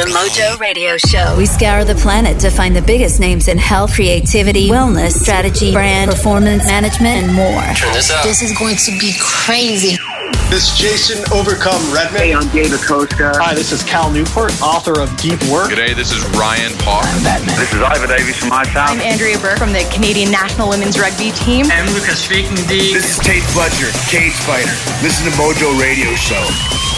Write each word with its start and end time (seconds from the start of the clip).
The 0.00 0.06
Mojo 0.06 0.58
Radio 0.58 0.96
Show. 0.96 1.36
We 1.36 1.44
scour 1.44 1.84
the 1.84 1.94
planet 1.94 2.40
to 2.40 2.48
find 2.48 2.74
the 2.74 2.80
biggest 2.80 3.20
names 3.20 3.48
in 3.48 3.58
health, 3.58 3.92
creativity, 3.92 4.70
wellness, 4.70 5.12
strategy, 5.12 5.72
brand, 5.72 6.10
performance, 6.10 6.64
management, 6.64 7.28
and 7.28 7.34
more. 7.36 7.60
Turn 7.76 7.92
this 7.92 8.08
up. 8.10 8.24
This 8.24 8.40
is 8.40 8.56
going 8.56 8.76
to 8.76 8.92
be 8.96 9.12
crazy. 9.20 10.00
This 10.48 10.72
is 10.72 10.78
Jason 10.80 11.20
Overcome 11.36 11.84
Redman. 11.92 12.16
Hey, 12.16 12.32
I'm 12.32 12.48
David 12.48 12.80
Costa. 12.80 13.36
Hi, 13.36 13.52
this 13.52 13.76
is 13.76 13.84
Cal 13.84 14.10
Newport, 14.10 14.56
author 14.62 15.04
of 15.04 15.12
Deep 15.20 15.36
Work. 15.52 15.68
G'day, 15.68 15.92
this 15.92 16.16
is 16.16 16.24
Ryan 16.32 16.72
Park. 16.80 17.04
I'm 17.04 17.20
Batman. 17.20 17.60
This 17.60 17.68
is 17.68 17.84
Ivor 17.84 18.08
Davies 18.08 18.40
from 18.40 18.48
my 18.48 18.64
town. 18.72 18.96
I'm 18.96 19.04
Andrea 19.04 19.36
Burk 19.36 19.58
from 19.60 19.76
the 19.76 19.84
Canadian 19.92 20.32
National 20.32 20.72
Women's 20.72 20.96
Rugby 20.96 21.36
Team. 21.36 21.68
I'm 21.68 21.84
Lucas 21.92 22.24
speaking 22.24 22.56
the. 22.72 22.88
This 22.88 23.04
is 23.04 23.18
Tate 23.20 23.44
Fletcher, 23.52 23.92
Cage 24.08 24.32
Fighter. 24.48 24.72
Listen 25.04 25.28
to 25.28 25.34
Mojo 25.36 25.76
Radio 25.76 26.08
Show, 26.16 26.40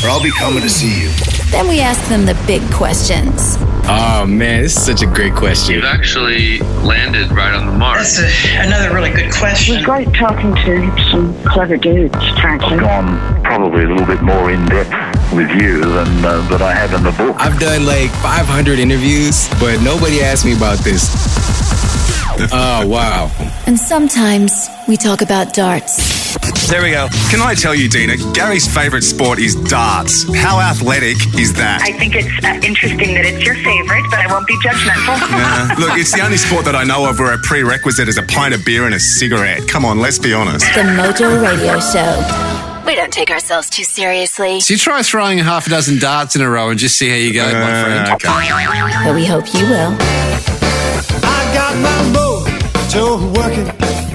or 0.06 0.14
I'll 0.14 0.22
be 0.22 0.30
coming 0.38 0.62
to 0.62 0.70
see 0.70 1.02
you. 1.02 1.10
Then 1.52 1.68
we 1.68 1.80
ask 1.80 2.08
them 2.08 2.24
the 2.24 2.34
big 2.46 2.62
questions. 2.72 3.56
Oh 3.84 4.24
man, 4.26 4.62
this 4.62 4.74
is 4.74 4.86
such 4.86 5.02
a 5.02 5.06
great 5.06 5.34
question. 5.34 5.74
You've 5.74 5.84
actually 5.84 6.60
landed 6.80 7.30
right 7.30 7.52
on 7.52 7.66
the 7.66 7.72
mark. 7.72 7.98
That's 7.98 8.18
a, 8.20 8.56
another 8.66 8.94
really 8.94 9.10
good 9.10 9.30
question. 9.30 9.74
It 9.74 9.78
was 9.78 9.84
great 9.84 10.14
talking 10.14 10.54
to 10.54 11.02
some 11.10 11.34
clever 11.44 11.76
dudes, 11.76 12.16
frankly. 12.40 12.78
I've 12.78 12.80
gone 12.80 13.42
probably 13.44 13.84
a 13.84 13.88
little 13.88 14.06
bit 14.06 14.22
more 14.22 14.50
in 14.50 14.64
depth 14.64 15.34
with 15.34 15.50
you 15.50 15.80
than 15.80 16.24
uh, 16.24 16.40
that 16.48 16.62
I 16.62 16.72
have 16.72 16.94
in 16.94 17.02
the 17.02 17.12
book. 17.12 17.36
I've 17.38 17.60
done 17.60 17.84
like 17.84 18.10
500 18.22 18.78
interviews, 18.78 19.50
but 19.60 19.82
nobody 19.82 20.22
asked 20.22 20.46
me 20.46 20.56
about 20.56 20.78
this. 20.78 21.61
oh 22.52 22.86
wow! 22.86 23.30
And 23.66 23.78
sometimes 23.78 24.68
we 24.88 24.96
talk 24.96 25.22
about 25.22 25.54
darts. 25.54 26.22
There 26.68 26.82
we 26.82 26.92
go. 26.92 27.08
Can 27.30 27.42
I 27.42 27.54
tell 27.54 27.74
you, 27.74 27.88
Dina, 27.88 28.16
Gary's 28.32 28.66
favourite 28.66 29.02
sport 29.04 29.38
is 29.38 29.54
darts. 29.68 30.24
How 30.34 30.58
athletic 30.60 31.16
is 31.38 31.52
that? 31.54 31.82
I 31.82 31.92
think 31.92 32.14
it's 32.14 32.32
uh, 32.42 32.58
interesting 32.66 33.14
that 33.14 33.26
it's 33.26 33.44
your 33.44 33.56
favourite, 33.56 34.04
but 34.08 34.20
I 34.20 34.32
won't 34.32 34.46
be 34.46 34.56
judgmental. 34.64 35.20
yeah. 35.30 35.74
Look, 35.78 35.98
it's 35.98 36.12
the 36.14 36.22
only 36.22 36.38
sport 36.38 36.64
that 36.64 36.74
I 36.74 36.84
know 36.84 37.08
of 37.08 37.18
where 37.18 37.34
a 37.34 37.38
prerequisite 37.38 38.08
is 38.08 38.16
a 38.16 38.22
pint 38.22 38.54
of 38.54 38.64
beer 38.64 38.86
and 38.86 38.94
a 38.94 39.00
cigarette. 39.00 39.68
Come 39.68 39.84
on, 39.84 40.00
let's 40.00 40.18
be 40.18 40.32
honest. 40.32 40.64
The 40.74 40.82
Mojo 40.82 41.42
Radio 41.42 41.78
Show. 41.80 42.62
We 42.86 42.96
don't 42.96 43.12
take 43.12 43.30
ourselves 43.30 43.68
too 43.70 43.84
seriously. 43.84 44.60
So 44.60 44.74
you 44.74 44.78
try 44.78 45.02
throwing 45.02 45.38
half 45.38 45.66
a 45.66 45.70
dozen 45.70 45.98
darts 45.98 46.36
in 46.36 46.42
a 46.42 46.48
row 46.48 46.70
and 46.70 46.78
just 46.78 46.96
see 46.96 47.08
how 47.08 47.16
you 47.16 47.32
go, 47.32 47.44
uh, 47.44 47.52
my 47.52 47.82
friend. 47.82 48.12
Okay. 48.14 48.28
But 49.04 49.14
we 49.14 49.26
hope 49.26 49.52
you 49.54 49.68
will. 49.68 50.81
I 51.22 51.54
got 51.54 51.74
my 51.84 51.98
mojo 52.14 53.34
working 53.36 54.11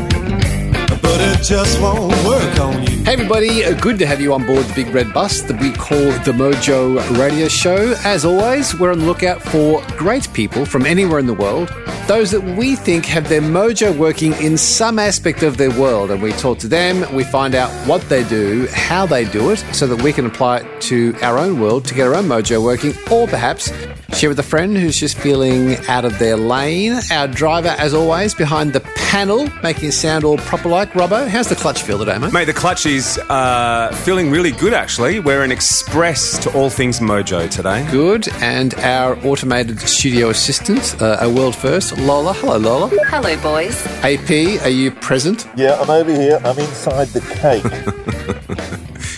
but 1.07 1.21
it 1.21 1.41
just 1.41 1.79
won't 1.79 2.11
work 2.25 2.59
on 2.59 2.83
you. 2.83 2.97
Hey, 3.05 3.13
everybody, 3.13 3.63
uh, 3.63 3.73
good 3.79 3.97
to 3.99 4.05
have 4.05 4.19
you 4.19 4.33
on 4.33 4.45
board 4.45 4.65
the 4.65 4.73
big 4.73 4.93
red 4.93 5.13
bus 5.13 5.39
that 5.43 5.57
we 5.61 5.71
call 5.71 5.97
the 5.97 6.33
Mojo 6.33 6.99
Radio 7.17 7.47
Show. 7.47 7.95
As 8.03 8.25
always, 8.25 8.77
we're 8.77 8.91
on 8.91 8.99
the 8.99 9.05
lookout 9.05 9.41
for 9.41 9.81
great 9.95 10.27
people 10.33 10.65
from 10.65 10.85
anywhere 10.85 11.19
in 11.19 11.25
the 11.25 11.33
world, 11.33 11.69
those 12.07 12.31
that 12.31 12.43
we 12.57 12.75
think 12.75 13.05
have 13.05 13.29
their 13.29 13.41
mojo 13.41 13.97
working 13.97 14.33
in 14.33 14.57
some 14.57 14.99
aspect 14.99 15.43
of 15.43 15.55
their 15.55 15.71
world. 15.79 16.11
And 16.11 16.21
we 16.21 16.33
talk 16.33 16.59
to 16.59 16.67
them, 16.67 17.15
we 17.15 17.23
find 17.23 17.55
out 17.55 17.71
what 17.87 18.01
they 18.09 18.25
do, 18.25 18.67
how 18.73 19.05
they 19.05 19.23
do 19.23 19.51
it, 19.51 19.59
so 19.71 19.87
that 19.87 20.01
we 20.01 20.11
can 20.11 20.25
apply 20.25 20.57
it 20.57 20.81
to 20.81 21.15
our 21.21 21.37
own 21.37 21.61
world 21.61 21.85
to 21.85 21.93
get 21.93 22.05
our 22.07 22.15
own 22.15 22.25
mojo 22.25 22.61
working, 22.61 22.93
or 23.09 23.27
perhaps 23.27 23.71
share 24.13 24.29
with 24.29 24.39
a 24.39 24.43
friend 24.43 24.75
who's 24.75 24.99
just 24.99 25.17
feeling 25.17 25.77
out 25.87 26.03
of 26.03 26.19
their 26.19 26.35
lane. 26.35 26.99
Our 27.11 27.29
driver, 27.29 27.75
as 27.77 27.93
always, 27.93 28.33
behind 28.33 28.73
the 28.73 28.81
panel, 28.81 29.47
making 29.63 29.89
it 29.89 29.93
sound 29.93 30.25
all 30.25 30.37
proper 30.39 30.67
like. 30.67 30.93
Robbo, 30.97 31.27
how's 31.27 31.47
the 31.47 31.55
clutch 31.55 31.83
feel 31.83 31.99
today, 31.99 32.17
mate? 32.17 32.33
Mate, 32.33 32.45
the 32.45 32.53
clutch 32.53 32.87
is 32.87 33.19
uh, 33.29 33.91
feeling 34.03 34.31
really 34.31 34.51
good, 34.51 34.73
actually. 34.73 35.19
We're 35.19 35.43
an 35.43 35.51
express 35.51 36.39
to 36.39 36.51
all 36.57 36.71
things 36.71 36.99
mojo 36.99 37.47
today. 37.51 37.87
Good. 37.91 38.27
And 38.41 38.73
our 38.79 39.15
automated 39.23 39.79
studio 39.81 40.29
assistant, 40.29 40.99
uh, 40.99 41.17
a 41.21 41.29
world 41.29 41.55
first, 41.55 41.95
Lola. 41.99 42.33
Hello, 42.33 42.57
Lola. 42.57 42.89
Hello, 43.09 43.39
boys. 43.43 43.85
AP, 44.03 44.59
are 44.63 44.69
you 44.69 44.89
present? 44.89 45.47
Yeah, 45.55 45.79
I'm 45.79 45.91
over 45.91 46.11
here. 46.11 46.41
I'm 46.43 46.57
inside 46.57 47.09
the 47.09 47.21
cake. 47.21 47.63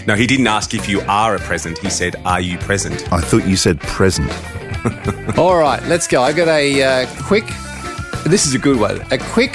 no, 0.06 0.16
he 0.16 0.28
didn't 0.28 0.48
ask 0.48 0.74
if 0.74 0.90
you 0.90 1.00
are 1.08 1.38
a 1.38 1.40
present. 1.40 1.78
He 1.78 1.90
said, 1.90 2.18
Are 2.26 2.42
you 2.42 2.58
present? 2.58 3.10
I 3.14 3.22
thought 3.22 3.48
you 3.48 3.56
said 3.56 3.80
present. 3.80 4.30
All 5.38 5.58
right, 5.58 5.82
let's 5.84 6.08
go. 6.08 6.24
I 6.24 6.34
got 6.34 6.50
a 6.50 6.84
uh, 6.84 7.08
quick, 7.22 7.46
this 8.26 8.46
is 8.46 8.54
a 8.54 8.60
good 8.60 8.78
one, 8.78 9.00
a 9.14 9.18
quick 9.18 9.54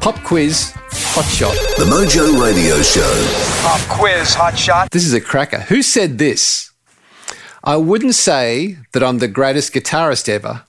pop 0.00 0.22
quiz 0.22 0.74
hot 1.16 1.32
shot. 1.32 1.54
The 1.78 1.84
Mojo 1.86 2.38
Radio 2.44 2.82
Show. 2.82 3.62
Pop 3.62 3.80
quiz 3.88 4.34
hot 4.34 4.58
shot. 4.58 4.90
This 4.90 5.06
is 5.06 5.14
a 5.14 5.20
cracker. 5.20 5.60
Who 5.60 5.80
said 5.80 6.18
this? 6.18 6.70
I 7.64 7.78
wouldn't 7.78 8.14
say 8.14 8.76
that 8.92 9.02
I'm 9.02 9.16
the 9.16 9.26
greatest 9.26 9.72
guitarist 9.72 10.28
ever. 10.28 10.64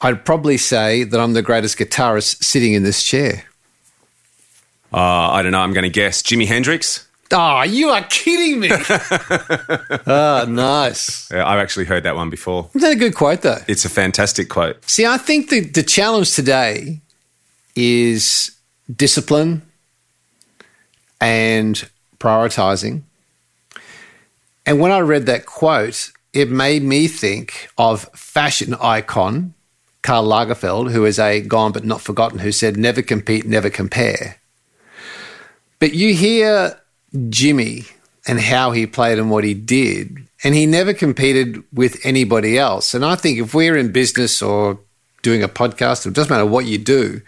I'd 0.00 0.24
probably 0.24 0.56
say 0.56 1.04
that 1.04 1.20
I'm 1.20 1.34
the 1.34 1.42
greatest 1.42 1.78
guitarist 1.78 2.42
sitting 2.42 2.72
in 2.72 2.82
this 2.82 3.04
chair. 3.04 3.44
Uh, 4.92 5.30
I 5.30 5.42
don't 5.42 5.52
know. 5.52 5.60
I'm 5.60 5.72
going 5.72 5.84
to 5.84 5.90
guess 5.90 6.22
Jimi 6.22 6.48
Hendrix. 6.48 7.06
Oh, 7.30 7.62
you 7.62 7.90
are 7.90 8.02
kidding 8.10 8.58
me. 8.58 8.68
ah, 10.08 10.44
nice. 10.48 11.30
Yeah, 11.30 11.46
I've 11.46 11.60
actually 11.60 11.84
heard 11.84 12.02
that 12.02 12.16
one 12.16 12.30
before. 12.30 12.68
Isn't 12.74 12.80
that 12.80 12.96
a 12.96 12.98
good 12.98 13.14
quote, 13.14 13.42
though? 13.42 13.58
It's 13.68 13.84
a 13.84 13.88
fantastic 13.88 14.48
quote. 14.48 14.84
See, 14.90 15.06
I 15.06 15.18
think 15.18 15.50
the, 15.50 15.60
the 15.60 15.84
challenge 15.84 16.34
today 16.34 17.00
is 17.76 18.50
discipline 18.94 19.62
and 21.20 21.88
prioritizing. 22.18 23.02
And 24.64 24.80
when 24.80 24.92
I 24.92 25.00
read 25.00 25.26
that 25.26 25.46
quote, 25.46 26.12
it 26.32 26.50
made 26.50 26.82
me 26.82 27.08
think 27.08 27.68
of 27.76 28.08
fashion 28.14 28.74
icon 28.74 29.54
Karl 30.02 30.26
Lagerfeld, 30.26 30.90
who 30.90 31.04
is 31.04 31.18
a 31.18 31.40
gone 31.40 31.72
but 31.72 31.84
not 31.84 32.00
forgotten, 32.00 32.40
who 32.40 32.52
said, 32.52 32.76
Never 32.76 33.02
compete, 33.02 33.46
never 33.46 33.70
compare. 33.70 34.36
But 35.78 35.94
you 35.94 36.14
hear 36.14 36.78
Jimi 37.14 37.90
and 38.26 38.40
how 38.40 38.72
he 38.72 38.86
played 38.86 39.18
and 39.18 39.30
what 39.30 39.44
he 39.44 39.54
did, 39.54 40.26
and 40.44 40.54
he 40.54 40.66
never 40.66 40.92
competed 40.92 41.62
with 41.72 42.04
anybody 42.04 42.58
else. 42.58 42.94
And 42.94 43.04
I 43.04 43.14
think 43.14 43.38
if 43.38 43.54
we're 43.54 43.76
in 43.76 43.92
business 43.92 44.42
or 44.42 44.80
doing 45.22 45.42
a 45.42 45.48
podcast, 45.48 46.06
it 46.06 46.14
doesn't 46.14 46.30
matter 46.30 46.46
what 46.46 46.66
you 46.66 46.78
do, 46.78 47.20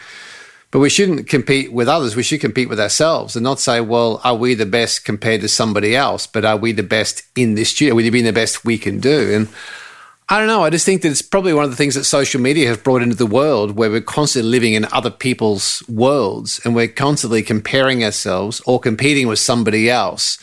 but 0.75 0.81
we 0.81 0.91
shouldn't 0.91 1.29
compete 1.29 1.73
with 1.73 1.87
others. 1.87 2.17
We 2.17 2.25
should 2.25 2.41
compete 2.41 2.69
with 2.69 2.81
ourselves 2.81 3.37
and 3.37 3.45
not 3.45 3.61
say, 3.61 3.81
well, 3.81 4.21
are 4.25 4.35
we 4.35 4.55
the 4.55 4.67
best 4.67 5.05
compared 5.05 5.41
to 5.43 5.49
somebody 5.49 5.95
else? 5.95 6.27
But 6.27 6.45
are 6.45 6.57
we 6.57 6.73
the 6.73 6.83
best 6.83 7.23
in 7.37 7.55
this 7.55 7.69
studio? 7.69 7.95
Are 7.95 7.97
we 7.99 8.11
being 8.11 8.25
the 8.25 8.33
best 8.33 8.65
we 8.65 8.77
can 8.77 8.99
do? 8.99 9.33
And 9.33 9.49
I 10.29 10.41
don't 10.41 10.49
know. 10.49 10.65
I 10.65 10.71
just 10.71 10.85
think 10.85 11.03
that 11.03 11.13
it's 11.13 11.23
probably 11.23 11.55
one 11.55 11.63
of 11.63 11.71
the 11.71 11.77
things 11.77 11.95
that 11.95 12.03
social 12.03 12.41
media 12.41 12.67
has 12.67 12.77
brought 12.77 13.03
into 13.03 13.15
the 13.15 13.25
world 13.25 13.77
where 13.77 13.89
we're 13.89 14.01
constantly 14.01 14.51
living 14.51 14.75
in 14.75 14.85
other 14.87 15.13
people's 15.13 15.85
worlds 15.89 16.61
and 16.65 16.75
we're 16.75 16.89
constantly 16.89 17.45
comparing 17.45 18.03
ourselves 18.03 18.61
or 18.67 18.81
competing 18.81 19.29
with 19.29 19.39
somebody 19.39 19.89
else 19.89 20.39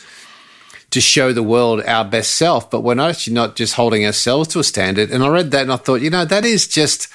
to 0.92 1.02
show 1.02 1.34
the 1.34 1.42
world 1.42 1.82
our 1.82 2.06
best 2.06 2.36
self. 2.36 2.70
But 2.70 2.80
we're 2.80 2.98
actually 2.98 3.34
not 3.34 3.54
just 3.54 3.74
holding 3.74 4.06
ourselves 4.06 4.48
to 4.48 4.60
a 4.60 4.64
standard. 4.64 5.10
And 5.10 5.22
I 5.22 5.28
read 5.28 5.50
that 5.50 5.64
and 5.64 5.72
I 5.72 5.76
thought, 5.76 6.00
you 6.00 6.08
know, 6.08 6.24
that 6.24 6.46
is 6.46 6.66
just 6.66 7.08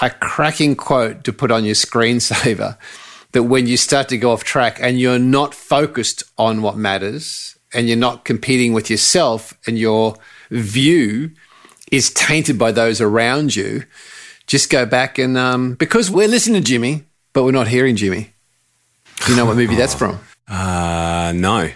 a 0.00 0.10
cracking 0.10 0.76
quote 0.76 1.24
to 1.24 1.32
put 1.32 1.50
on 1.50 1.64
your 1.64 1.74
screensaver 1.74 2.76
that 3.32 3.44
when 3.44 3.66
you 3.66 3.76
start 3.76 4.08
to 4.08 4.18
go 4.18 4.32
off 4.32 4.42
track 4.42 4.78
and 4.80 4.98
you're 4.98 5.18
not 5.18 5.54
focused 5.54 6.24
on 6.38 6.62
what 6.62 6.76
matters 6.76 7.56
and 7.72 7.86
you're 7.86 7.96
not 7.96 8.24
competing 8.24 8.72
with 8.72 8.90
yourself 8.90 9.54
and 9.66 9.78
your 9.78 10.16
view 10.50 11.30
is 11.92 12.10
tainted 12.10 12.58
by 12.58 12.72
those 12.72 13.00
around 13.00 13.54
you, 13.54 13.84
just 14.46 14.70
go 14.70 14.84
back 14.84 15.18
and 15.18 15.38
um, 15.38 15.74
because 15.74 16.10
we're 16.10 16.28
listening 16.28 16.62
to 16.62 16.72
Jimi, 16.72 17.04
but 17.32 17.44
we're 17.44 17.52
not 17.52 17.68
hearing 17.68 17.94
Jimi. 17.94 18.30
Do 19.24 19.32
you 19.32 19.36
know 19.36 19.44
what 19.44 19.56
movie 19.56 19.76
that's 19.76 19.94
from? 19.94 20.18
Uh, 20.52 21.32
no. 21.36 21.70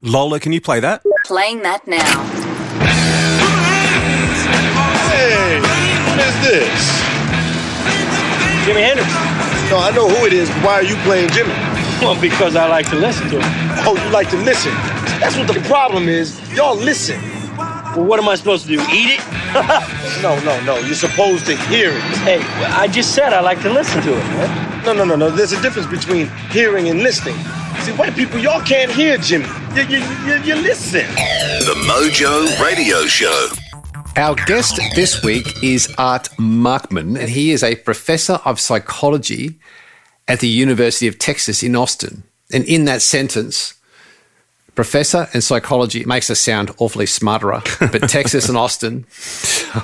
Lola, 0.00 0.38
can 0.38 0.52
you 0.52 0.60
play 0.60 0.78
that? 0.78 1.02
Playing 1.24 1.62
that 1.62 1.84
now. 1.84 1.98
Hey, 5.10 5.60
what 6.06 6.20
is 6.20 6.40
this? 6.48 7.03
Jimi 8.64 8.80
Hendrix. 8.80 9.12
No, 9.70 9.76
I 9.76 9.90
know 9.94 10.08
who 10.08 10.24
it 10.24 10.32
is. 10.32 10.48
Why 10.64 10.74
are 10.74 10.82
you 10.82 10.96
playing 11.04 11.28
Jimi? 11.28 11.52
Well, 12.00 12.18
because 12.18 12.56
I 12.56 12.66
like 12.66 12.88
to 12.90 12.96
listen 12.96 13.28
to 13.28 13.40
him. 13.40 13.42
Oh, 13.86 13.94
you 14.02 14.10
like 14.10 14.30
to 14.30 14.38
listen? 14.38 14.72
That's 15.20 15.36
what 15.36 15.48
the 15.48 15.60
problem 15.68 16.08
is. 16.08 16.40
Y'all 16.54 16.74
listen. 16.74 17.20
Well, 17.94 18.04
what 18.04 18.18
am 18.18 18.26
I 18.26 18.36
supposed 18.36 18.66
to 18.66 18.76
do? 18.76 18.80
Eat 18.90 19.20
it? 19.20 19.20
no, 20.22 20.40
no, 20.44 20.58
no. 20.64 20.78
You're 20.78 20.94
supposed 20.94 21.44
to 21.44 21.56
hear 21.68 21.90
it. 21.90 22.00
Hey, 22.24 22.40
I 22.72 22.88
just 22.88 23.14
said 23.14 23.34
I 23.34 23.40
like 23.40 23.60
to 23.62 23.70
listen 23.70 24.00
to 24.02 24.12
it, 24.12 24.24
man. 24.32 24.84
No, 24.84 24.94
no, 24.94 25.04
no, 25.04 25.14
no. 25.14 25.30
There's 25.30 25.52
a 25.52 25.60
difference 25.60 25.86
between 25.86 26.28
hearing 26.50 26.88
and 26.88 27.02
listening. 27.02 27.36
See, 27.82 27.92
white 27.92 28.14
people, 28.14 28.38
y'all 28.38 28.62
can't 28.62 28.90
hear 28.90 29.18
Jimi. 29.18 29.46
You, 29.76 29.82
you, 29.98 30.04
you, 30.26 30.42
you 30.42 30.62
listen. 30.62 31.06
The 31.66 31.74
Mojo 31.86 32.64
Radio 32.64 33.04
Show. 33.04 33.63
Our 34.16 34.36
guest 34.46 34.78
this 34.94 35.24
week 35.24 35.60
is 35.60 35.92
Art 35.98 36.28
Markman, 36.38 37.18
and 37.18 37.28
he 37.28 37.50
is 37.50 37.64
a 37.64 37.74
professor 37.74 38.34
of 38.44 38.60
psychology 38.60 39.58
at 40.28 40.38
the 40.38 40.46
University 40.46 41.08
of 41.08 41.18
Texas 41.18 41.64
in 41.64 41.74
Austin. 41.74 42.22
And 42.52 42.64
in 42.64 42.84
that 42.84 43.02
sentence, 43.02 43.74
professor 44.74 45.28
in 45.34 45.40
psychology. 45.40 46.00
It 46.00 46.06
makes 46.06 46.30
us 46.30 46.40
sound 46.40 46.72
awfully 46.78 47.06
smarterer. 47.06 47.62
But 47.92 48.08
Texas 48.08 48.48
and 48.48 48.58
Austin, 48.58 49.06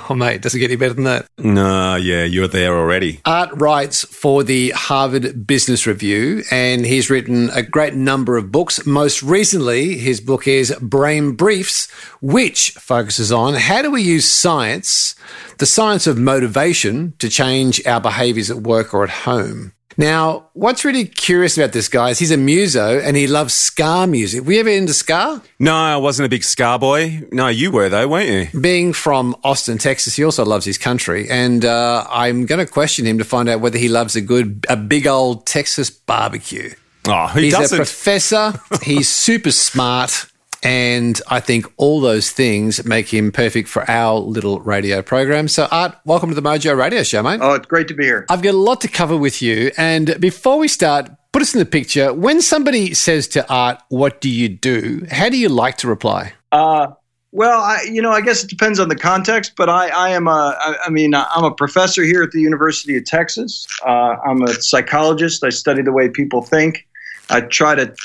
oh, 0.09 0.15
mate, 0.15 0.41
doesn't 0.41 0.59
get 0.59 0.69
any 0.69 0.77
better 0.77 0.93
than 0.93 1.05
that. 1.05 1.27
No, 1.37 1.95
yeah, 1.95 2.23
you're 2.23 2.47
there 2.47 2.75
already. 2.75 3.21
Art 3.25 3.49
writes 3.53 4.03
for 4.05 4.43
the 4.43 4.71
Harvard 4.71 5.45
Business 5.47 5.87
Review, 5.87 6.43
and 6.51 6.85
he's 6.85 7.09
written 7.09 7.49
a 7.51 7.63
great 7.63 7.93
number 7.93 8.37
of 8.37 8.51
books. 8.51 8.85
Most 8.85 9.23
recently, 9.23 9.97
his 9.97 10.21
book 10.21 10.47
is 10.47 10.75
Brain 10.81 11.33
Briefs, 11.33 11.89
which 12.21 12.71
focuses 12.71 13.31
on 13.31 13.55
how 13.55 13.81
do 13.81 13.91
we 13.91 14.01
use 14.01 14.29
science, 14.29 15.15
the 15.57 15.65
science 15.65 16.07
of 16.07 16.17
motivation, 16.17 17.13
to 17.19 17.29
change 17.29 17.85
our 17.85 18.01
behaviors 18.01 18.51
at 18.51 18.57
work 18.57 18.93
or 18.93 19.03
at 19.03 19.09
home. 19.09 19.73
Now, 19.97 20.49
what's 20.53 20.85
really 20.85 21.05
curious 21.05 21.57
about 21.57 21.73
this 21.73 21.87
guy 21.87 22.09
is 22.11 22.19
he's 22.19 22.31
a 22.31 22.37
muso 22.37 22.99
and 22.99 23.17
he 23.17 23.27
loves 23.27 23.53
ska 23.53 24.07
music. 24.07 24.45
Were 24.45 24.53
you 24.53 24.59
ever 24.61 24.69
into 24.69 24.93
ska? 24.93 25.41
No, 25.59 25.75
I 25.75 25.97
wasn't 25.97 26.25
a 26.27 26.29
big 26.29 26.43
ska 26.43 26.77
boy. 26.79 27.23
No, 27.31 27.47
you 27.47 27.71
were 27.71 27.89
though, 27.89 28.07
weren't 28.07 28.53
you? 28.53 28.61
Being 28.61 28.93
from 28.93 29.35
Austin, 29.43 29.77
Texas, 29.77 30.15
he 30.15 30.23
also 30.23 30.45
loves 30.45 30.65
his 30.65 30.77
country, 30.77 31.29
and 31.29 31.65
uh, 31.65 32.05
I'm 32.09 32.45
going 32.45 32.65
to 32.65 32.71
question 32.71 33.05
him 33.05 33.17
to 33.17 33.23
find 33.23 33.49
out 33.49 33.61
whether 33.61 33.77
he 33.77 33.89
loves 33.89 34.15
a 34.15 34.21
good, 34.21 34.65
a 34.69 34.75
big 34.75 35.07
old 35.07 35.45
Texas 35.45 35.89
barbecue. 35.89 36.73
Oh, 37.07 37.27
who 37.27 37.39
he's 37.39 37.53
doesn't? 37.53 37.77
a 37.77 37.79
professor. 37.79 38.53
he's 38.83 39.09
super 39.09 39.51
smart. 39.51 40.27
And 40.63 41.19
I 41.27 41.39
think 41.39 41.65
all 41.77 42.01
those 42.01 42.29
things 42.29 42.85
make 42.85 43.11
him 43.11 43.31
perfect 43.31 43.67
for 43.67 43.89
our 43.89 44.19
little 44.19 44.59
radio 44.59 45.01
program. 45.01 45.47
So, 45.47 45.67
Art, 45.71 45.95
welcome 46.05 46.29
to 46.29 46.35
the 46.35 46.41
Mojo 46.41 46.77
Radio 46.77 47.01
Show, 47.03 47.23
mate. 47.23 47.39
Oh, 47.41 47.53
it's 47.53 47.65
great 47.65 47.87
to 47.87 47.95
be 47.95 48.03
here. 48.03 48.25
I've 48.29 48.43
got 48.43 48.53
a 48.53 48.57
lot 48.57 48.81
to 48.81 48.87
cover 48.87 49.17
with 49.17 49.41
you. 49.41 49.71
And 49.77 50.15
before 50.19 50.59
we 50.59 50.67
start, 50.67 51.09
put 51.31 51.41
us 51.41 51.53
in 51.53 51.59
the 51.59 51.65
picture. 51.65 52.13
When 52.13 52.41
somebody 52.41 52.93
says 52.93 53.27
to 53.29 53.47
Art, 53.51 53.81
What 53.89 54.21
do 54.21 54.29
you 54.29 54.49
do? 54.49 55.05
How 55.09 55.29
do 55.29 55.37
you 55.37 55.49
like 55.49 55.77
to 55.77 55.87
reply? 55.87 56.33
Uh, 56.51 56.87
well, 57.31 57.61
I, 57.61 57.83
you 57.89 58.01
know, 58.01 58.11
I 58.11 58.21
guess 58.21 58.43
it 58.43 58.49
depends 58.49 58.79
on 58.79 58.89
the 58.89 58.95
context, 58.95 59.53
but 59.55 59.69
I, 59.69 59.87
I 59.87 60.09
am 60.09 60.27
a, 60.27 60.55
I, 60.59 60.75
I 60.85 60.89
mean, 60.89 61.15
I'm 61.15 61.45
a 61.45 61.53
professor 61.53 62.03
here 62.03 62.21
at 62.21 62.31
the 62.31 62.41
University 62.41 62.97
of 62.97 63.05
Texas. 63.05 63.65
Uh, 63.85 64.17
I'm 64.25 64.41
a 64.43 64.53
psychologist. 64.61 65.43
I 65.43 65.49
study 65.49 65.81
the 65.81 65.93
way 65.93 66.09
people 66.09 66.41
think. 66.41 66.87
I 67.29 67.41
try 67.41 67.75
to 67.75 67.95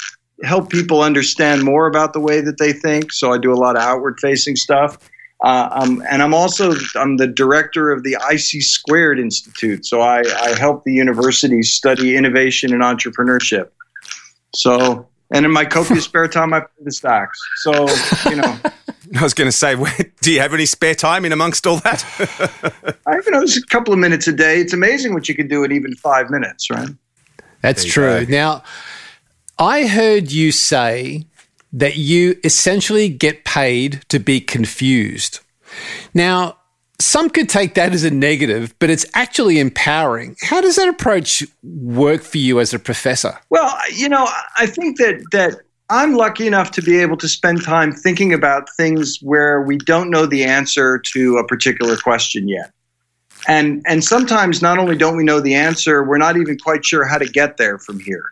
help 0.43 0.71
people 0.71 1.03
understand 1.03 1.63
more 1.63 1.87
about 1.87 2.13
the 2.13 2.21
way 2.21 2.41
that 2.41 2.59
they 2.59 2.73
think. 2.73 3.13
So 3.13 3.33
I 3.33 3.39
do 3.39 3.53
a 3.53 3.57
lot 3.57 3.77
of 3.77 3.83
outward 3.83 4.19
facing 4.21 4.57
stuff. 4.57 4.99
Uh, 5.43 5.69
um, 5.73 6.03
and 6.09 6.23
I'm 6.23 6.33
also 6.33 6.75
I'm 6.95 7.19
the 7.19 7.27
director 7.27 7.91
of 7.91 8.03
the 8.03 8.17
IC 8.31 8.63
Squared 8.63 9.19
Institute. 9.19 9.85
So 9.85 10.01
I, 10.01 10.23
I 10.41 10.59
help 10.59 10.85
the 10.85 10.93
universities 10.93 11.73
study 11.73 12.17
innovation 12.17 12.73
and 12.73 12.83
entrepreneurship. 12.83 13.69
So 14.55 15.07
and 15.31 15.45
in 15.45 15.53
my 15.53 15.65
copious 15.65 16.05
spare 16.07 16.29
time, 16.29 16.55
I 16.55 16.61
play 16.61 16.85
the 16.85 16.93
stocks. 16.93 17.39
So 17.57 17.87
you 18.31 18.37
know. 18.37 18.59
I 19.17 19.23
was 19.23 19.35
going 19.35 19.47
to 19.47 19.53
say, 19.53 19.77
do 20.21 20.33
you 20.33 20.41
have 20.41 20.53
any 20.53 20.67
spare 20.67 20.95
time 20.95 21.25
in 21.25 21.31
amongst 21.31 21.65
all 21.65 21.77
that? 21.79 22.05
I 23.07 23.15
you 23.15 23.31
know 23.31 23.43
just 23.43 23.59
a 23.59 23.67
couple 23.67 23.93
of 23.93 24.01
minutes 24.01 24.27
a 24.27 24.33
day. 24.33 24.61
It's 24.61 24.73
amazing 24.73 25.15
what 25.15 25.29
you 25.29 25.35
can 25.35 25.47
do 25.47 25.63
in 25.65 25.71
even 25.71 25.95
five 25.95 26.29
minutes, 26.29 26.71
right? 26.71 26.89
That's 27.63 27.85
true. 27.85 28.25
Go. 28.27 28.33
Now, 28.33 28.63
I 29.59 29.87
heard 29.87 30.31
you 30.31 30.53
say 30.53 31.27
that 31.73 31.97
you 31.97 32.39
essentially 32.45 33.09
get 33.09 33.45
paid 33.45 34.03
to 34.09 34.19
be 34.19 34.41
confused. 34.41 35.41
Now, 36.15 36.59
some 36.99 37.29
could 37.29 37.49
take 37.49 37.75
that 37.75 37.93
as 37.93 38.05
a 38.05 38.11
negative, 38.11 38.75
but 38.79 38.91
it's 38.91 39.05
actually 39.15 39.59
empowering. 39.59 40.37
How 40.43 40.61
does 40.61 40.77
that 40.77 40.89
approach 40.89 41.45
work 41.63 42.23
for 42.23 42.39
you 42.39 42.61
as 42.61 42.73
a 42.73 42.79
professor? 42.79 43.39
Well, 43.51 43.77
you 43.95 44.09
know, 44.09 44.29
I 44.59 44.67
think 44.67 44.99
that 44.99 45.23
that 45.33 45.61
I'm 45.91 46.15
lucky 46.15 46.47
enough 46.47 46.71
to 46.73 46.83
be 46.83 46.99
able 46.99 47.17
to 47.19 47.29
spend 47.29 47.63
time 47.63 47.93
thinking 47.93 48.33
about 48.33 48.69
things 48.77 49.19
where 49.23 49.63
we 49.63 49.77
don't 49.79 50.11
know 50.11 50.27
the 50.27 50.45
answer 50.45 50.99
to 50.99 51.37
a 51.37 51.47
particular 51.47 51.97
question 51.97 52.49
yet. 52.49 52.73
And 53.47 53.83
and 53.87 54.03
sometimes 54.03 54.63
not 54.63 54.79
only 54.79 54.97
don't 54.97 55.17
we 55.17 55.25
know 55.25 55.41
the 55.41 55.55
answer, 55.55 56.03
we're 56.03 56.19
not 56.19 56.37
even 56.37 56.59
quite 56.59 56.85
sure 56.85 57.05
how 57.05 57.19
to 57.19 57.27
get 57.27 57.59
there 57.59 57.79
from 57.79 58.01
here. 58.01 58.25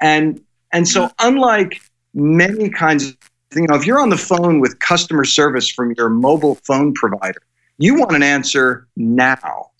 And 0.00 0.40
and 0.72 0.88
so 0.88 1.10
unlike 1.18 1.80
many 2.14 2.68
kinds 2.68 3.08
of 3.08 3.16
you 3.54 3.66
know, 3.66 3.76
if 3.76 3.86
you're 3.86 4.00
on 4.00 4.10
the 4.10 4.16
phone 4.16 4.60
with 4.60 4.78
customer 4.80 5.24
service 5.24 5.70
from 5.70 5.94
your 5.96 6.08
mobile 6.08 6.56
phone 6.66 6.92
provider, 6.92 7.40
you 7.78 7.94
want 7.94 8.14
an 8.14 8.22
answer 8.22 8.86
now. 8.96 9.70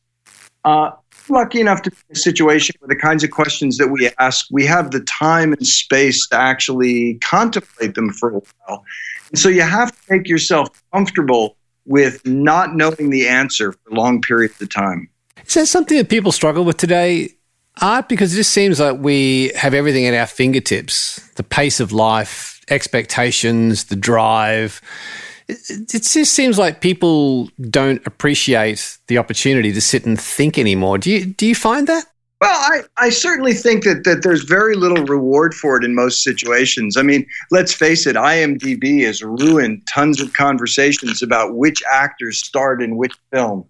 Uh, 0.64 0.90
lucky 1.28 1.60
enough 1.60 1.82
to 1.82 1.90
be 1.90 1.96
in 2.08 2.16
a 2.16 2.18
situation 2.18 2.74
where 2.80 2.88
the 2.88 2.96
kinds 2.96 3.24
of 3.24 3.30
questions 3.30 3.78
that 3.78 3.88
we 3.88 4.10
ask, 4.18 4.46
we 4.50 4.64
have 4.66 4.90
the 4.90 5.00
time 5.00 5.52
and 5.52 5.66
space 5.66 6.26
to 6.28 6.36
actually 6.36 7.14
contemplate 7.14 7.94
them 7.94 8.10
for 8.10 8.30
a 8.30 8.40
while. 8.66 8.84
And 9.30 9.38
so 9.38 9.48
you 9.48 9.62
have 9.62 9.92
to 9.92 10.14
make 10.14 10.28
yourself 10.28 10.68
comfortable 10.92 11.56
with 11.84 12.24
not 12.26 12.74
knowing 12.74 13.10
the 13.10 13.28
answer 13.28 13.72
for 13.72 13.90
long 13.90 14.20
periods 14.20 14.60
of 14.60 14.70
time. 14.70 15.08
Is 15.46 15.54
that 15.54 15.66
something 15.66 15.96
that 15.96 16.08
people 16.08 16.32
struggle 16.32 16.64
with 16.64 16.76
today? 16.76 17.35
Art, 17.82 18.08
because 18.08 18.32
it 18.32 18.36
just 18.36 18.52
seems 18.52 18.80
like 18.80 18.98
we 18.98 19.52
have 19.54 19.74
everything 19.74 20.06
at 20.06 20.14
our 20.14 20.26
fingertips 20.26 21.20
the 21.36 21.42
pace 21.42 21.80
of 21.80 21.92
life, 21.92 22.60
expectations, 22.68 23.84
the 23.84 23.96
drive. 23.96 24.80
It, 25.48 26.02
just 26.02 26.32
seems 26.32 26.58
like 26.58 26.80
people 26.80 27.50
don't 27.70 28.04
appreciate 28.06 28.98
the 29.06 29.18
opportunity 29.18 29.72
to 29.72 29.80
sit 29.80 30.06
and 30.06 30.20
think 30.20 30.58
anymore. 30.58 30.98
Do 30.98 31.10
you, 31.10 31.26
do 31.26 31.46
you 31.46 31.54
find 31.54 31.86
that? 31.86 32.06
Well, 32.40 32.50
I, 32.52 32.82
I 32.98 33.10
certainly 33.10 33.54
think 33.54 33.84
that, 33.84 34.04
that 34.04 34.22
there's 34.22 34.42
very 34.42 34.74
little 34.74 35.04
reward 35.04 35.54
for 35.54 35.76
it 35.76 35.84
in 35.84 35.94
most 35.94 36.22
situations. 36.22 36.96
I 36.96 37.02
mean, 37.02 37.26
let's 37.50 37.72
face 37.72 38.06
it, 38.06 38.16
IMDb 38.16 39.04
has 39.04 39.22
ruined 39.22 39.86
tons 39.86 40.20
of 40.20 40.32
conversations 40.34 41.22
about 41.22 41.54
which 41.54 41.82
actors 41.90 42.38
starred 42.38 42.82
in 42.82 42.96
which 42.96 43.14
film. 43.32 43.64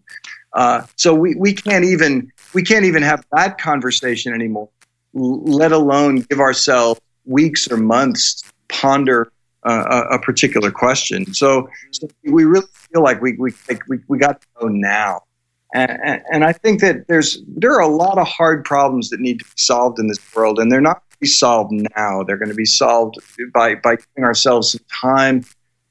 Uh, 0.55 0.85
so 0.97 1.15
we, 1.15 1.35
we 1.37 1.53
can't 1.53 1.85
even 1.85 2.33
we 2.55 2.63
can't 2.63 2.85
even 2.85 3.03
have 3.03 3.25
that 3.33 3.59
conversation 3.59 4.33
anymore, 4.33 4.69
let 5.13 5.73
alone 5.73 6.21
give 6.29 6.41
ourselves 6.41 7.01
weeks 7.25 7.71
or 7.71 7.77
months 7.77 8.43
to 8.43 8.53
ponder 8.69 9.33
uh, 9.65 10.05
a, 10.11 10.15
a, 10.15 10.19
particular 10.21 10.71
question. 10.71 11.33
So, 11.35 11.69
so, 11.91 12.09
we 12.25 12.45
really 12.45 12.67
feel 12.73 13.03
like 13.03 13.21
we 13.21 13.33
we 13.33 13.53
we, 13.89 13.99
we 14.07 14.19
got 14.19 14.41
to 14.41 14.47
go 14.61 14.69
now. 14.69 15.23
And, 15.75 16.23
and, 16.33 16.45
I 16.45 16.53
think 16.53 16.81
that 16.81 17.09
there's 17.09 17.43
there 17.49 17.73
are 17.73 17.81
a 17.81 17.89
lot 17.89 18.19
of 18.19 18.29
hard 18.29 18.65
problems 18.65 19.11
that 19.11 19.21
need 19.21 19.41
to 19.41 19.45
be 19.45 19.51
solved 19.57 19.99
in 19.99 20.07
this 20.07 20.19
world, 20.35 20.61
and 20.61 20.71
they're 20.71 20.81
not 20.81 21.01
going 21.01 21.11
to 21.11 21.19
be 21.21 21.27
solved 21.27 21.73
now. 21.97 22.23
They're 22.23 22.37
going 22.37 22.51
to 22.51 22.55
be 22.55 22.65
solved 22.65 23.17
by 23.53 23.75
by 23.75 23.97
giving 23.97 24.25
ourselves 24.25 24.73
some 24.73 24.85
time 25.03 25.45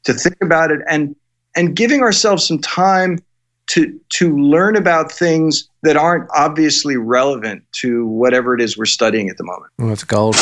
to 0.05 0.13
think 0.13 0.37
about 0.41 0.71
it, 0.71 0.79
and 0.87 1.15
and 1.55 1.75
giving 1.75 2.01
ourselves 2.01 2.47
some 2.47 2.59
time 2.59 3.19
to 3.67 3.99
to 4.09 4.37
learn 4.37 4.75
about 4.75 5.11
things 5.11 5.69
that 5.83 5.97
aren't 5.97 6.29
obviously 6.35 6.97
relevant 6.97 7.63
to 7.73 8.05
whatever 8.07 8.53
it 8.53 8.61
is 8.61 8.77
we're 8.77 8.85
studying 8.85 9.29
at 9.29 9.37
the 9.37 9.43
moment. 9.43 9.71
Well, 9.77 9.89
that's 9.89 10.03
gold. 10.03 10.35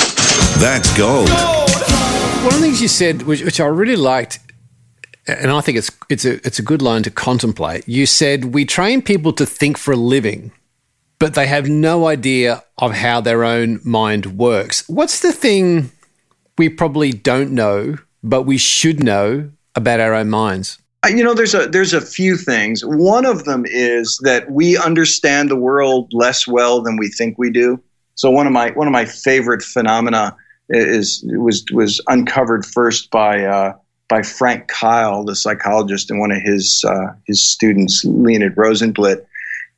That's 0.60 0.96
gold. 0.98 1.30
One 1.30 2.54
of 2.54 2.60
the 2.60 2.68
things 2.68 2.82
you 2.82 2.88
said, 2.88 3.22
which, 3.24 3.42
which 3.42 3.62
I 3.62 3.68
really 3.68 3.96
liked, 3.96 4.40
and 5.28 5.50
I 5.50 5.62
think 5.62 5.78
it's 5.78 5.92
it's 6.10 6.26
a 6.26 6.46
it's 6.46 6.60
a 6.60 6.64
good 6.64 6.82
line 6.82 7.04
to 7.04 7.12
contemplate. 7.12 7.88
You 7.88 8.06
said 8.06 8.54
we 8.54 8.66
train 8.66 9.02
people 9.02 9.32
to 9.34 9.46
think 9.46 9.78
for 9.78 9.94
a 9.94 9.98
living, 9.98 10.52
but 11.20 11.36
they 11.36 11.48
have 11.48 11.70
no 11.70 12.08
idea 12.08 12.64
of 12.78 12.94
how 12.94 13.22
their 13.22 13.44
own 13.44 13.80
mind 13.84 14.38
works. 14.38 14.88
What's 14.90 15.22
the 15.22 15.32
thing 15.32 15.92
we 16.58 16.68
probably 16.70 17.12
don't 17.12 17.52
know, 17.52 17.98
but 18.22 18.44
we 18.44 18.58
should 18.58 19.02
know 19.02 19.52
about 19.76 20.02
our 20.02 20.14
own 20.14 20.30
minds? 20.30 20.80
You 21.06 21.24
know, 21.24 21.34
there's 21.34 21.54
a 21.54 21.68
there's 21.68 21.94
a 21.94 22.00
few 22.00 22.38
things. 22.38 22.84
One 22.86 23.26
of 23.26 23.44
them 23.44 23.66
is 23.68 24.18
that 24.24 24.50
we 24.50 24.78
understand 24.78 25.52
the 25.52 25.58
world 25.58 26.14
less 26.14 26.48
well 26.48 26.82
than 26.82 26.96
we 26.96 27.10
think 27.10 27.38
we 27.38 27.52
do. 27.52 27.82
So 28.16 28.32
one 28.32 28.48
of 28.48 28.54
my 28.54 28.72
one 28.72 28.88
of 28.88 28.94
my 28.94 29.06
favorite 29.06 29.64
phenomena 29.64 30.36
is 30.70 31.24
was 31.28 31.66
was 31.74 32.02
uncovered 32.08 32.66
first 32.66 33.12
by 33.12 33.44
uh, 33.44 33.74
by 34.08 34.22
Frank 34.22 34.70
Keil 34.70 35.26
the 35.26 35.36
psychologist, 35.36 36.10
and 36.10 36.20
one 36.20 36.32
of 36.32 36.42
his 36.42 36.86
uh, 36.88 37.14
his 37.28 37.46
students, 37.46 38.04
Leonid 38.06 38.56
Rozenblit, 38.56 39.26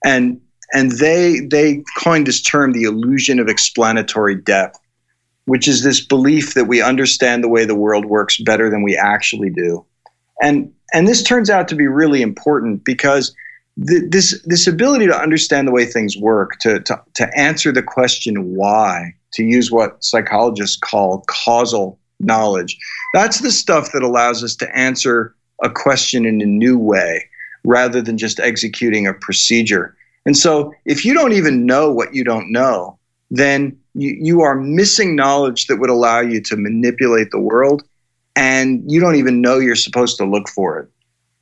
and 0.03 0.39
and 0.74 0.91
they 0.94 1.39
they 1.39 1.84
coined 1.98 2.27
this 2.27 2.41
term, 2.41 2.74
the 2.74 2.84
illusion 2.84 3.39
of 3.39 3.48
explanatory 3.48 4.36
depth, 4.36 4.79
which 5.46 5.67
is 5.67 5.84
this 5.84 6.05
belief 6.05 6.53
that 6.53 6.65
we 6.65 6.82
understand 6.82 7.44
the 7.44 7.50
way 7.50 7.65
the 7.65 7.75
world 7.75 8.05
works 8.05 8.39
better 8.39 8.70
than 8.70 8.84
we 8.84 8.96
actually 8.96 9.50
do, 9.50 9.86
and 10.42 10.72
and 10.94 11.08
this 11.08 11.24
turns 11.24 11.50
out 11.50 11.68
to 11.70 11.75
be 11.75 11.88
really 11.88 12.22
important 12.22 12.84
because 12.84 13.36
th- 13.88 14.04
this 14.10 14.42
this 14.46 14.68
ability 14.68 15.08
to 15.08 15.18
understand 15.18 15.68
the 15.68 15.72
way 15.72 15.86
things 15.86 16.18
work, 16.18 16.60
to, 16.62 16.80
to 16.82 17.01
to 17.15 17.38
answer 17.38 17.72
the 17.72 17.84
question 17.84 18.56
why, 18.56 19.13
to 19.34 19.44
use 19.44 19.72
what 19.72 20.04
psychologists 20.04 20.77
call 20.77 21.24
causal 21.27 22.00
knowledge, 22.20 22.77
that's 23.13 23.39
the 23.39 23.51
stuff 23.51 23.92
that 23.92 24.04
allows 24.04 24.44
us 24.44 24.56
to 24.56 24.77
answer 24.77 25.36
a 25.63 25.70
question 25.70 26.25
in 26.25 26.42
a 26.42 26.46
new 26.46 26.77
way 26.77 27.27
rather 27.63 28.01
than 28.01 28.18
just 28.18 28.39
executing 28.39 29.08
a 29.08 29.13
procedure. 29.13 29.96
And 30.25 30.38
so, 30.38 30.74
if 30.86 31.06
you 31.06 31.13
don't 31.13 31.34
even 31.34 31.65
know 31.65 31.92
what 31.92 32.13
you 32.13 32.24
don't 32.24 32.51
know, 32.51 32.98
then 33.32 33.77
you, 33.94 34.18
you 34.20 34.42
are 34.42 34.56
missing 34.56 35.15
knowledge 35.15 35.68
that 35.68 35.77
would 35.77 35.89
allow 35.89 36.20
you 36.20 36.42
to 36.42 36.56
manipulate 36.56 37.32
the 37.32 37.39
world 37.39 37.84
and 38.36 38.84
you 38.88 39.00
don't 39.00 39.15
even 39.15 39.42
know 39.42 39.60
you're 39.60 39.75
supposed 39.75 40.18
to 40.18 40.25
look 40.25 40.50
for 40.50 40.80
it. 40.80 40.89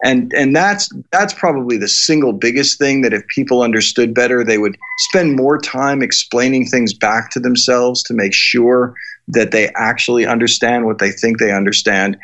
And 0.05 0.33
and 0.33 0.55
that's 0.55 0.89
that's 1.11 1.33
probably 1.33 1.77
the 1.77 1.87
single 1.87 2.33
biggest 2.33 2.77
thing 2.77 3.01
that 3.01 3.13
if 3.13 3.25
people 3.27 3.61
understood 3.63 4.13
better, 4.13 4.43
they 4.43 4.57
would 4.57 4.77
spend 4.97 5.37
more 5.37 5.57
time 5.57 6.01
explaining 6.01 6.65
things 6.65 6.93
back 6.93 7.31
to 7.31 7.39
themselves 7.39 8.03
to 8.03 8.13
make 8.13 8.33
sure 8.33 8.95
that 9.29 9.51
they 9.51 9.69
actually 9.75 10.25
understand 10.25 10.85
what 10.85 10.97
they 10.99 11.11
think 11.11 11.39
they 11.39 11.53
understand. 11.53 12.17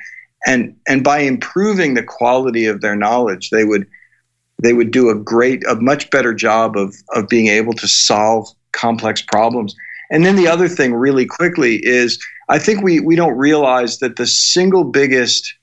And 0.46 0.76
and 0.90 1.04
by 1.04 1.20
improving 1.20 1.94
the 1.94 2.04
quality 2.04 2.66
of 2.66 2.82
their 2.82 2.98
knowledge, 2.98 3.50
they 3.50 3.64
would 3.64 3.88
they 4.62 4.74
would 4.74 4.92
do 4.92 5.10
a 5.10 5.16
great, 5.16 5.64
a 5.68 5.76
much 5.76 6.10
better 6.10 6.34
job 6.34 6.76
of 6.76 6.94
of 7.16 7.30
being 7.30 7.48
able 7.48 7.74
to 7.74 7.88
solve 7.88 8.48
complex 8.74 9.22
problems. 9.22 9.74
And 10.12 10.26
then 10.26 10.36
the 10.36 10.48
other 10.48 10.68
thing, 10.68 10.94
really 10.94 11.26
quickly, 11.26 11.80
is 11.84 12.20
I 12.50 12.58
think 12.58 12.82
we 12.82 13.00
we 13.00 13.16
don't 13.16 13.38
realize 13.38 14.00
that 14.00 14.16
the 14.16 14.26
single 14.26 14.84
biggest 14.84 15.54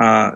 uh, 0.00 0.32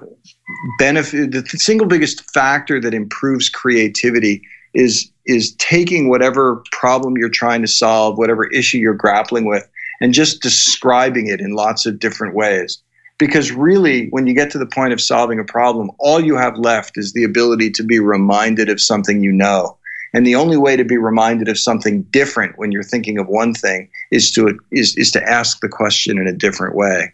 benefit, 0.78 1.33
the 1.33 1.42
single 1.59 1.87
biggest 1.87 2.30
factor 2.30 2.80
that 2.80 2.95
improves 2.95 3.49
creativity 3.49 4.42
is 4.75 5.11
is 5.25 5.54
taking 5.57 6.09
whatever 6.09 6.62
problem 6.73 7.16
you're 7.16 7.30
trying 7.30 7.62
to 7.62 7.68
solve, 7.68 8.18
whatever 8.18 8.47
issue 8.52 8.78
you're 8.78 8.95
grappling 8.95 9.47
with, 9.47 9.68
and 10.00 10.12
just 10.12 10.42
describing 10.42 11.26
it 11.26 11.40
in 11.40 11.52
lots 11.52 11.87
of 11.87 11.99
different 11.99 12.35
ways. 12.35 12.78
Because 13.16 13.50
really, 13.50 14.09
when 14.11 14.26
you 14.26 14.35
get 14.35 14.50
to 14.52 14.59
the 14.59 14.66
point 14.66 14.92
of 14.92 15.00
solving 15.00 15.40
a 15.40 15.45
problem, 15.45 15.90
all 15.99 16.21
you 16.21 16.37
have 16.37 16.57
left 16.59 16.97
is 16.97 17.14
the 17.14 17.25
ability 17.25 17.71
to 17.71 17.83
be 17.83 17.99
reminded 17.99 18.68
of 18.68 18.80
something 18.80 19.23
you 19.23 19.33
know. 19.33 19.77
And 20.15 20.27
the 20.27 20.35
only 20.35 20.57
way 20.57 20.77
to 20.77 20.85
be 20.85 20.97
reminded 20.97 21.49
of 21.49 21.59
something 21.59 22.03
different 22.05 22.59
when 22.59 22.73
you're 22.73 22.83
thinking 22.83 23.19
of 23.19 23.29
one 23.29 23.55
thing 23.55 23.88
is 24.11 24.31
to 24.33 24.59
is, 24.73 24.97
is 24.97 25.11
to 25.12 25.23
ask 25.23 25.61
the 25.61 25.69
question 25.69 26.19
in 26.19 26.27
a 26.27 26.33
different 26.33 26.75
way. 26.75 27.12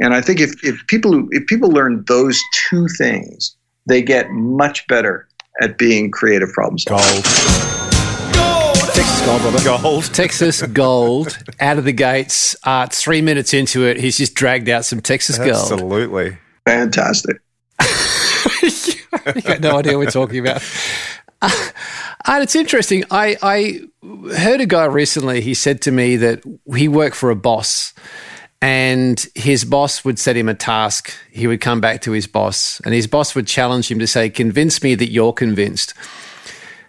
And 0.00 0.14
I 0.14 0.20
think 0.20 0.40
if, 0.40 0.64
if 0.64 0.86
people 0.86 1.28
if 1.30 1.46
people 1.46 1.70
learn 1.70 2.04
those 2.08 2.40
two 2.68 2.88
things, 2.88 3.54
they 3.86 4.02
get 4.02 4.30
much 4.30 4.86
better 4.88 5.28
at 5.60 5.76
being 5.76 6.10
creative 6.10 6.50
problem 6.50 6.78
solvers. 6.78 7.70
Gold. 8.32 8.76
Texas 8.94 9.26
Gold, 9.26 9.42
brother. 9.42 9.64
Gold. 9.64 10.04
Texas 10.14 10.62
Gold 10.62 11.38
out 11.60 11.78
of 11.78 11.84
the 11.84 11.92
gates. 11.92 12.56
Uh, 12.64 12.86
three 12.86 13.20
minutes 13.20 13.52
into 13.52 13.84
it, 13.86 13.98
he's 13.98 14.16
just 14.16 14.34
dragged 14.34 14.68
out 14.68 14.84
some 14.84 15.00
Texas 15.00 15.36
Gold. 15.36 15.50
Absolutely. 15.50 16.38
Fantastic. 16.66 17.40
you 18.62 19.42
got 19.42 19.60
no 19.60 19.78
idea 19.78 19.96
what 19.96 20.06
we're 20.06 20.10
talking 20.10 20.38
about. 20.38 20.62
Uh, 21.42 21.68
and 22.26 22.42
it's 22.42 22.54
interesting. 22.54 23.04
I, 23.10 23.36
I 23.42 23.80
heard 24.36 24.60
a 24.60 24.66
guy 24.66 24.84
recently, 24.84 25.40
he 25.40 25.54
said 25.54 25.82
to 25.82 25.90
me 25.90 26.16
that 26.16 26.42
he 26.74 26.88
worked 26.88 27.16
for 27.16 27.30
a 27.30 27.36
boss 27.36 27.94
and 28.62 29.26
his 29.34 29.64
boss 29.64 30.04
would 30.04 30.18
set 30.18 30.36
him 30.36 30.48
a 30.48 30.54
task. 30.54 31.12
He 31.30 31.46
would 31.46 31.60
come 31.60 31.80
back 31.80 32.02
to 32.02 32.12
his 32.12 32.26
boss, 32.26 32.80
and 32.84 32.92
his 32.92 33.06
boss 33.06 33.34
would 33.34 33.46
challenge 33.46 33.90
him 33.90 33.98
to 34.00 34.06
say, 34.06 34.28
Convince 34.28 34.82
me 34.82 34.94
that 34.96 35.10
you're 35.10 35.32
convinced. 35.32 35.94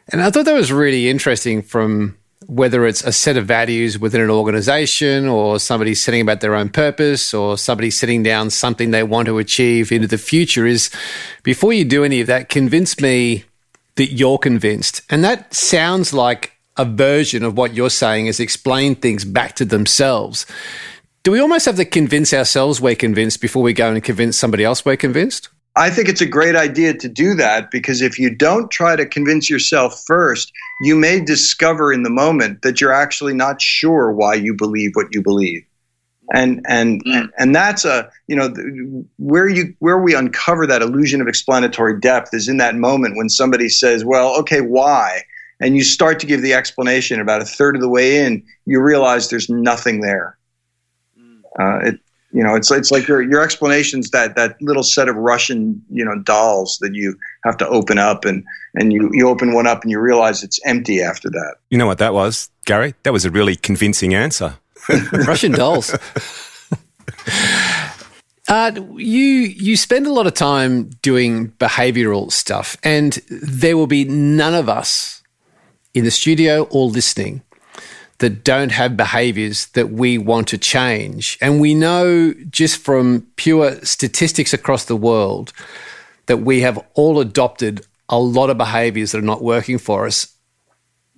And 0.09 0.21
I 0.21 0.29
thought 0.29 0.45
that 0.45 0.53
was 0.53 0.71
really 0.71 1.09
interesting 1.09 1.61
from 1.61 2.17
whether 2.47 2.85
it's 2.85 3.03
a 3.03 3.13
set 3.13 3.37
of 3.37 3.45
values 3.45 3.97
within 3.97 4.19
an 4.19 4.29
organization 4.29 5.27
or 5.27 5.59
somebody 5.59 5.93
setting 5.93 6.21
about 6.21 6.41
their 6.41 6.55
own 6.55 6.67
purpose 6.67 7.33
or 7.33 7.57
somebody 7.57 7.91
setting 7.91 8.23
down 8.23 8.49
something 8.49 8.91
they 8.91 9.03
want 9.03 9.27
to 9.27 9.37
achieve 9.37 9.91
into 9.91 10.07
the 10.07 10.17
future 10.17 10.65
is 10.65 10.89
before 11.43 11.71
you 11.71 11.85
do 11.85 12.03
any 12.03 12.19
of 12.19 12.27
that, 12.27 12.49
convince 12.49 12.99
me 12.99 13.45
that 13.95 14.13
you're 14.13 14.37
convinced. 14.37 15.01
And 15.09 15.23
that 15.23 15.53
sounds 15.53 16.13
like 16.13 16.53
a 16.77 16.85
version 16.85 17.43
of 17.43 17.57
what 17.57 17.73
you're 17.73 17.89
saying 17.89 18.27
is 18.27 18.39
explain 18.39 18.95
things 18.95 19.25
back 19.25 19.55
to 19.55 19.65
themselves. 19.65 20.45
Do 21.23 21.31
we 21.31 21.39
almost 21.39 21.65
have 21.65 21.75
to 21.75 21.85
convince 21.85 22.33
ourselves 22.33 22.81
we're 22.81 22.95
convinced 22.95 23.41
before 23.41 23.61
we 23.61 23.73
go 23.73 23.91
and 23.91 24.03
convince 24.03 24.37
somebody 24.37 24.63
else 24.63 24.83
we're 24.83 24.97
convinced? 24.97 25.49
I 25.75 25.89
think 25.89 26.09
it's 26.09 26.21
a 26.21 26.25
great 26.25 26.55
idea 26.55 26.93
to 26.95 27.07
do 27.07 27.33
that 27.35 27.71
because 27.71 28.01
if 28.01 28.19
you 28.19 28.35
don't 28.35 28.69
try 28.71 28.95
to 28.95 29.05
convince 29.05 29.49
yourself 29.49 30.03
first, 30.05 30.51
you 30.83 30.95
may 30.95 31.21
discover 31.21 31.93
in 31.93 32.03
the 32.03 32.09
moment 32.09 32.61
that 32.63 32.81
you're 32.81 32.91
actually 32.91 33.33
not 33.33 33.61
sure 33.61 34.11
why 34.11 34.33
you 34.33 34.53
believe 34.53 34.91
what 34.95 35.07
you 35.11 35.21
believe. 35.21 35.63
And 36.33 36.65
and 36.67 37.03
mm. 37.03 37.29
and 37.37 37.53
that's 37.53 37.83
a 37.83 38.09
you 38.27 38.35
know 38.37 38.53
where 39.17 39.49
you 39.49 39.75
where 39.79 39.97
we 39.97 40.15
uncover 40.15 40.65
that 40.65 40.81
illusion 40.81 41.19
of 41.19 41.27
explanatory 41.27 41.99
depth 41.99 42.33
is 42.33 42.47
in 42.47 42.57
that 42.57 42.75
moment 42.75 43.17
when 43.17 43.27
somebody 43.27 43.67
says, 43.67 44.05
"Well, 44.05 44.39
okay, 44.39 44.61
why?" 44.61 45.23
and 45.61 45.75
you 45.75 45.83
start 45.83 46.19
to 46.19 46.25
give 46.25 46.41
the 46.41 46.53
explanation 46.53 47.19
about 47.21 47.41
a 47.41 47.45
third 47.45 47.75
of 47.75 47.81
the 47.81 47.87
way 47.87 48.25
in, 48.25 48.43
you 48.65 48.81
realize 48.81 49.29
there's 49.29 49.49
nothing 49.49 50.01
there. 50.01 50.37
Uh, 51.59 51.79
it, 51.83 51.99
you 52.33 52.41
know, 52.41 52.55
it's 52.55 52.71
it's 52.71 52.91
like 52.91 53.07
your 53.07 53.21
your 53.21 53.41
explanations 53.41 54.09
that 54.11 54.35
that 54.35 54.59
little 54.61 54.83
set 54.83 55.09
of 55.09 55.17
Russian 55.17 55.81
you 55.89 56.03
know 56.03 56.17
dolls 56.23 56.79
that 56.79 56.95
you 56.95 57.17
have 57.43 57.57
to 57.57 57.67
open 57.67 57.97
up 57.97 58.23
and 58.23 58.43
and 58.73 58.93
you 58.93 59.09
you 59.11 59.27
open 59.27 59.53
one 59.53 59.67
up 59.67 59.81
and 59.81 59.91
you 59.91 59.99
realize 59.99 60.41
it's 60.41 60.59
empty 60.65 61.01
after 61.01 61.29
that. 61.29 61.55
You 61.69 61.77
know 61.77 61.87
what 61.87 61.97
that 61.97 62.13
was, 62.13 62.49
Gary? 62.65 62.95
That 63.03 63.11
was 63.11 63.25
a 63.25 63.31
really 63.31 63.57
convincing 63.57 64.13
answer. 64.13 64.57
Russian 65.27 65.51
dolls. 65.51 65.95
Uh, 68.47 68.71
you 68.97 69.21
you 69.21 69.77
spend 69.77 70.05
a 70.05 70.11
lot 70.11 70.27
of 70.27 70.33
time 70.33 70.89
doing 71.01 71.51
behavioral 71.51 72.29
stuff, 72.29 72.75
and 72.83 73.13
there 73.29 73.77
will 73.77 73.87
be 73.87 74.03
none 74.03 74.53
of 74.53 74.67
us 74.67 75.23
in 75.93 76.03
the 76.03 76.11
studio 76.11 76.63
or 76.63 76.87
listening 76.87 77.41
that 78.17 78.43
don't 78.43 78.71
have 78.71 78.95
behaviors 78.95 79.67
that 79.67 79.89
we 79.91 80.17
want 80.17 80.47
to 80.49 80.57
change. 80.57 81.37
And 81.41 81.59
we 81.59 81.73
know 81.73 82.33
just 82.49 82.77
from 82.77 83.25
pure 83.35 83.83
statistics 83.83 84.53
across 84.53 84.85
the 84.85 84.95
world 84.95 85.53
that 86.27 86.37
we 86.37 86.61
have 86.61 86.77
all 86.93 87.19
adopted 87.19 87.85
a 88.09 88.19
lot 88.19 88.49
of 88.49 88.57
behaviors 88.57 89.11
that 89.11 89.17
are 89.17 89.21
not 89.21 89.41
working 89.41 89.77
for 89.77 90.05
us. 90.05 90.27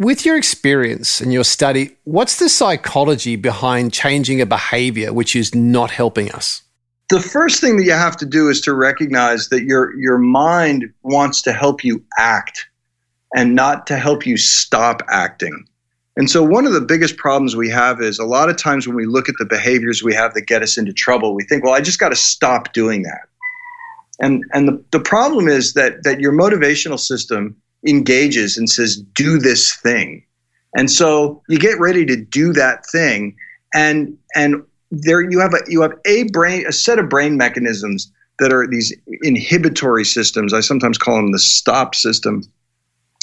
With 0.03 0.25
your 0.25 0.35
experience 0.35 1.21
and 1.21 1.31
your 1.31 1.45
study, 1.45 1.95
what's 2.03 2.37
the 2.37 2.49
psychology 2.49 3.37
behind 3.37 3.93
changing 3.93 4.41
a 4.41 4.45
behavior 4.45 5.13
which 5.13 5.33
is 5.33 5.55
not 5.55 5.91
helping 5.91 6.29
us? 6.33 6.61
The 7.09 7.21
first 7.21 7.61
thing 7.61 7.77
that 7.77 7.85
you 7.85 7.93
have 7.93 8.17
to 8.17 8.25
do 8.25 8.49
is 8.49 8.59
to 8.61 8.73
recognize 8.73 9.47
that 9.47 9.63
your 9.63 9.97
your 9.97 10.17
mind 10.17 10.91
wants 11.03 11.41
to 11.43 11.53
help 11.53 11.85
you 11.85 12.03
act 12.17 12.67
and 13.33 13.55
not 13.55 13.87
to 13.87 13.95
help 13.95 14.25
you 14.25 14.35
stop 14.35 15.03
acting. 15.09 15.65
And 16.17 16.29
so, 16.29 16.43
one 16.43 16.67
of 16.67 16.73
the 16.73 16.81
biggest 16.81 17.15
problems 17.15 17.55
we 17.55 17.69
have 17.69 18.01
is 18.01 18.19
a 18.19 18.25
lot 18.25 18.49
of 18.49 18.57
times 18.57 18.85
when 18.85 18.97
we 18.97 19.05
look 19.05 19.29
at 19.29 19.35
the 19.39 19.45
behaviors 19.45 20.03
we 20.03 20.13
have 20.13 20.33
that 20.33 20.47
get 20.47 20.61
us 20.61 20.77
into 20.77 20.91
trouble, 20.91 21.33
we 21.33 21.45
think, 21.45 21.63
well, 21.63 21.75
I 21.75 21.79
just 21.79 21.99
got 21.99 22.09
to 22.09 22.17
stop 22.17 22.73
doing 22.73 23.03
that. 23.03 23.29
And, 24.19 24.43
and 24.51 24.67
the, 24.67 24.83
the 24.91 24.99
problem 24.99 25.47
is 25.47 25.73
that, 25.73 26.03
that 26.03 26.19
your 26.19 26.33
motivational 26.33 26.99
system 26.99 27.55
engages 27.87 28.57
and 28.57 28.69
says, 28.69 28.97
do 28.97 29.37
this 29.37 29.75
thing. 29.75 30.23
And 30.75 30.89
so 30.89 31.41
you 31.49 31.59
get 31.59 31.79
ready 31.79 32.05
to 32.05 32.15
do 32.15 32.53
that 32.53 32.85
thing. 32.87 33.35
And, 33.73 34.17
and 34.35 34.63
there 34.91 35.21
you 35.21 35.39
have 35.39 35.53
a, 35.53 35.59
you 35.67 35.81
have 35.81 35.93
a 36.05 36.23
brain, 36.31 36.65
a 36.67 36.71
set 36.71 36.99
of 36.99 37.09
brain 37.09 37.37
mechanisms 37.37 38.11
that 38.39 38.51
are 38.51 38.67
these 38.67 38.93
inhibitory 39.21 40.05
systems. 40.05 40.53
I 40.53 40.61
sometimes 40.61 40.97
call 40.97 41.17
them 41.17 41.31
the 41.31 41.39
stop 41.39 41.95
system 41.95 42.43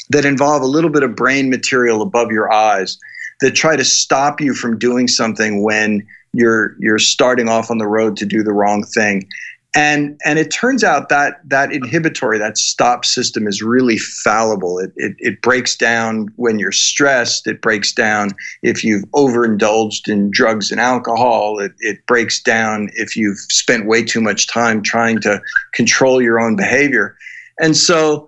that 0.09 0.25
involve 0.25 0.61
a 0.61 0.67
little 0.67 0.89
bit 0.89 1.03
of 1.03 1.15
brain 1.15 1.49
material 1.49 2.01
above 2.01 2.31
your 2.31 2.51
eyes 2.51 2.97
that 3.41 3.51
try 3.51 3.75
to 3.75 3.85
stop 3.85 4.39
you 4.39 4.53
from 4.53 4.77
doing 4.77 5.07
something 5.07 5.63
when 5.63 6.05
you're 6.33 6.75
you're 6.79 6.99
starting 6.99 7.49
off 7.49 7.69
on 7.69 7.77
the 7.77 7.87
road 7.87 8.15
to 8.17 8.25
do 8.25 8.43
the 8.43 8.53
wrong 8.53 8.83
thing 8.83 9.27
and 9.73 10.19
and 10.25 10.37
it 10.37 10.51
turns 10.51 10.83
out 10.83 11.07
that 11.09 11.39
that 11.45 11.71
inhibitory 11.71 12.37
that 12.37 12.57
stop 12.57 13.05
system 13.05 13.47
is 13.47 13.61
really 13.61 13.97
fallible. 13.97 14.79
It, 14.79 14.91
it, 14.97 15.15
it 15.19 15.41
breaks 15.41 15.77
down 15.77 16.27
when 16.35 16.59
you're 16.59 16.73
stressed. 16.73 17.47
It 17.47 17.61
breaks 17.61 17.93
down 17.93 18.31
if 18.63 18.83
you've 18.83 19.05
overindulged 19.13 20.09
in 20.09 20.29
drugs 20.29 20.71
and 20.71 20.81
alcohol. 20.81 21.59
It, 21.59 21.71
it 21.79 22.05
breaks 22.05 22.41
down 22.41 22.89
if 22.95 23.15
you've 23.15 23.37
spent 23.37 23.87
way 23.87 24.03
too 24.03 24.19
much 24.19 24.47
time 24.47 24.83
trying 24.83 25.21
to 25.21 25.41
control 25.73 26.21
your 26.21 26.39
own 26.39 26.57
behavior. 26.57 27.15
And 27.61 27.77
so 27.77 28.27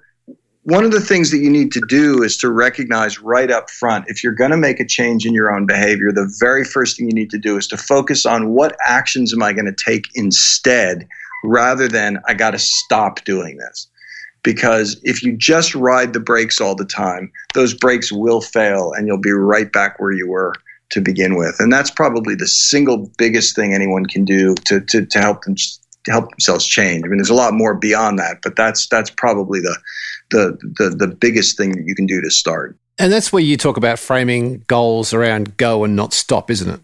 one 0.64 0.86
of 0.86 0.92
the 0.92 1.02
things 1.02 1.30
that 1.32 1.40
you 1.40 1.50
need 1.50 1.74
to 1.74 1.82
do 1.90 2.24
is 2.24 2.38
to 2.38 2.50
recognize 2.50 3.20
right 3.20 3.52
up 3.52 3.70
front 3.70 4.06
if 4.08 4.24
you're 4.24 4.32
going 4.32 4.52
to 4.52 4.58
make 4.58 4.80
a 4.80 4.86
change 4.86 5.26
in 5.26 5.34
your 5.34 5.54
own 5.54 5.66
behavior, 5.66 6.14
the 6.14 6.34
very 6.40 6.64
first 6.64 6.96
thing 6.96 7.06
you 7.06 7.14
need 7.14 7.30
to 7.32 7.38
do 7.38 7.58
is 7.58 7.68
to 7.68 7.76
focus 7.76 8.26
on 8.26 8.52
what 8.52 8.78
actions 8.86 9.34
am 9.34 9.44
I 9.44 9.52
going 9.52 9.66
to 9.66 9.76
take 9.76 10.06
instead 10.16 11.06
rather 11.44 11.88
than 11.88 12.20
I 12.28 12.34
got 12.34 12.52
to 12.52 12.60
stop 12.60 13.24
doing 13.26 13.58
this. 13.58 13.88
Because 14.44 15.00
if 15.04 15.24
you 15.24 15.38
just 15.38 15.74
ride 15.74 16.12
the 16.14 16.20
brakes 16.20 16.60
all 16.60 16.76
the 16.76 16.86
time, 16.86 17.32
those 17.54 17.74
brakes 17.74 18.12
will 18.12 18.42
fail 18.42 18.92
and 18.92 19.08
you'll 19.08 19.18
be 19.18 19.32
right 19.32 19.72
back 19.72 20.00
where 20.00 20.12
you 20.12 20.28
were 20.28 20.54
to 20.90 21.00
begin 21.00 21.36
with. 21.36 21.56
And 21.60 21.72
that's 21.72 21.90
probably 21.90 22.36
the 22.36 22.48
single 22.48 23.10
biggest 23.18 23.56
thing 23.56 23.74
anyone 23.74 24.06
can 24.06 24.26
do 24.26 24.54
to, 24.66 24.82
to, 24.82 25.06
to 25.06 25.20
help 25.20 25.44
them 25.44 25.56
to 26.04 26.12
help 26.12 26.30
themselves 26.32 26.66
change. 26.66 27.04
I 27.06 27.08
mean, 27.08 27.18
there's 27.18 27.30
a 27.30 27.34
lot 27.34 27.54
more 27.54 27.74
beyond 27.74 28.20
that, 28.20 28.40
but 28.44 28.58
that's 28.58 28.88
that's 28.88 29.10
probably 29.10 29.62
the 29.62 29.78
the, 30.32 30.58
the, 30.78 30.90
the 30.90 31.08
biggest 31.08 31.58
thing 31.58 31.72
that 31.72 31.84
you 31.86 31.96
can 31.96 32.06
do 32.06 32.20
to 32.22 32.30
start. 32.30 32.78
And 32.98 33.12
that's 33.12 33.32
where 33.32 33.42
you 33.42 33.56
talk 33.56 33.78
about 33.78 34.00
framing 34.00 34.64
goals 34.68 35.14
around 35.14 35.58
go 35.58 35.84
and 35.84 35.96
not 35.96 36.12
stop, 36.12 36.50
isn't 36.52 36.70
it? 36.70 36.80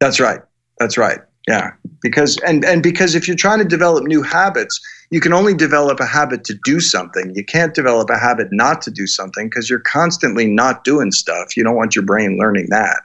That's 0.00 0.20
right. 0.20 0.40
That's 0.78 0.98
right. 0.98 1.20
Yeah, 1.48 1.72
because 2.00 2.38
and 2.46 2.64
and 2.64 2.82
because 2.82 3.14
if 3.14 3.26
you're 3.26 3.36
trying 3.36 3.58
to 3.58 3.64
develop 3.64 4.04
new 4.04 4.22
habits, 4.22 4.80
you 5.10 5.20
can 5.20 5.32
only 5.32 5.54
develop 5.54 5.98
a 5.98 6.06
habit 6.06 6.44
to 6.44 6.54
do 6.64 6.80
something. 6.80 7.32
You 7.34 7.44
can't 7.44 7.74
develop 7.74 8.10
a 8.10 8.18
habit 8.18 8.48
not 8.52 8.80
to 8.82 8.90
do 8.90 9.06
something 9.06 9.48
because 9.48 9.68
you're 9.68 9.80
constantly 9.80 10.46
not 10.46 10.84
doing 10.84 11.10
stuff. 11.10 11.56
You 11.56 11.64
don't 11.64 11.76
want 11.76 11.96
your 11.96 12.04
brain 12.04 12.38
learning 12.38 12.68
that. 12.70 13.02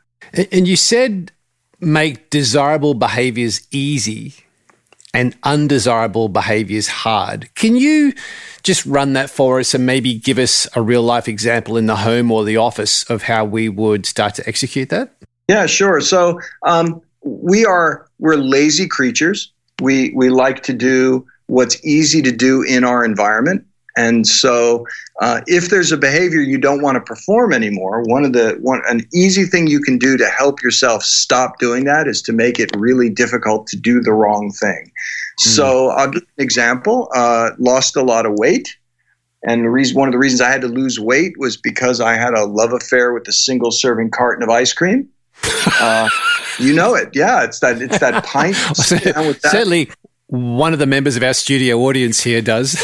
And 0.51 0.67
you 0.67 0.75
said 0.75 1.32
make 1.79 2.29
desirable 2.29 2.94
behaviors 2.94 3.67
easy 3.72 4.34
and 5.13 5.36
undesirable 5.44 6.29
behaviors 6.29 6.88
hard. 6.88 7.53
Can 7.56 7.75
you 7.75 8.13
just 8.63 8.86
run 8.86 9.13
that 9.13 9.29
for 9.29 9.60
us 9.60 9.74
and 9.74 9.86
maybe 9.86 10.13
give 10.13 10.38
us 10.38 10.67
a 10.75 10.82
real 10.82 11.01
life 11.01 11.27
example 11.27 11.77
in 11.77 11.86
the 11.86 11.98
home 11.98 12.32
or 12.32 12.44
the 12.44 12.58
office 12.58 13.03
of 13.10 13.24
how 13.24 13.46
we 13.46 13.70
would 13.70 14.06
start 14.06 14.36
to 14.36 14.48
execute 14.48 14.89
that? 14.89 15.13
Yeah, 15.48 15.65
sure. 15.65 16.01
So 16.01 16.39
um, 16.63 17.01
we 17.24 17.66
are 17.66 18.08
we're 18.20 18.36
lazy 18.36 18.88
creatures. 18.88 19.52
We 19.82 20.12
we 20.16 20.30
like 20.30 20.64
to 20.64 20.74
do 20.74 21.26
what's 21.48 21.84
easy 21.86 22.22
to 22.22 22.32
do 22.32 22.62
in 22.62 22.84
our 22.84 23.04
environment. 23.04 23.66
And 23.98 24.28
so, 24.28 24.86
uh, 25.22 25.42
if 25.48 25.70
there's 25.70 25.92
a 25.92 25.98
behavior 25.98 26.40
you 26.40 26.60
don't 26.60 26.84
want 26.84 26.96
to 26.98 27.02
perform 27.02 27.52
anymore, 27.52 28.04
one 28.04 28.24
of 28.24 28.34
the 28.34 28.56
one 28.62 28.82
an 28.88 29.02
easy 29.12 29.44
thing 29.46 29.66
you 29.66 29.80
can 29.80 29.98
do 29.98 30.18
to 30.18 30.28
help 30.28 30.62
yourself 30.62 31.02
stop 31.02 31.58
doing 31.58 31.86
that 31.86 32.08
is 32.08 32.22
to 32.24 32.34
make 32.34 32.60
it 32.60 32.70
really 32.78 33.10
difficult 33.10 33.66
to 33.68 33.76
do 33.76 34.00
the 34.00 34.14
wrong 34.14 34.52
thing. 34.52 34.92
Mm. 35.40 35.42
So, 35.42 35.90
I'll 35.90 36.12
give 36.12 36.22
an 36.22 36.44
example. 36.44 37.10
Uh, 37.16 37.52
lost 37.58 37.96
a 37.96 38.04
lot 38.04 38.28
of 38.28 38.34
weight, 38.34 38.78
and 39.44 39.66
the 39.66 39.70
reason 39.70 39.98
one 39.98 40.08
of 40.08 40.12
the 40.12 40.20
reasons 40.20 40.42
I 40.42 40.52
had 40.52 40.62
to 40.62 40.68
lose 40.68 41.00
weight 41.00 41.34
was 41.40 41.58
because 41.58 42.00
I 42.00 42.14
had 42.14 42.36
a 42.36 42.46
love 42.46 42.74
affair 42.74 43.14
with 43.14 43.28
a 43.28 43.34
single 43.34 43.72
serving 43.72 44.12
carton 44.12 44.44
of 44.44 44.50
ice 44.50 44.74
cream. 44.74 45.10
Uh, 45.79 46.10
you 46.60 46.74
know 46.74 46.96
it, 46.96 47.10
yeah. 47.13 47.44
It's 47.44 47.60
that 47.60 47.82
it's 47.82 48.00
that 48.00 48.24
pint. 48.24 48.56
that. 48.75 49.39
Certainly, 49.44 49.91
one 50.27 50.74
of 50.74 50.79
the 50.79 50.86
members 50.86 51.15
of 51.15 51.24
our 51.24 51.34
studio 51.34 51.79
audience 51.79 52.22
here 52.22 52.41
does. 52.41 52.74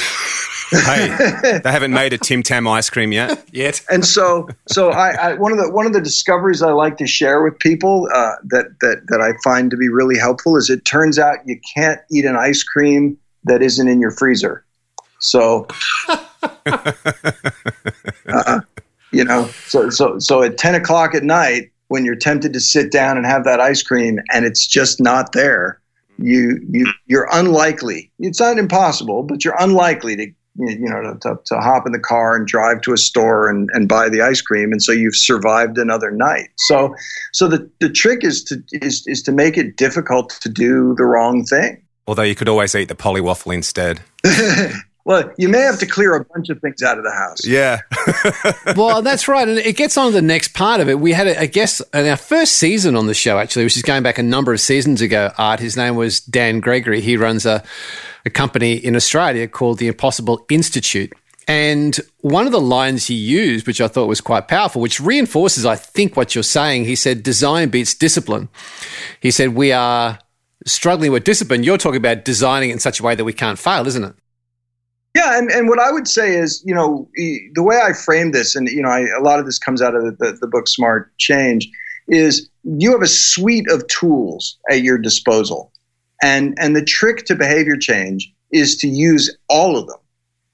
hey, 0.71 1.59
they 1.63 1.71
haven't 1.71 1.91
made 1.91 2.13
a 2.13 2.17
Tim 2.17 2.41
Tam 2.43 2.67
ice 2.67 2.89
cream 2.89 3.11
yet. 3.11 3.47
Yet. 3.51 3.83
And 3.89 4.05
so, 4.05 4.47
so 4.67 4.91
I, 4.91 5.11
I, 5.11 5.33
one 5.35 5.51
of 5.51 5.57
the 5.57 5.69
one 5.71 5.85
of 5.85 5.93
the 5.93 6.01
discoveries 6.01 6.61
I 6.61 6.71
like 6.71 6.97
to 6.97 7.07
share 7.07 7.43
with 7.43 7.59
people 7.59 8.07
uh, 8.13 8.35
that 8.45 8.65
that 8.81 9.03
that 9.07 9.21
I 9.21 9.33
find 9.43 9.69
to 9.71 9.77
be 9.77 9.89
really 9.89 10.17
helpful 10.17 10.55
is 10.57 10.69
it 10.69 10.85
turns 10.85 11.19
out 11.19 11.37
you 11.45 11.59
can't 11.75 11.99
eat 12.11 12.25
an 12.25 12.35
ice 12.35 12.63
cream 12.63 13.17
that 13.43 13.61
isn't 13.61 13.87
in 13.87 13.99
your 13.99 14.11
freezer. 14.11 14.65
So, 15.19 15.67
uh, 16.65 18.61
you 19.11 19.23
know, 19.23 19.45
so 19.65 19.89
so 19.89 20.19
so 20.19 20.43
at 20.43 20.57
ten 20.57 20.75
o'clock 20.75 21.13
at 21.15 21.23
night 21.23 21.71
when 21.93 22.05
you're 22.05 22.15
tempted 22.15 22.53
to 22.53 22.59
sit 22.59 22.91
down 22.91 23.17
and 23.17 23.25
have 23.27 23.43
that 23.43 23.59
ice 23.59 23.83
cream 23.83 24.17
and 24.33 24.45
it's 24.45 24.65
just 24.65 24.99
not 24.99 25.31
there, 25.33 25.79
you 26.17 26.59
you 26.67 26.91
you're 27.05 27.27
unlikely. 27.31 28.11
It's 28.17 28.39
not 28.39 28.57
impossible, 28.57 29.21
but 29.21 29.45
you're 29.45 29.55
unlikely 29.59 30.15
to 30.15 30.25
you 30.55 30.89
know 30.89 31.15
to, 31.21 31.39
to 31.45 31.59
hop 31.59 31.85
in 31.85 31.91
the 31.91 31.99
car 31.99 32.35
and 32.35 32.47
drive 32.47 32.81
to 32.81 32.93
a 32.93 32.97
store 32.97 33.47
and, 33.47 33.69
and 33.73 33.87
buy 33.87 34.09
the 34.09 34.23
ice 34.23 34.41
cream. 34.41 34.71
And 34.71 34.81
so 34.81 34.91
you've 34.91 35.15
survived 35.15 35.77
another 35.77 36.09
night. 36.09 36.49
So 36.57 36.95
so 37.31 37.47
the, 37.47 37.69
the 37.79 37.91
trick 37.91 38.23
is 38.23 38.43
to 38.45 38.63
is, 38.71 39.03
is 39.05 39.21
to 39.21 39.31
make 39.31 39.55
it 39.55 39.77
difficult 39.77 40.31
to 40.41 40.49
do 40.49 40.95
the 40.97 41.05
wrong 41.05 41.45
thing. 41.45 41.79
Although 42.07 42.23
you 42.23 42.33
could 42.33 42.49
always 42.49 42.73
eat 42.73 42.87
the 42.87 42.95
Polly 42.95 43.21
Waffle 43.21 43.51
instead 43.51 44.01
Well, 45.05 45.33
you 45.37 45.49
may 45.49 45.59
have 45.59 45.79
to 45.79 45.85
clear 45.85 46.15
a 46.15 46.23
bunch 46.23 46.49
of 46.49 46.61
things 46.61 46.81
out 46.81 46.97
of 46.97 47.03
the 47.03 47.11
house. 47.11 47.45
Yeah. 47.45 47.81
well, 48.77 49.01
that's 49.01 49.27
right. 49.27 49.47
And 49.47 49.57
it 49.57 49.75
gets 49.75 49.97
on 49.97 50.07
to 50.07 50.11
the 50.13 50.21
next 50.21 50.53
part 50.53 50.79
of 50.79 50.87
it. 50.87 50.99
We 50.99 51.11
had 51.11 51.27
a 51.27 51.45
guest 51.45 51.81
in 51.93 52.07
our 52.07 52.15
first 52.15 52.53
season 52.53 52.95
on 52.95 53.07
the 53.07 53.13
show, 53.13 53.37
actually, 53.37 53.65
which 53.65 53.75
is 53.75 53.83
going 53.83 54.03
back 54.03 54.17
a 54.17 54.23
number 54.23 54.53
of 54.53 54.61
seasons 54.61 55.01
ago, 55.01 55.31
Art. 55.37 55.59
His 55.59 55.75
name 55.75 55.95
was 55.95 56.21
Dan 56.21 56.61
Gregory. 56.61 57.01
He 57.01 57.17
runs 57.17 57.45
a, 57.45 57.61
a 58.25 58.29
company 58.29 58.75
in 58.75 58.95
Australia 58.95 59.47
called 59.47 59.79
the 59.79 59.87
Impossible 59.87 60.45
Institute. 60.49 61.11
And 61.49 61.99
one 62.21 62.45
of 62.45 62.53
the 62.53 62.61
lines 62.61 63.07
he 63.07 63.15
used, 63.15 63.67
which 63.67 63.81
I 63.81 63.89
thought 63.89 64.07
was 64.07 64.21
quite 64.21 64.47
powerful, 64.47 64.81
which 64.81 65.01
reinforces, 65.01 65.65
I 65.65 65.75
think, 65.75 66.15
what 66.15 66.33
you're 66.33 66.43
saying, 66.43 66.85
he 66.85 66.95
said, 66.95 67.23
design 67.23 67.67
beats 67.67 67.93
discipline. 67.93 68.47
He 69.19 69.31
said, 69.31 69.49
we 69.49 69.73
are 69.73 70.19
struggling 70.65 71.11
with 71.11 71.25
discipline. 71.25 71.63
You're 71.63 71.77
talking 71.77 71.97
about 71.97 72.23
designing 72.23 72.69
it 72.69 72.73
in 72.73 72.79
such 72.79 73.01
a 73.01 73.03
way 73.03 73.15
that 73.15 73.25
we 73.25 73.33
can't 73.33 73.59
fail, 73.59 73.85
isn't 73.85 74.03
it? 74.03 74.15
Yeah, 75.15 75.37
and, 75.37 75.51
and 75.51 75.69
what 75.69 75.79
I 75.79 75.91
would 75.91 76.07
say 76.07 76.35
is, 76.35 76.63
you 76.65 76.73
know, 76.73 77.07
the 77.15 77.61
way 77.61 77.79
I 77.83 77.93
frame 77.93 78.31
this, 78.31 78.55
and 78.55 78.67
you 78.67 78.81
know, 78.81 78.89
I, 78.89 79.05
a 79.17 79.21
lot 79.21 79.39
of 79.39 79.45
this 79.45 79.59
comes 79.59 79.81
out 79.81 79.95
of 79.95 80.03
the, 80.03 80.11
the, 80.11 80.37
the 80.41 80.47
book 80.47 80.67
Smart 80.67 81.15
Change, 81.17 81.69
is 82.07 82.49
you 82.63 82.91
have 82.91 83.01
a 83.01 83.07
suite 83.07 83.69
of 83.69 83.85
tools 83.87 84.57
at 84.71 84.81
your 84.81 84.97
disposal, 84.97 85.71
and 86.23 86.57
and 86.59 86.75
the 86.75 86.83
trick 86.83 87.25
to 87.25 87.35
behavior 87.35 87.77
change 87.77 88.33
is 88.51 88.75
to 88.77 88.87
use 88.87 89.35
all 89.49 89.77
of 89.77 89.87
them. 89.87 89.97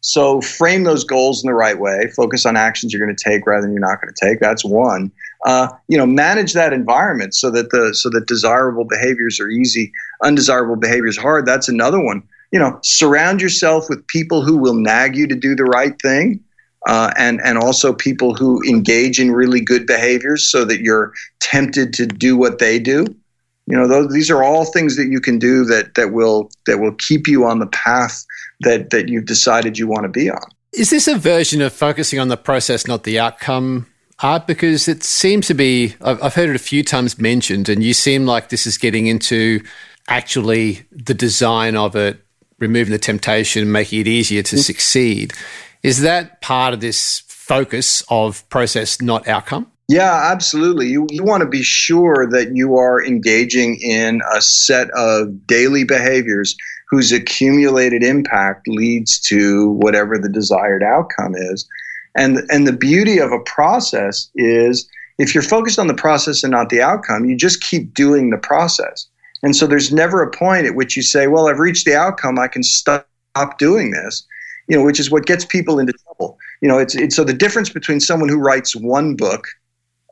So 0.02 0.42
frame 0.42 0.84
those 0.84 1.04
goals 1.04 1.44
in 1.44 1.48
the 1.48 1.54
right 1.54 1.80
way. 1.80 2.08
Focus 2.16 2.46
on 2.46 2.56
actions 2.56 2.94
you're 2.94 3.06
going 3.06 3.16
to 3.16 3.24
take 3.24 3.46
rather 3.46 3.62
than 3.62 3.72
you're 3.72 3.82
not 3.82 4.02
going 4.02 4.14
to 4.14 4.26
take. 4.26 4.40
That's 4.40 4.64
one. 4.64 5.12
Uh, 5.46 5.70
you 5.88 5.98
know, 5.98 6.06
manage 6.06 6.54
that 6.54 6.74
environment 6.74 7.34
so 7.34 7.50
that 7.52 7.70
the 7.72 7.94
so 7.94 8.10
that 8.10 8.28
desirable 8.28 8.84
behaviors 8.84 9.40
are 9.40 9.48
easy, 9.48 9.92
undesirable 10.22 10.76
behaviors 10.76 11.18
hard. 11.18 11.46
That's 11.46 11.70
another 11.70 12.00
one 12.00 12.24
you 12.52 12.60
know, 12.60 12.80
surround 12.84 13.42
yourself 13.42 13.90
with 13.90 14.06
people 14.08 14.42
who 14.42 14.58
will 14.58 14.76
nag 14.76 15.16
you 15.16 15.28
to 15.28 15.36
do 15.36 15.56
the 15.56 15.66
right 15.66 16.00
thing. 16.02 16.44
Uh, 16.88 17.12
and 17.18 17.42
and 17.44 17.58
also 17.58 17.92
people 17.92 18.34
who 18.34 18.64
engage 18.64 19.20
in 19.20 19.32
really 19.34 19.60
good 19.60 19.86
behaviors, 19.86 20.50
so 20.50 20.64
that 20.64 20.80
you're 20.80 21.12
tempted 21.42 21.94
to 21.94 22.06
do 22.06 22.38
what 22.38 22.60
they 22.60 22.80
do. 22.80 23.06
You 23.68 23.78
know, 23.78 23.86
those, 23.86 24.14
these 24.14 24.32
are 24.32 24.44
all 24.44 24.64
things 24.64 24.96
that 24.96 25.08
you 25.08 25.20
can 25.20 25.40
do 25.40 25.66
that 25.66 25.96
that 25.96 26.14
will 26.14 26.50
that 26.68 26.80
will 26.80 26.94
keep 26.94 27.28
you 27.28 27.46
on 27.46 27.60
the 27.60 27.68
path 27.68 28.26
that 28.62 28.92
that 28.92 29.10
you've 29.10 29.26
decided 29.26 29.78
you 29.78 29.88
want 29.88 30.04
to 30.04 30.10
be 30.10 30.30
on. 30.30 30.42
Is 30.72 30.90
this 30.90 31.10
a 31.10 31.18
version 31.18 31.62
of 31.62 31.74
focusing 31.74 32.18
on 32.18 32.30
the 32.30 32.38
process, 32.38 32.88
not 32.88 33.04
the 33.04 33.20
outcome? 33.20 33.86
Art, 34.22 34.48
because 34.48 34.88
it 34.88 35.04
seems 35.04 35.48
to 35.48 35.54
be, 35.54 35.96
I've, 36.02 36.22
I've 36.24 36.36
heard 36.36 36.50
it 36.50 36.56
a 36.56 36.60
few 36.60 36.84
times 36.84 37.20
mentioned, 37.20 37.70
and 37.70 37.84
you 37.84 37.94
seem 37.94 38.26
like 38.26 38.50
this 38.50 38.66
is 38.66 38.78
getting 38.78 39.08
into 39.08 39.62
actually 40.08 40.82
the 40.92 41.14
design 41.14 41.76
of 41.76 41.96
it, 41.96 42.20
removing 42.60 42.92
the 42.92 43.00
temptation, 43.00 43.72
making 43.72 44.02
it 44.02 44.08
easier 44.08 44.44
to 44.44 44.56
mm. 44.56 44.60
succeed. 44.60 45.34
Is 45.84 46.02
that 46.02 46.42
part 46.42 46.74
of 46.74 46.82
this 46.82 47.24
focus 47.28 48.04
of 48.10 48.48
process, 48.50 49.02
not 49.02 49.28
outcome? 49.28 49.72
Yeah, 49.88 50.30
absolutely. 50.32 50.88
You, 50.88 51.08
you 51.10 51.24
want 51.24 51.42
to 51.42 51.50
be 51.50 51.64
sure 51.64 52.28
that 52.30 52.56
you 52.56 52.76
are 52.78 53.04
engaging 53.04 53.80
in 53.82 54.22
a 54.36 54.40
set 54.40 54.90
of 54.92 55.48
daily 55.48 55.84
behaviors 55.84 56.56
whose 56.90 57.12
accumulated 57.12 58.04
impact 58.04 58.68
leads 58.68 59.20
to 59.22 59.72
whatever 59.72 60.20
the 60.20 60.30
desired 60.30 60.84
outcome 60.84 61.34
is. 61.36 61.68
And, 62.16 62.40
and 62.50 62.68
the 62.68 62.74
beauty 62.74 63.18
of 63.20 63.32
a 63.32 63.40
process 63.40 64.30
is 64.36 64.88
if 65.18 65.34
you're 65.34 65.44
focused 65.44 65.80
on 65.80 65.88
the 65.88 65.94
process 65.96 66.44
and 66.44 66.52
not 66.52 66.70
the 66.70 66.82
outcome, 66.82 67.26
you 67.26 67.36
just 67.36 67.64
keep 67.64 67.94
doing 67.94 68.30
the 68.30 68.38
process. 68.38 69.08
And 69.44 69.56
so 69.56 69.68
there's 69.68 69.92
never 69.92 70.22
a 70.22 70.32
point 70.32 70.66
at 70.66 70.76
which 70.76 70.98
you 70.98 71.04
say, 71.04 71.28
well, 71.28 71.48
I've 71.48 71.60
reached 71.60 71.86
the 71.86 71.96
outcome, 71.96 72.40
I 72.40 72.48
can 72.48 72.64
stop 72.64 73.06
doing 73.58 73.92
this, 73.92 74.26
you 74.68 74.78
know, 74.78 74.84
which 74.84 75.00
is 75.00 75.10
what 75.10 75.26
gets 75.26 75.46
people 75.46 75.80
into 75.80 75.94
trouble. 75.94 76.38
You 76.62 76.68
know, 76.68 76.78
it's, 76.78 76.96
it's 76.96 77.16
so 77.16 77.24
the 77.24 77.34
difference 77.34 77.70
between 77.70 78.00
someone 78.00 78.30
who 78.30 78.38
writes 78.38 78.76
one 78.76 79.16
book 79.16 79.48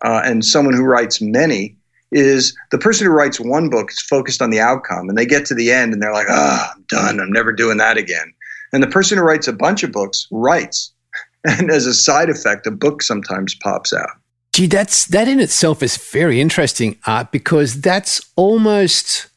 uh, 0.06 0.22
and 0.24 0.46
someone 0.46 0.74
who 0.74 0.84
writes 0.84 1.22
many 1.22 1.76
is 2.12 2.56
the 2.72 2.78
person 2.78 3.06
who 3.06 3.12
writes 3.12 3.40
one 3.40 3.70
book 3.70 3.92
is 3.92 4.00
focused 4.00 4.42
on 4.42 4.50
the 4.50 4.60
outcome 4.60 5.10
and 5.10 5.18
they 5.18 5.26
get 5.26 5.46
to 5.46 5.54
the 5.54 5.72
end 5.72 5.94
and 5.94 6.02
they're 6.02 6.14
like, 6.14 6.28
ah, 6.30 6.70
oh, 6.70 6.74
I'm 6.76 6.86
done. 6.88 7.20
I'm 7.20 7.32
never 7.32 7.52
doing 7.52 7.78
that 7.78 7.98
again. 7.98 8.34
And 8.72 8.82
the 8.82 8.88
person 8.88 9.18
who 9.18 9.24
writes 9.24 9.48
a 9.48 9.54
bunch 9.54 9.84
of 9.84 9.92
books 9.92 10.28
writes. 10.32 10.94
And 11.46 11.72
as 11.72 11.86
a 11.86 11.94
side 11.94 12.30
effect, 12.30 12.68
a 12.68 12.72
book 12.72 13.02
sometimes 13.02 13.56
pops 13.56 13.94
out. 13.94 14.10
Gee, 14.58 14.66
that's 14.66 15.06
that 15.06 15.28
in 15.28 15.40
itself 15.40 15.84
is 15.84 15.98
very 15.98 16.42
interesting, 16.42 16.98
Art, 17.06 17.32
because 17.32 17.80
that's 17.80 18.28
almost 18.36 19.28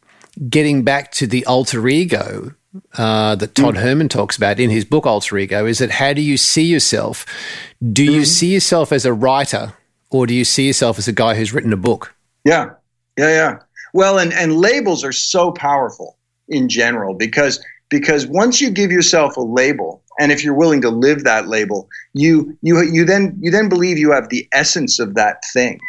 getting 0.48 0.83
back 0.83 1.12
to 1.12 1.26
the 1.26 1.44
alter 1.44 1.87
ego 1.88 2.54
uh, 2.96 3.35
that 3.35 3.54
Todd 3.54 3.74
mm. 3.74 3.80
Herman 3.80 4.09
talks 4.09 4.38
about 4.38 4.59
in 4.59 4.70
his 4.70 4.87
book 4.87 5.04
Alter 5.04 5.37
Ego. 5.37 5.66
Is 5.66 5.76
that 5.80 5.90
how 5.90 6.14
do 6.14 6.22
you 6.22 6.38
see 6.38 6.62
yourself? 6.62 7.26
Do 7.92 8.02
mm. 8.02 8.14
you 8.14 8.24
see 8.24 8.54
yourself 8.54 8.92
as 8.92 9.04
a 9.04 9.12
writer, 9.12 9.74
or 10.11 10.26
do 10.26 10.33
you 10.33 10.46
see 10.46 10.66
yourself 10.66 10.98
as 10.98 11.06
a 11.06 11.12
guy 11.12 11.35
who's 11.35 11.52
written 11.52 11.74
a 11.74 11.76
book? 11.76 12.14
Yeah, 12.46 12.70
yeah, 13.18 13.28
yeah. 13.28 13.59
Well, 13.92 14.18
and 14.18 14.33
and 14.33 14.56
labels 14.56 15.04
are 15.04 15.12
so 15.12 15.52
powerful 15.52 16.16
in 16.48 16.66
general 16.66 17.12
because 17.12 17.62
because 17.90 18.26
once 18.26 18.59
you 18.59 18.70
give 18.70 18.90
yourself 18.90 19.37
a 19.37 19.42
label 19.42 20.02
and 20.20 20.30
if 20.30 20.44
you're 20.44 20.54
willing 20.54 20.83
to 20.83 20.90
live 20.90 21.24
that 21.24 21.48
label 21.48 21.88
you 22.12 22.56
you 22.62 22.80
you 22.83 23.04
then 23.04 23.37
you 23.40 23.50
then 23.50 23.68
believe 23.68 23.98
you 23.98 24.12
have 24.12 24.28
the 24.28 24.46
essence 24.52 25.00
of 25.00 25.14
that 25.14 25.42
thing. 25.52 25.80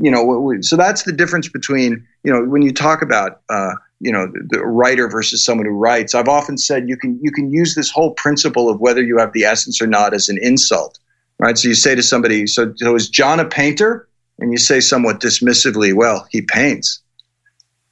You 0.00 0.10
know 0.10 0.54
so 0.60 0.76
that's 0.76 1.02
the 1.02 1.12
difference 1.12 1.48
between 1.48 2.06
you 2.22 2.32
know 2.32 2.44
when 2.44 2.62
you 2.62 2.72
talk 2.72 3.02
about 3.02 3.40
uh, 3.50 3.72
you 4.00 4.12
know 4.12 4.30
the, 4.50 4.64
writer 4.64 5.08
versus 5.08 5.44
someone 5.44 5.66
who 5.66 5.72
writes 5.72 6.14
i've 6.14 6.28
often 6.28 6.56
said 6.56 6.88
you 6.88 6.96
can 6.96 7.18
you 7.20 7.32
can 7.32 7.50
use 7.50 7.74
this 7.74 7.90
whole 7.90 8.14
principle 8.14 8.68
of 8.68 8.80
whether 8.80 9.02
you 9.02 9.18
have 9.18 9.32
the 9.32 9.44
essence 9.44 9.82
or 9.82 9.86
not 9.86 10.14
as 10.14 10.28
an 10.28 10.38
insult 10.40 10.98
right? 11.40 11.56
So 11.56 11.68
you 11.68 11.74
say 11.74 11.94
to 11.94 12.02
somebody 12.02 12.46
so, 12.46 12.72
so 12.76 12.94
is 12.94 13.08
john 13.08 13.40
a 13.40 13.44
painter? 13.44 14.08
And 14.40 14.52
you 14.52 14.58
say 14.58 14.78
somewhat 14.78 15.20
dismissively 15.20 15.92
well 15.94 16.26
he 16.30 16.42
paints 16.42 17.00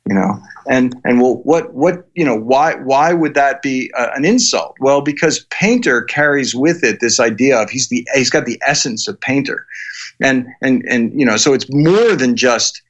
you 0.07 0.15
know? 0.15 0.41
And 0.69 0.95
and 1.05 1.21
well 1.21 1.37
what 1.45 1.73
what 1.75 2.07
you 2.15 2.25
know 2.25 2.37
why 2.37 2.75
why 2.77 3.13
would 3.13 3.35
that 3.35 3.63
be 3.63 3.91
uh, 3.97 4.09
an 4.15 4.25
insult? 4.25 4.77
Well 4.81 5.01
because 5.01 5.47
painter 5.51 6.03
carries 6.03 6.55
with 6.55 6.83
it 6.83 7.01
this 7.01 7.21
idea 7.21 7.61
of 7.61 7.71
he's 7.71 7.89
the 7.89 8.07
he's 8.15 8.31
got 8.31 8.47
the 8.47 8.61
essence 8.67 9.07
of 9.07 9.21
painter. 9.21 9.67
And 10.21 10.47
and 10.63 10.85
and 10.89 11.19
you 11.19 11.25
know 11.25 11.37
so 11.37 11.53
it's 11.53 11.67
more 11.71 12.17
than 12.17 12.37
just 12.37 12.83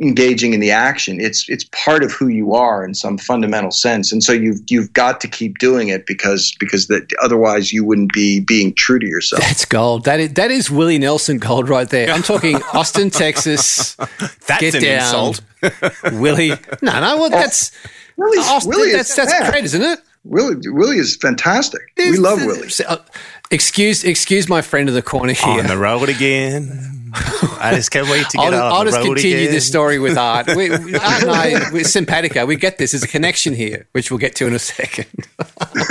engaging 0.00 0.54
in 0.54 0.60
the 0.60 0.70
action 0.70 1.20
it's 1.20 1.46
it's 1.50 1.64
part 1.64 2.02
of 2.02 2.10
who 2.10 2.28
you 2.28 2.54
are 2.54 2.86
in 2.86 2.94
some 2.94 3.18
fundamental 3.18 3.70
sense 3.70 4.12
and 4.12 4.24
so 4.24 4.32
you've 4.32 4.58
you've 4.68 4.90
got 4.94 5.20
to 5.20 5.28
keep 5.28 5.58
doing 5.58 5.88
it 5.88 6.06
because 6.06 6.54
because 6.58 6.86
that 6.86 7.06
otherwise 7.22 7.70
you 7.70 7.84
wouldn't 7.84 8.10
be 8.10 8.40
being 8.40 8.72
true 8.74 8.98
to 8.98 9.06
yourself 9.06 9.42
That's 9.42 9.66
gold. 9.66 10.06
That 10.06 10.20
is 10.20 10.32
that 10.34 10.50
is 10.50 10.70
Willie 10.70 10.98
Nelson 10.98 11.36
gold 11.36 11.68
right 11.68 11.86
there. 11.88 12.10
I'm 12.10 12.22
talking 12.22 12.56
Austin, 12.72 13.10
Texas. 13.10 13.94
That's 14.46 14.60
Get 14.60 14.74
an 14.76 14.82
down. 14.82 15.02
insult. 15.28 15.40
Willie. 16.14 16.48
No, 16.80 17.00
no, 17.00 17.18
well, 17.18 17.28
that's 17.30 17.70
Willie's- 18.16 18.48
Austin, 18.48 18.70
Willie 18.70 18.88
is- 18.88 18.96
that's 18.96 19.14
that's 19.16 19.32
yeah. 19.32 19.50
great, 19.50 19.64
isn't 19.64 19.82
it? 19.82 20.00
Willie 20.24 20.56
Willie 20.70 20.96
is 20.96 21.16
fantastic 21.16 21.82
we 21.98 22.16
love 22.16 22.38
Willie 22.42 22.70
Uh, 22.88 22.96
excuse 23.50 24.02
excuse 24.02 24.48
my 24.48 24.62
friend 24.62 24.88
in 24.88 24.94
the 24.94 25.02
corner 25.02 25.34
here. 25.34 25.60
On 25.60 25.66
the 25.66 25.76
road 25.76 26.08
again. 26.08 27.03
I 27.14 27.72
just 27.76 27.90
can't 27.90 28.08
wait 28.08 28.28
to 28.30 28.38
I'll, 28.38 28.50
get 28.50 28.56
just- 28.56 28.62
on 28.62 28.72
I'll 28.72 28.84
just 28.84 29.00
continue 29.00 29.38
again. 29.38 29.52
this 29.52 29.66
story 29.66 29.98
with 29.98 30.18
Art. 30.18 30.48
We, 30.48 30.70
we, 30.70 30.94
Art 30.96 31.22
and 31.22 31.30
I, 31.30 31.70
we're 31.72 31.84
simpatico. 31.84 32.46
We 32.46 32.56
get 32.56 32.78
this. 32.78 32.92
There's 32.92 33.02
a 33.04 33.08
connection 33.08 33.54
here, 33.54 33.86
which 33.92 34.10
we'll 34.10 34.18
get 34.18 34.34
to 34.36 34.46
in 34.46 34.54
a 34.54 34.58
second. 34.58 35.06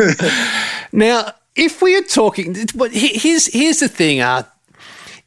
now, 0.91 1.31
if 1.55 1.81
we 1.81 1.95
are 1.97 2.01
talking, 2.01 2.55
but 2.75 2.91
here's 2.91 3.47
here's 3.47 3.79
the 3.79 3.87
thing, 3.87 4.21
Art. 4.21 4.47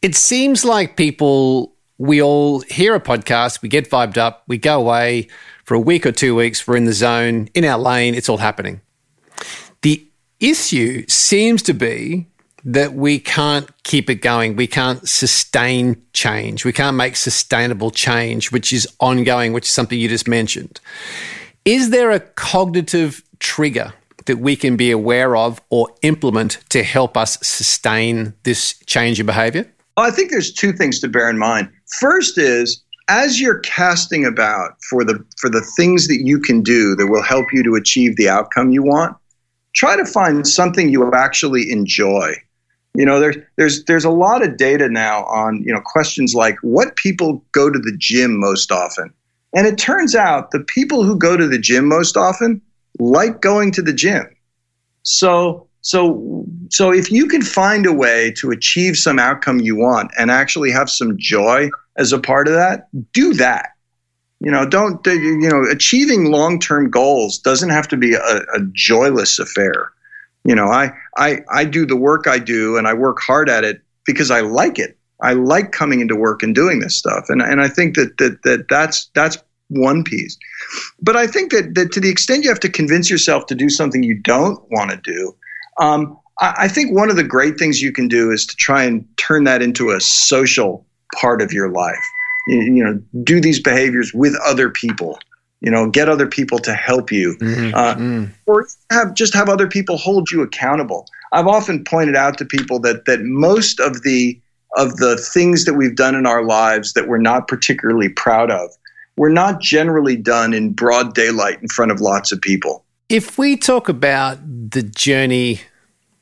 It 0.03 0.15
seems 0.15 0.65
like 0.65 0.97
people 0.97 1.73
we 1.99 2.21
all 2.21 2.61
hear 2.61 2.95
a 2.95 3.01
podcast, 3.01 3.63
we 3.63 3.69
get 3.69 3.89
vibed 3.91 4.19
up, 4.19 4.45
we 4.47 4.59
go 4.59 4.79
away 4.79 5.29
for 5.65 5.75
a 5.75 5.81
week 5.81 6.05
or 6.07 6.13
two 6.13 6.35
weeks, 6.35 6.67
we're 6.69 6.77
in 6.77 6.85
the 6.85 6.93
zone, 6.93 7.49
in 7.55 7.65
our 7.65 7.79
lane, 7.79 8.15
it's 8.15 8.29
all 8.29 8.37
happening. 8.37 8.81
The 9.83 10.07
issue 10.39 11.07
seems 11.09 11.63
to 11.63 11.73
be 11.73 12.27
that 12.67 12.95
we 12.95 13.21
can't 13.21 13.71
keep 13.85 14.11
it 14.11 14.17
going. 14.17 14.57
We 14.57 14.67
can't 14.67 15.09
sustain 15.09 16.03
change. 16.13 16.65
We 16.65 16.73
can't 16.73 16.97
make 16.97 17.15
sustainable 17.15 17.93
change, 17.93 18.51
which 18.51 18.73
is 18.73 18.89
ongoing, 18.99 19.53
which 19.53 19.67
is 19.67 19.73
something 19.73 19.99
you 19.99 20.09
just 20.09 20.27
mentioned. 20.27 20.81
Is 21.65 21.91
there 21.91 22.11
a 22.11 22.19
cognitive 22.19 23.23
trigger 23.39 23.95
that 24.25 24.39
we 24.39 24.57
can 24.57 24.77
be 24.77 24.91
aware 24.91 25.37
of 25.37 25.63
or 25.71 25.89
implement 26.03 26.59
to 26.71 26.83
help 26.83 27.17
us 27.17 27.39
sustain 27.41 28.35
this 28.43 28.75
change 28.87 29.21
in 29.21 29.27
behavior? 29.27 29.73
I 29.97 30.11
think 30.11 30.33
there's 30.33 30.53
two 30.53 30.73
things 30.73 30.99
to 31.01 31.09
bear 31.09 31.31
in 31.31 31.39
mind. 31.39 31.71
First 32.01 32.37
is 32.37 32.83
as 33.09 33.41
you're 33.41 33.61
casting 33.61 34.25
about 34.25 34.73
for 34.91 35.05
the 35.05 35.25
for 35.39 35.49
the 35.49 35.65
things 35.77 36.09
that 36.09 36.23
you 36.25 36.41
can 36.41 36.63
do 36.63 36.97
that 36.97 37.07
will 37.07 37.23
help 37.23 37.47
you 37.53 37.63
to 37.63 37.77
achieve 37.77 38.17
the 38.17 38.29
outcome 38.29 38.73
you 38.73 38.83
want, 38.83 39.17
try 39.75 39.97
to 39.97 40.05
find 40.05 40.49
something 40.49 40.89
you 40.89 41.09
actually 41.13 41.71
enjoy. 41.71 42.35
You 42.97 43.05
know, 43.05 43.21
there's 43.21 43.37
there's 43.57 43.85
there's 43.85 44.05
a 44.05 44.11
lot 44.11 44.43
of 44.43 44.57
data 44.57 44.89
now 44.89 45.25
on, 45.25 45.63
you 45.65 45.73
know, 45.73 45.81
questions 45.85 46.35
like 46.35 46.57
what 46.63 46.97
people 46.97 47.45
go 47.53 47.71
to 47.71 47.79
the 47.79 47.95
gym 47.97 48.39
most 48.39 48.73
often. 48.73 49.13
And 49.55 49.67
it 49.67 49.79
turns 49.79 50.15
out 50.15 50.51
the 50.51 50.61
people 50.61 51.05
who 51.05 51.17
go 51.17 51.37
to 51.37 51.47
the 51.47 51.59
gym 51.59 51.87
most 51.89 52.17
often 52.17 52.61
like 52.99 53.41
going 53.41 53.73
to 53.73 53.83
the 53.83 53.93
gym. 53.93 54.27
So 55.03 55.67
so 55.83 56.45
so 56.71 56.93
if 56.93 57.13
you 57.13 57.27
can 57.27 57.43
find 57.43 57.87
a 57.87 57.93
way 57.93 58.33
to 58.39 58.51
achieve 58.51 58.97
some 58.97 59.19
outcome 59.19 59.61
you 59.61 59.77
want 59.77 60.11
and 60.19 60.31
actually 60.31 60.71
have 60.71 60.91
some 60.91 61.17
joy 61.17 61.71
as 61.97 62.13
a 62.13 62.19
part 62.19 62.49
of 62.49 62.55
that, 62.55 62.89
do 63.13 63.33
that. 63.35 63.71
You 64.41 64.51
know, 64.51 64.67
don't 64.67 65.05
you 65.07 65.49
know, 65.49 65.63
achieving 65.71 66.31
long-term 66.31 66.91
goals 66.91 67.39
doesn't 67.39 67.71
have 67.71 67.89
to 67.89 67.97
be 67.97 68.15
a, 68.15 68.39
a 68.55 68.61
joyless 68.73 69.39
affair. 69.39 69.93
You 70.47 70.55
know, 70.55 70.67
I 70.67 70.93
I 71.17 71.41
I 71.53 71.65
do 71.65 71.85
the 71.85 71.97
work 71.97 72.27
I 72.27 72.39
do 72.39 72.77
and 72.77 72.87
I 72.87 72.95
work 72.95 73.19
hard 73.21 73.51
at 73.51 73.65
it 73.65 73.83
because 74.05 74.31
I 74.31 74.41
like 74.41 74.79
it. 74.79 74.97
I 75.21 75.33
like 75.33 75.73
coming 75.73 76.01
into 76.01 76.15
work 76.15 76.43
and 76.43 76.55
doing 76.55 76.79
this 76.79 76.97
stuff. 76.97 77.27
And 77.29 77.43
and 77.43 77.61
I 77.61 77.69
think 77.69 77.97
that 77.97 78.17
that, 78.19 78.43
that 78.45 78.69
that's 78.69 79.11
that's 79.15 79.39
one 79.69 80.05
piece. 80.05 80.39
But 81.03 81.17
I 81.17 81.27
think 81.27 81.51
that, 81.51 81.75
that 81.75 81.91
to 81.93 82.01
the 82.01 82.09
extent 82.11 82.45
you 82.45 82.49
have 82.51 82.61
to 82.61 82.69
convince 82.69 83.11
yourself 83.11 83.47
to 83.47 83.57
do 83.57 83.69
something 83.69 84.05
you 84.05 84.15
don't 84.15 84.63
want 84.71 84.93
to 84.93 84.97
do, 84.99 85.35
um, 85.81 86.17
I, 86.41 86.55
I 86.59 86.69
think 86.69 86.95
one 86.95 87.11
of 87.11 87.17
the 87.17 87.25
great 87.25 87.59
things 87.59 87.83
you 87.83 87.91
can 87.91 88.07
do 88.07 88.31
is 88.31 88.47
to 88.47 88.57
try 88.57 88.85
and 88.85 89.05
turn 89.17 89.45
that 89.45 89.63
into 89.63 89.91
a 89.91 90.01
social 90.01 90.87
part 91.21 91.43
of 91.43 91.53
your 91.53 91.71
life. 91.71 92.05
You, 92.47 92.61
you 92.61 92.85
know, 92.85 93.03
do 93.25 93.41
these 93.41 93.61
behaviors 93.61 94.13
with 94.15 94.37
other 94.47 94.71
people. 94.71 95.19
You 95.61 95.71
know, 95.71 95.89
get 95.91 96.09
other 96.09 96.27
people 96.27 96.59
to 96.61 96.75
help 96.75 97.11
you, 97.11 97.37
uh, 97.75 98.27
or 98.45 98.67
have 98.91 99.15
just 99.15 99.35
have 99.35 99.49
other 99.49 99.67
people 99.67 99.97
hold 99.97 100.31
you 100.31 100.43
accountable. 100.43 101.09
I've 101.33 101.47
often 101.47 101.83
pointed 101.83 102.15
out 102.15 102.37
to 102.39 102.45
people 102.45 102.79
that 102.81 103.07
that 103.07 103.23
most 103.23 103.81
of 103.81 104.03
the 104.03 104.39
of 104.77 104.97
the 104.99 105.17
things 105.17 105.65
that 105.65 105.75
we've 105.75 105.97
done 105.97 106.15
in 106.15 106.27
our 106.27 106.45
lives 106.45 106.93
that 106.93 107.09
we're 107.09 107.19
not 107.19 107.49
particularly 107.49 108.11
proud 108.11 108.51
of 108.51 108.71
were 109.17 109.31
not 109.31 109.61
generally 109.61 110.17
done 110.17 110.53
in 110.53 110.73
broad 110.73 111.15
daylight 111.15 111.61
in 111.63 111.69
front 111.69 111.91
of 111.91 112.01
lots 112.01 112.33
of 112.33 112.41
people. 112.41 112.85
If 113.09 113.39
we 113.39 113.57
talk 113.57 113.89
about 113.89 114.39
the 114.71 114.83
journey 114.83 115.61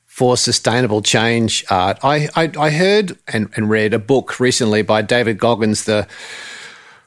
for 0.06 0.36
sustainable 0.36 1.02
change, 1.02 1.64
Art, 1.70 1.98
I, 2.04 2.28
I, 2.36 2.52
I 2.56 2.70
heard 2.70 3.18
and, 3.26 3.50
and 3.56 3.68
read 3.68 3.92
a 3.94 3.98
book 3.98 4.38
recently 4.38 4.82
by 4.82 5.02
David 5.02 5.38
Goggins, 5.38 5.84
the 5.84 6.06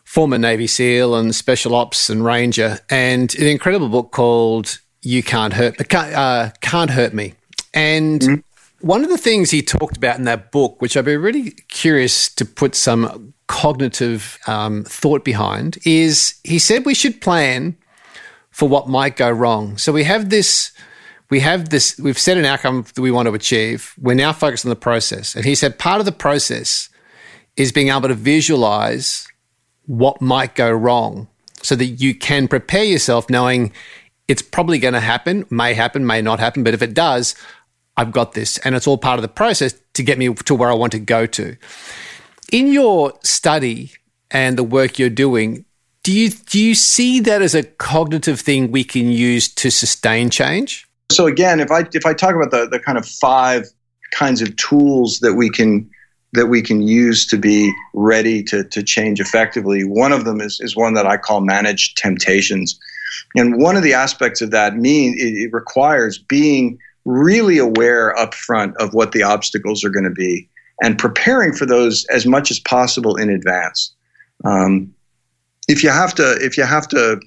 former 0.08 0.38
Navy 0.38 0.68
SEAL 0.68 1.16
and 1.16 1.36
Special 1.36 1.76
Ops 1.76 2.10
and 2.10 2.24
Ranger, 2.24 2.80
and 2.90 3.36
an 3.36 3.48
incredible 3.48 3.90
book 3.90 4.12
called 4.12 4.80
"You 5.02 5.22
Can't 5.22 5.54
Hurt 5.54 5.78
Can't, 5.90 6.16
uh, 6.16 6.52
Can't 6.62 6.90
Hurt 6.90 7.14
Me." 7.14 7.34
And 7.74 8.42
one 8.80 9.04
of 9.04 9.10
the 9.10 9.18
things 9.18 9.52
he 9.52 9.62
talked 9.62 9.98
about 9.98 10.18
in 10.18 10.24
that 10.24 10.52
book, 10.52 10.82
which 10.82 10.96
I'd 10.96 11.04
be 11.04 11.18
really 11.18 11.52
curious 11.68 12.34
to 12.36 12.46
put 12.46 12.74
some 12.74 13.34
cognitive 13.48 14.40
um, 14.48 14.86
thought 14.86 15.26
behind, 15.26 15.78
is 15.86 16.40
he 16.46 16.58
said 16.58 16.86
we 16.86 16.96
should 16.96 17.20
plan 17.20 17.76
for 18.50 18.70
what 18.70 18.88
might 18.88 19.18
go 19.18 19.30
wrong. 19.30 19.78
So 19.78 19.92
we 19.92 20.06
have 20.06 20.30
this. 20.30 20.72
We 21.30 21.42
have 21.42 21.68
this, 21.68 22.00
we've 22.00 22.18
set 22.18 22.38
an 22.38 22.46
outcome 22.46 22.86
that 22.96 23.02
we 23.02 23.12
want 23.12 23.28
to 23.28 23.34
achieve. 23.34 23.94
We're 24.00 24.16
now 24.16 24.32
focused 24.32 24.66
on 24.66 24.70
the 24.70 24.78
process. 24.78 25.36
And 25.36 25.44
he 25.44 25.56
said 25.56 25.78
part 25.78 26.00
of 26.00 26.06
the 26.06 26.14
process 26.14 26.88
is 27.58 27.74
being 27.74 27.90
able 27.90 28.08
to 28.08 28.14
visualize 28.14 29.28
what 29.88 30.22
might 30.22 30.56
go 30.56 30.72
wrong 30.72 31.28
so 31.62 31.76
that 31.76 31.86
you 31.86 32.14
can 32.14 32.48
prepare 32.48 32.84
yourself 32.84 33.30
knowing 33.30 33.74
it's 34.28 34.42
probably 34.42 34.78
going 34.78 34.94
to 34.94 35.00
happen, 35.00 35.46
may 35.50 35.74
happen, 35.74 36.06
may 36.06 36.22
not 36.22 36.40
happen, 36.40 36.64
but 36.64 36.74
if 36.74 36.82
it 36.82 36.94
does, 36.94 37.36
I've 37.96 38.12
got 38.12 38.34
this. 38.34 38.58
And 38.60 38.76
it's 38.76 38.86
all 38.86 38.98
part 38.98 39.18
of 39.18 39.22
the 39.22 39.28
process 39.28 39.74
to 39.94 40.04
get 40.04 40.18
me 40.18 40.34
to 40.34 40.56
where 40.56 40.70
I 40.70 40.74
want 40.74 40.92
to 40.92 41.00
go 41.00 41.26
to. 41.26 41.58
In 42.52 42.72
your 42.72 43.14
study 43.24 43.92
and 44.30 44.58
the 44.58 44.64
work 44.64 45.00
you're 45.00 45.10
doing, 45.10 45.66
do 46.04 46.14
you 46.14 46.30
do 46.30 46.62
you 46.62 46.76
see 46.76 47.20
that 47.22 47.42
as 47.42 47.54
a 47.54 47.64
cognitive 47.64 48.40
thing 48.40 48.72
we 48.72 48.84
can 48.86 49.08
use 49.08 49.54
to 49.56 49.70
sustain 49.70 50.30
change? 50.30 50.88
So 51.12 51.28
again, 51.28 51.60
if 51.60 51.72
I 51.72 51.86
if 51.92 52.06
I 52.06 52.14
talk 52.14 52.36
about 52.36 52.52
the, 52.52 52.68
the 52.70 52.80
kind 52.80 52.98
of 52.98 53.06
five 53.06 53.66
kinds 54.12 54.42
of 54.42 54.56
tools 54.56 55.20
that 55.20 55.34
we 55.34 55.50
can 55.50 55.90
that 56.34 56.48
we 56.48 56.62
can 56.62 56.82
use 56.82 57.26
to 57.28 57.38
be 57.38 57.74
ready 57.94 58.44
to, 58.44 58.64
to 58.66 58.84
change 58.84 59.20
effectively. 59.20 59.84
One 59.84 60.12
of 60.12 60.26
them 60.26 60.42
is, 60.42 60.60
is 60.62 60.76
one 60.76 60.94
that 60.94 61.08
I 61.08 61.18
call 61.18 61.42
managed 61.42 61.98
temptations. 61.98 62.78
And 63.36 63.62
one 63.62 63.78
of 63.78 63.84
the 63.84 63.94
aspects 63.94 64.42
of 64.42 64.52
that 64.52 64.76
mean 64.76 65.16
it, 65.18 65.52
requires 65.54 66.18
being 66.18 66.78
really 67.06 67.58
aware 67.58 68.18
up 68.18 68.34
front 68.34 68.76
of 68.78 68.94
what 68.94 69.14
the 69.14 69.24
obstacles 69.24 69.84
are 69.84 69.90
going 69.90 70.04
to 70.04 70.12
be 70.12 70.50
and 70.82 71.00
preparing 71.00 71.54
for 71.54 71.66
those 71.66 72.06
as 72.06 72.26
much 72.26 72.52
as 72.52 72.60
possible 72.60 73.16
in 73.16 73.30
advance. 73.30 73.94
Um, 74.44 74.94
if 75.68 75.84
you 75.84 75.90
have 75.90 76.14
to 76.16 76.38
if 76.42 76.58
you 76.58 76.64
have 76.64 76.88
to 76.90 77.20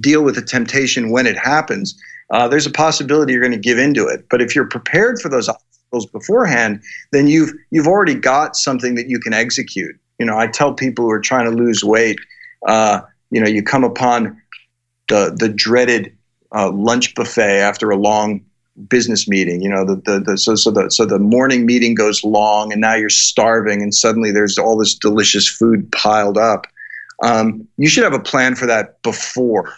deal 0.00 0.22
with 0.22 0.38
a 0.38 0.42
temptation 0.42 1.10
when 1.10 1.26
it 1.26 1.36
happens, 1.36 1.94
uh, 2.30 2.48
there's 2.48 2.66
a 2.66 2.70
possibility 2.70 3.32
you're 3.32 3.42
going 3.42 3.52
to 3.52 3.58
give 3.58 3.78
into 3.78 4.06
it. 4.06 4.26
But 4.30 4.40
if 4.40 4.54
you're 4.54 4.68
prepared 4.68 5.20
for 5.20 5.28
those 5.28 5.48
obstacles 5.92 6.06
beforehand, 6.06 6.82
then 7.10 7.26
you've 7.26 7.52
you've 7.70 7.86
already 7.86 8.14
got 8.14 8.56
something 8.56 8.94
that 8.94 9.08
you 9.08 9.18
can 9.18 9.32
execute. 9.32 9.96
You 10.18 10.26
know, 10.26 10.38
I 10.38 10.46
tell 10.46 10.74
people 10.74 11.04
who 11.04 11.10
are 11.10 11.20
trying 11.20 11.50
to 11.50 11.56
lose 11.56 11.84
weight, 11.84 12.18
uh, 12.66 13.00
you 13.30 13.40
know, 13.40 13.48
you 13.48 13.62
come 13.62 13.84
upon 13.84 14.40
the 15.08 15.34
the 15.36 15.48
dreaded 15.48 16.16
uh, 16.54 16.70
lunch 16.70 17.14
buffet 17.14 17.60
after 17.60 17.90
a 17.90 17.96
long 17.96 18.44
business 18.88 19.28
meeting. 19.28 19.60
You 19.60 19.68
know, 19.68 19.84
the, 19.84 19.96
the, 19.96 20.20
the 20.20 20.38
so 20.38 20.54
so 20.54 20.70
the 20.70 20.90
so 20.90 21.04
the 21.04 21.18
morning 21.18 21.66
meeting 21.66 21.94
goes 21.94 22.24
long, 22.24 22.72
and 22.72 22.80
now 22.80 22.94
you're 22.94 23.10
starving, 23.10 23.82
and 23.82 23.94
suddenly 23.94 24.32
there's 24.32 24.58
all 24.58 24.76
this 24.76 24.94
delicious 24.94 25.48
food 25.48 25.90
piled 25.92 26.38
up. 26.38 26.66
Um, 27.22 27.68
you 27.76 27.88
should 27.88 28.04
have 28.04 28.14
a 28.14 28.22
plan 28.22 28.56
for 28.56 28.66
that 28.66 29.00
before, 29.02 29.74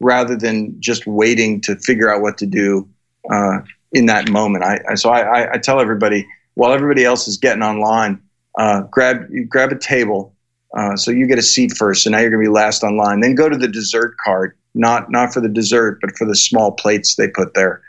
rather 0.00 0.36
than 0.36 0.76
just 0.80 1.06
waiting 1.06 1.60
to 1.62 1.76
figure 1.76 2.12
out 2.12 2.22
what 2.22 2.38
to 2.38 2.46
do 2.46 2.88
uh, 3.30 3.58
in 3.94 4.06
that 4.06 4.28
moment. 4.28 4.64
I, 4.64 4.80
I 4.90 4.94
so 4.96 5.10
I, 5.10 5.54
I, 5.54 5.58
tell 5.58 5.80
everybody 5.80 6.26
while 6.54 6.72
everybody 6.72 7.04
else 7.04 7.26
is 7.28 7.36
getting 7.38 7.62
online, 7.62 8.20
uh, 8.58 8.82
grab 8.90 9.26
grab 9.48 9.72
a 9.72 9.78
table, 9.78 10.34
Uh, 10.76 10.96
so 10.96 11.10
you 11.12 11.26
get 11.26 11.38
a 11.38 11.42
seat 11.42 11.72
first. 11.76 12.02
So 12.02 12.10
now 12.10 12.18
you're 12.18 12.30
going 12.30 12.44
to 12.44 12.50
be 12.50 12.54
last 12.54 12.82
online. 12.82 13.20
Then 13.20 13.34
go 13.36 13.48
to 13.48 13.56
the 13.56 13.68
dessert 13.68 14.16
cart, 14.18 14.56
not 14.74 15.10
not 15.10 15.32
for 15.32 15.40
the 15.40 15.48
dessert, 15.48 16.00
but 16.00 16.16
for 16.18 16.26
the 16.26 16.34
small 16.34 16.72
plates 16.72 17.14
they 17.14 17.28
put 17.28 17.54
there. 17.54 17.80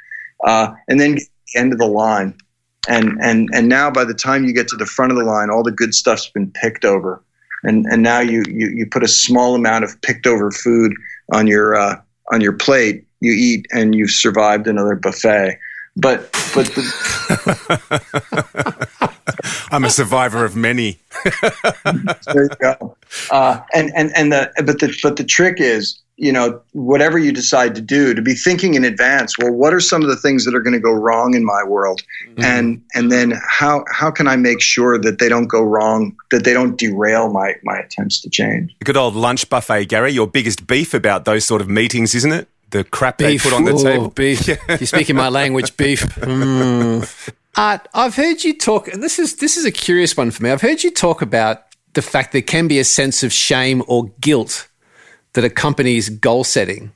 Uh, 0.46 0.74
and 0.88 1.00
then 1.00 1.18
end 1.56 1.74
of 1.74 1.80
the 1.80 1.88
line. 1.88 2.36
And 2.88 3.18
and 3.22 3.50
and 3.54 3.68
now 3.68 3.90
by 3.90 4.06
the 4.06 4.14
time 4.14 4.46
you 4.46 4.54
get 4.54 4.68
to 4.70 4.76
the 4.76 4.86
front 4.86 5.12
of 5.12 5.18
the 5.18 5.24
line, 5.26 5.50
all 5.50 5.64
the 5.64 5.72
good 5.72 5.94
stuff's 5.96 6.30
been 6.30 6.52
picked 6.52 6.86
over. 6.86 7.24
And 7.64 7.86
and 7.88 8.04
now 8.04 8.20
you 8.20 8.44
you, 8.48 8.68
you 8.68 8.86
put 8.86 9.04
a 9.04 9.08
small 9.08 9.56
amount 9.56 9.84
of 9.84 10.00
picked 10.02 10.28
over 10.28 10.52
food 10.52 10.94
on 11.34 11.48
your 11.48 11.76
uh, 11.76 12.00
on 12.32 12.42
your 12.42 12.54
plate. 12.54 13.08
You 13.22 13.32
eat 13.32 13.66
and 13.74 13.96
you've 13.96 14.12
survived 14.12 14.68
another 14.68 14.96
buffet. 14.96 15.58
But 15.98 16.32
but 16.54 16.66
the, 16.68 16.88
I'm 19.72 19.86
a 19.86 19.90
survivor 19.90 20.44
of 20.44 20.56
many. 20.56 21.00
there 22.34 22.44
you 22.44 22.50
go. 22.60 22.98
Uh, 23.32 23.62
and 23.74 23.92
and 23.96 24.12
and 24.16 24.32
the 24.32 24.52
but 24.58 24.80
the 24.80 24.94
but 25.02 25.16
the 25.16 25.24
trick 25.24 25.56
is, 25.60 25.98
you 26.18 26.34
know, 26.34 26.60
whatever 26.74 27.18
you 27.18 27.32
decide 27.32 27.76
to 27.76 27.82
do, 27.82 28.14
to 28.14 28.22
be 28.22 28.34
thinking 28.34 28.74
in 28.74 28.84
advance. 28.84 29.38
Well, 29.38 29.54
what 29.54 29.74
are 29.74 29.80
some 29.80 30.02
of 30.02 30.10
the 30.10 30.18
things 30.18 30.44
that 30.44 30.54
are 30.54 30.60
going 30.62 30.74
to 30.74 30.80
go 30.80 30.92
wrong 30.92 31.34
in 31.34 31.46
my 31.46 31.64
world, 31.66 32.02
mm-hmm. 32.30 32.44
and 32.44 32.82
and 32.94 33.10
then 33.10 33.40
how 33.48 33.86
how 33.90 34.12
can 34.12 34.28
I 34.28 34.36
make 34.36 34.62
sure 34.62 35.00
that 35.00 35.20
they 35.20 35.30
don't 35.30 35.48
go 35.48 35.62
wrong, 35.62 36.16
that 36.32 36.44
they 36.44 36.54
don't 36.54 36.78
derail 36.78 37.32
my 37.32 37.56
my 37.64 37.78
attempts 37.78 38.20
to 38.22 38.30
change. 38.30 38.76
Good 38.84 38.98
old 38.98 39.16
lunch 39.16 39.50
buffet, 39.50 39.86
Gary. 39.86 40.12
Your 40.12 40.28
biggest 40.28 40.68
beef 40.68 40.94
about 40.94 41.24
those 41.24 41.46
sort 41.46 41.62
of 41.62 41.70
meetings, 41.70 42.16
isn't 42.16 42.34
it? 42.34 42.50
The 42.72 42.84
crap 42.84 43.18
beef. 43.18 43.44
they 43.44 43.50
put 43.50 43.56
on 43.56 43.64
the 43.64 43.74
Ooh, 43.74 43.84
table. 43.84 44.10
Beef. 44.10 44.48
You're 44.68 44.78
speaking 44.80 45.16
my 45.16 45.30
language. 45.30 45.76
Beef. 45.78 46.02
Mm. 46.02 47.34
Art, 47.56 47.88
I've 47.94 48.16
heard 48.16 48.44
you 48.44 48.58
talk. 48.58 48.88
And 48.88 49.02
this 49.02 49.20
is 49.20 49.38
this 49.38 49.58
is 49.58 49.66
a 49.66 49.72
curious 49.72 50.18
one 50.18 50.32
for 50.32 50.44
me. 50.44 50.52
I've 50.52 50.62
heard 50.62 50.84
you 50.84 50.92
talk 50.92 51.22
about 51.22 51.64
the 51.94 52.02
fact 52.02 52.32
there 52.34 52.42
can 52.42 52.68
be 52.68 52.80
a 52.80 52.84
sense 52.84 53.24
of 53.24 53.32
shame 53.32 53.82
or 53.88 54.12
guilt 54.20 54.68
that 55.34 55.44
accompanies 55.44 56.10
goal 56.10 56.44
setting. 56.44 56.92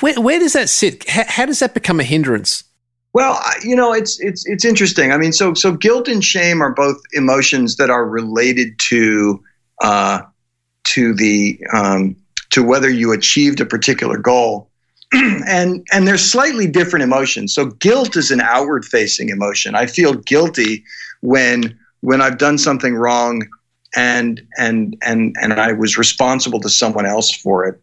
Where, 0.00 0.20
where 0.20 0.38
does 0.38 0.52
that 0.52 0.68
sit? 0.68 1.08
How, 1.08 1.24
how 1.26 1.46
does 1.46 1.60
that 1.60 1.74
become 1.74 2.00
a 2.00 2.04
hindrance? 2.04 2.64
Well, 3.12 3.40
you 3.62 3.76
know, 3.76 3.92
it's 3.92 4.18
it's 4.20 4.44
it's 4.46 4.64
interesting. 4.64 5.12
I 5.12 5.16
mean, 5.16 5.32
so 5.32 5.54
so 5.54 5.72
guilt 5.72 6.08
and 6.08 6.22
shame 6.22 6.60
are 6.60 6.72
both 6.72 7.00
emotions 7.12 7.76
that 7.76 7.88
are 7.88 8.06
related 8.06 8.78
to 8.80 9.42
uh, 9.82 10.20
to 10.84 11.14
the 11.14 11.60
um, 11.72 12.16
to 12.50 12.62
whether 12.64 12.90
you 12.90 13.12
achieved 13.12 13.60
a 13.60 13.66
particular 13.66 14.18
goal. 14.18 14.68
and 15.46 15.86
and 15.92 16.06
they're 16.08 16.18
slightly 16.18 16.66
different 16.66 17.02
emotions. 17.02 17.54
So 17.54 17.66
guilt 17.66 18.16
is 18.16 18.30
an 18.30 18.40
outward 18.40 18.84
facing 18.84 19.28
emotion. 19.28 19.74
I 19.74 19.86
feel 19.86 20.14
guilty 20.14 20.84
when 21.20 21.78
when 22.00 22.20
I've 22.20 22.38
done 22.38 22.58
something 22.58 22.94
wrong 22.94 23.46
and 23.94 24.44
and 24.58 24.96
and 25.02 25.34
and 25.40 25.52
I 25.54 25.72
was 25.72 25.96
responsible 25.96 26.60
to 26.60 26.68
someone 26.68 27.06
else 27.06 27.30
for 27.30 27.64
it. 27.64 27.80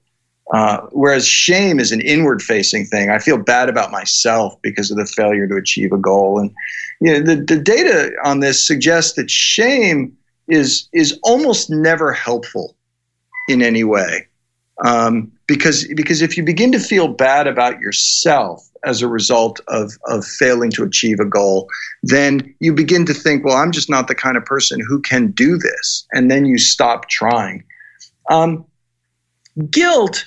Uh, 0.54 0.82
whereas 0.92 1.26
shame 1.26 1.80
is 1.80 1.94
an 1.94 2.02
inward 2.02 2.42
facing 2.42 2.86
thing. 2.86 3.10
I 3.10 3.20
feel 3.20 3.38
bad 3.38 3.70
about 3.70 3.90
myself 3.90 4.62
because 4.62 4.92
of 4.92 4.98
the 4.98 5.06
failure 5.06 5.48
to 5.48 5.56
achieve 5.56 5.94
a 5.94 5.98
goal. 5.98 6.40
And 6.40 6.52
you 7.00 7.14
know, 7.14 7.22
the, 7.22 7.42
the 7.42 7.58
data 7.58 8.12
on 8.26 8.42
this 8.42 8.66
suggests 8.66 9.14
that 9.14 9.32
shame 9.32 10.18
is 10.50 10.90
is 10.92 11.18
almost 11.24 11.70
never 11.70 12.12
helpful 12.12 12.76
in 13.48 13.62
any 13.62 13.86
way. 13.86 14.28
Um, 14.84 15.32
because 15.52 15.86
because 15.96 16.22
if 16.22 16.38
you 16.38 16.44
begin 16.44 16.72
to 16.72 16.80
feel 16.80 17.10
bad 17.10 17.46
about 17.46 17.82
yourself 17.82 18.66
as 18.86 19.02
a 19.02 19.08
result 19.10 19.60
of 19.68 19.92
of 20.06 20.26
failing 20.26 20.72
to 20.72 20.82
achieve 20.82 21.20
a 21.20 21.26
goal, 21.26 21.68
then 22.04 22.56
you 22.62 22.74
begin 22.74 23.06
to 23.06 23.14
think, 23.14 23.44
well, 23.44 23.58
I'm 23.58 23.74
just 23.74 23.90
not 23.90 24.08
the 24.08 24.16
kind 24.16 24.38
of 24.38 24.46
person 24.46 24.80
who 24.80 25.02
can 25.02 25.32
do 25.32 25.58
this, 25.58 26.08
and 26.14 26.32
then 26.32 26.46
you 26.46 26.58
stop 26.58 27.10
trying. 27.10 27.66
Um, 28.30 28.66
guilt 29.70 30.26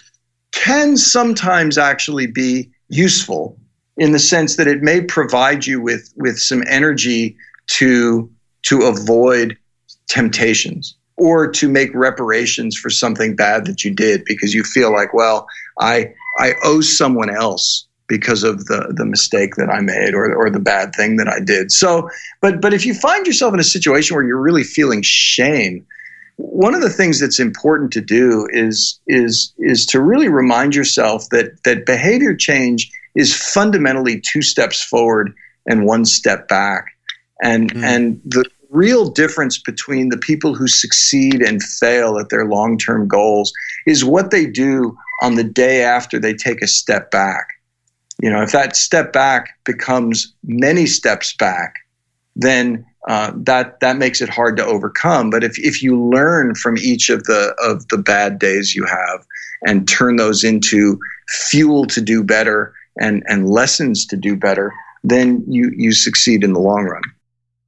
can 0.52 0.98
sometimes 0.98 1.78
actually 1.78 2.26
be 2.26 2.70
useful 2.88 3.58
in 3.96 4.12
the 4.12 4.18
sense 4.18 4.56
that 4.56 4.66
it 4.66 4.82
may 4.82 5.00
provide 5.00 5.64
you 5.64 5.80
with 5.80 6.12
with 6.16 6.38
some 6.38 6.62
energy 6.68 7.34
to 7.68 8.30
to 8.64 8.82
avoid 8.82 9.56
temptations 10.06 10.94
or 11.16 11.50
to 11.50 11.68
make 11.68 11.94
reparations 11.94 12.76
for 12.76 12.90
something 12.90 13.36
bad 13.36 13.66
that 13.66 13.84
you 13.84 13.94
did 13.94 14.24
because 14.24 14.52
you 14.52 14.64
feel 14.64 14.92
like, 14.92 15.14
well, 15.14 15.46
I 15.78 16.12
I 16.38 16.54
owe 16.64 16.80
someone 16.80 17.30
else 17.30 17.86
because 18.06 18.42
of 18.42 18.66
the 18.66 18.92
the 18.96 19.04
mistake 19.04 19.54
that 19.56 19.70
I 19.70 19.80
made 19.80 20.14
or 20.14 20.34
or 20.34 20.50
the 20.50 20.60
bad 20.60 20.94
thing 20.94 21.16
that 21.16 21.28
I 21.28 21.40
did. 21.40 21.70
So, 21.72 22.08
but 22.40 22.60
but 22.60 22.74
if 22.74 22.84
you 22.84 22.94
find 22.94 23.26
yourself 23.26 23.54
in 23.54 23.60
a 23.60 23.64
situation 23.64 24.16
where 24.16 24.24
you're 24.24 24.40
really 24.40 24.64
feeling 24.64 25.02
shame, 25.02 25.86
one 26.36 26.74
of 26.74 26.80
the 26.80 26.90
things 26.90 27.20
that's 27.20 27.38
important 27.38 27.92
to 27.92 28.00
do 28.00 28.48
is 28.52 28.98
is 29.06 29.52
is 29.58 29.86
to 29.86 30.00
really 30.00 30.28
remind 30.28 30.74
yourself 30.74 31.28
that 31.30 31.62
that 31.64 31.86
behavior 31.86 32.34
change 32.34 32.90
is 33.14 33.34
fundamentally 33.34 34.20
two 34.20 34.42
steps 34.42 34.82
forward 34.82 35.32
and 35.66 35.86
one 35.86 36.04
step 36.04 36.48
back. 36.48 36.88
And 37.42 37.72
mm. 37.72 37.82
and 37.82 38.20
the 38.24 38.44
real 38.74 39.08
difference 39.08 39.56
between 39.56 40.08
the 40.08 40.18
people 40.18 40.54
who 40.54 40.66
succeed 40.66 41.40
and 41.40 41.62
fail 41.62 42.18
at 42.18 42.28
their 42.28 42.44
long 42.44 42.76
term 42.76 43.08
goals 43.08 43.52
is 43.86 44.04
what 44.04 44.30
they 44.30 44.44
do 44.44 44.96
on 45.22 45.36
the 45.36 45.44
day 45.44 45.82
after 45.82 46.18
they 46.18 46.34
take 46.34 46.60
a 46.60 46.66
step 46.66 47.10
back. 47.10 47.46
You 48.20 48.30
know, 48.30 48.42
if 48.42 48.52
that 48.52 48.76
step 48.76 49.12
back 49.12 49.58
becomes 49.64 50.32
many 50.44 50.86
steps 50.86 51.34
back, 51.36 51.74
then 52.36 52.84
uh, 53.08 53.32
that 53.34 53.80
that 53.80 53.96
makes 53.96 54.20
it 54.20 54.28
hard 54.28 54.56
to 54.56 54.64
overcome. 54.64 55.30
But 55.30 55.44
if, 55.44 55.58
if 55.58 55.82
you 55.82 56.02
learn 56.02 56.54
from 56.54 56.76
each 56.78 57.10
of 57.10 57.24
the 57.24 57.54
of 57.58 57.86
the 57.88 57.98
bad 57.98 58.38
days 58.38 58.74
you 58.74 58.84
have 58.86 59.24
and 59.66 59.86
turn 59.88 60.16
those 60.16 60.42
into 60.42 60.98
fuel 61.28 61.86
to 61.86 62.00
do 62.00 62.24
better 62.24 62.74
and 63.00 63.22
and 63.26 63.48
lessons 63.48 64.06
to 64.06 64.16
do 64.16 64.36
better, 64.36 64.72
then 65.04 65.44
you 65.46 65.72
you 65.76 65.92
succeed 65.92 66.42
in 66.42 66.54
the 66.54 66.60
long 66.60 66.84
run. 66.84 67.02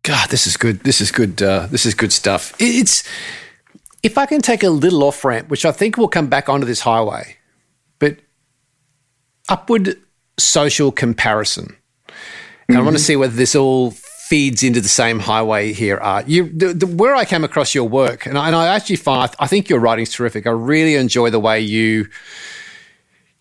God, 0.06 0.30
this 0.30 0.46
is 0.46 0.56
good. 0.56 0.80
This 0.84 1.00
is 1.00 1.10
good. 1.10 1.42
Uh, 1.42 1.66
this 1.66 1.84
is 1.84 1.92
good 1.92 2.12
stuff. 2.12 2.54
It's 2.60 3.02
if 4.04 4.16
I 4.16 4.24
can 4.24 4.40
take 4.40 4.62
a 4.62 4.70
little 4.70 5.02
off 5.02 5.24
ramp, 5.24 5.48
which 5.48 5.64
I 5.64 5.72
think 5.72 5.96
will 5.96 6.06
come 6.06 6.28
back 6.28 6.48
onto 6.48 6.64
this 6.64 6.80
highway, 6.80 7.36
but 7.98 8.18
upward 9.48 10.00
social 10.38 10.92
comparison. 10.92 11.76
Mm-hmm. 12.06 12.76
I 12.76 12.82
want 12.82 12.96
to 12.96 13.02
see 13.02 13.16
whether 13.16 13.34
this 13.34 13.56
all 13.56 13.90
feeds 13.90 14.62
into 14.62 14.80
the 14.80 14.88
same 14.88 15.18
highway 15.18 15.72
here. 15.72 15.96
Art, 15.96 16.28
you 16.28 16.50
the, 16.50 16.72
the, 16.72 16.86
where 16.86 17.16
I 17.16 17.24
came 17.24 17.42
across 17.42 17.74
your 17.74 17.88
work, 17.88 18.26
and 18.26 18.38
I, 18.38 18.46
and 18.46 18.54
I 18.54 18.76
actually 18.76 18.96
find 18.96 19.28
I 19.40 19.48
think 19.48 19.68
your 19.68 19.80
writing's 19.80 20.12
terrific. 20.12 20.46
I 20.46 20.50
really 20.50 20.94
enjoy 20.94 21.30
the 21.30 21.40
way 21.40 21.60
you 21.60 22.06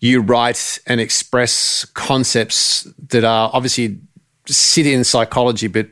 you 0.00 0.20
write 0.20 0.80
and 0.84 1.00
express 1.00 1.84
concepts 1.84 2.88
that 3.10 3.22
are 3.22 3.50
obviously 3.52 4.00
sit 4.46 4.86
in 4.86 5.04
psychology, 5.04 5.68
but 5.68 5.86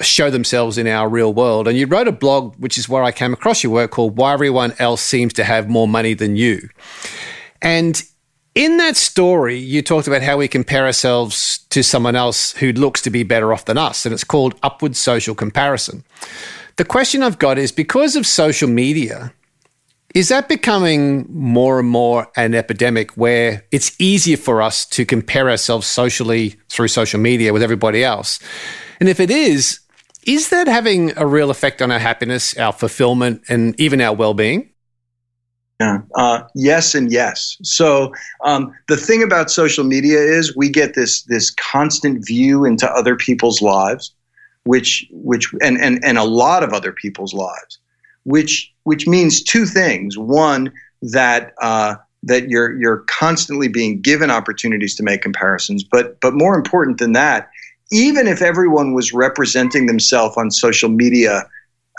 show 0.00 0.30
themselves 0.30 0.78
in 0.78 0.86
our 0.86 1.08
real 1.08 1.32
world. 1.32 1.68
And 1.68 1.76
you 1.76 1.86
wrote 1.86 2.08
a 2.08 2.12
blog, 2.12 2.56
which 2.56 2.78
is 2.78 2.88
where 2.88 3.02
I 3.02 3.12
came 3.12 3.32
across 3.32 3.62
your 3.62 3.72
work, 3.72 3.90
called 3.90 4.16
Why 4.16 4.32
Everyone 4.32 4.74
Else 4.78 5.02
Seems 5.02 5.32
to 5.34 5.44
Have 5.44 5.68
More 5.68 5.86
Money 5.86 6.14
Than 6.14 6.36
You. 6.36 6.68
And 7.60 8.02
in 8.54 8.76
that 8.78 8.96
story, 8.96 9.56
you 9.58 9.82
talked 9.82 10.06
about 10.06 10.22
how 10.22 10.36
we 10.36 10.48
compare 10.48 10.84
ourselves 10.84 11.58
to 11.70 11.82
someone 11.82 12.16
else 12.16 12.52
who 12.52 12.72
looks 12.72 13.00
to 13.02 13.10
be 13.10 13.22
better 13.22 13.52
off 13.52 13.64
than 13.64 13.78
us. 13.78 14.04
And 14.04 14.12
it's 14.12 14.24
called 14.24 14.54
upward 14.62 14.96
social 14.96 15.34
comparison. 15.34 16.04
The 16.76 16.84
question 16.84 17.22
I've 17.22 17.38
got 17.38 17.58
is 17.58 17.72
because 17.72 18.16
of 18.16 18.26
social 18.26 18.68
media, 18.68 19.32
is 20.14 20.28
that 20.28 20.48
becoming 20.48 21.26
more 21.30 21.78
and 21.78 21.88
more 21.88 22.30
an 22.36 22.54
epidemic 22.54 23.12
where 23.12 23.64
it's 23.70 23.98
easier 23.98 24.36
for 24.36 24.60
us 24.60 24.84
to 24.86 25.06
compare 25.06 25.48
ourselves 25.48 25.86
socially 25.86 26.56
through 26.68 26.88
social 26.88 27.20
media 27.20 27.52
with 27.52 27.62
everybody 27.62 28.04
else? 28.04 28.38
And 29.00 29.08
if 29.08 29.20
it 29.20 29.30
is, 29.30 29.80
is 30.24 30.50
that 30.50 30.66
having 30.66 31.16
a 31.16 31.26
real 31.26 31.50
effect 31.50 31.82
on 31.82 31.90
our 31.90 31.98
happiness, 31.98 32.56
our 32.56 32.72
fulfillment, 32.72 33.42
and 33.48 33.78
even 33.80 34.00
our 34.00 34.14
well 34.14 34.34
being? 34.34 34.70
Yeah. 35.80 36.02
Uh, 36.14 36.42
yes 36.54 36.94
and 36.94 37.10
yes. 37.10 37.56
So 37.62 38.12
um, 38.44 38.72
the 38.86 38.96
thing 38.96 39.22
about 39.22 39.50
social 39.50 39.82
media 39.84 40.18
is 40.18 40.56
we 40.56 40.68
get 40.68 40.94
this 40.94 41.22
this 41.24 41.50
constant 41.50 42.24
view 42.24 42.64
into 42.64 42.88
other 42.88 43.16
people's 43.16 43.60
lives, 43.60 44.14
which 44.64 45.06
which 45.10 45.52
and 45.60 45.80
and 45.80 46.02
and 46.04 46.18
a 46.18 46.24
lot 46.24 46.62
of 46.62 46.72
other 46.72 46.92
people's 46.92 47.34
lives, 47.34 47.78
which 48.22 48.72
which 48.84 49.08
means 49.08 49.42
two 49.42 49.66
things. 49.66 50.16
One 50.16 50.72
that 51.02 51.52
uh, 51.60 51.96
that 52.22 52.48
you're 52.48 52.80
you're 52.80 52.98
constantly 53.08 53.66
being 53.66 54.00
given 54.00 54.30
opportunities 54.30 54.94
to 54.96 55.02
make 55.02 55.22
comparisons, 55.22 55.82
but 55.82 56.20
but 56.20 56.32
more 56.32 56.54
important 56.54 56.98
than 56.98 57.12
that 57.12 57.50
even 57.92 58.26
if 58.26 58.42
everyone 58.42 58.94
was 58.94 59.12
representing 59.12 59.86
themselves 59.86 60.36
on 60.36 60.50
social 60.50 60.88
media 60.88 61.44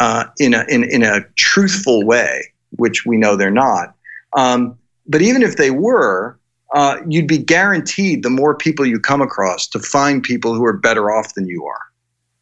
uh, 0.02 0.26
in, 0.40 0.54
a, 0.54 0.66
in, 0.68 0.84
in 0.84 1.04
a 1.04 1.22
truthful 1.36 2.06
way, 2.06 2.52
which 2.72 3.06
we 3.06 3.16
know 3.16 3.36
they're 3.36 3.52
not, 3.52 3.96
um, 4.36 4.78
but 5.08 5.22
even 5.22 5.42
if 5.44 5.58
they 5.58 5.70
were, 5.72 6.38
uh, 6.74 6.98
you'd 7.08 7.28
be 7.28 7.38
guaranteed 7.38 8.24
the 8.24 8.30
more 8.30 8.56
people 8.56 8.86
you 8.86 9.00
come 9.00 9.22
across 9.22 9.68
to 9.68 9.80
find 9.80 10.24
people 10.24 10.56
who 10.56 10.66
are 10.66 10.74
better 10.74 11.12
off 11.12 11.36
than 11.36 11.48
you 11.48 11.66
are. 11.66 11.93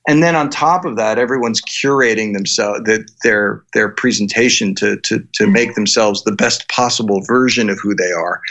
And 0.07 0.23
then 0.23 0.35
on 0.35 0.49
top 0.49 0.83
of 0.83 0.95
that, 0.95 1.19
everyone's 1.19 1.61
curating 1.61 2.33
themselves 2.33 2.81
the, 2.85 3.07
their 3.23 3.63
their 3.73 3.89
presentation 3.89 4.73
to 4.75 4.97
to 4.97 5.19
to 5.33 5.45
make 5.45 5.75
themselves 5.75 6.23
the 6.23 6.31
best 6.31 6.67
possible 6.69 7.21
version 7.21 7.69
of 7.69 7.77
who 7.79 7.93
they 7.93 8.11
are, 8.11 8.41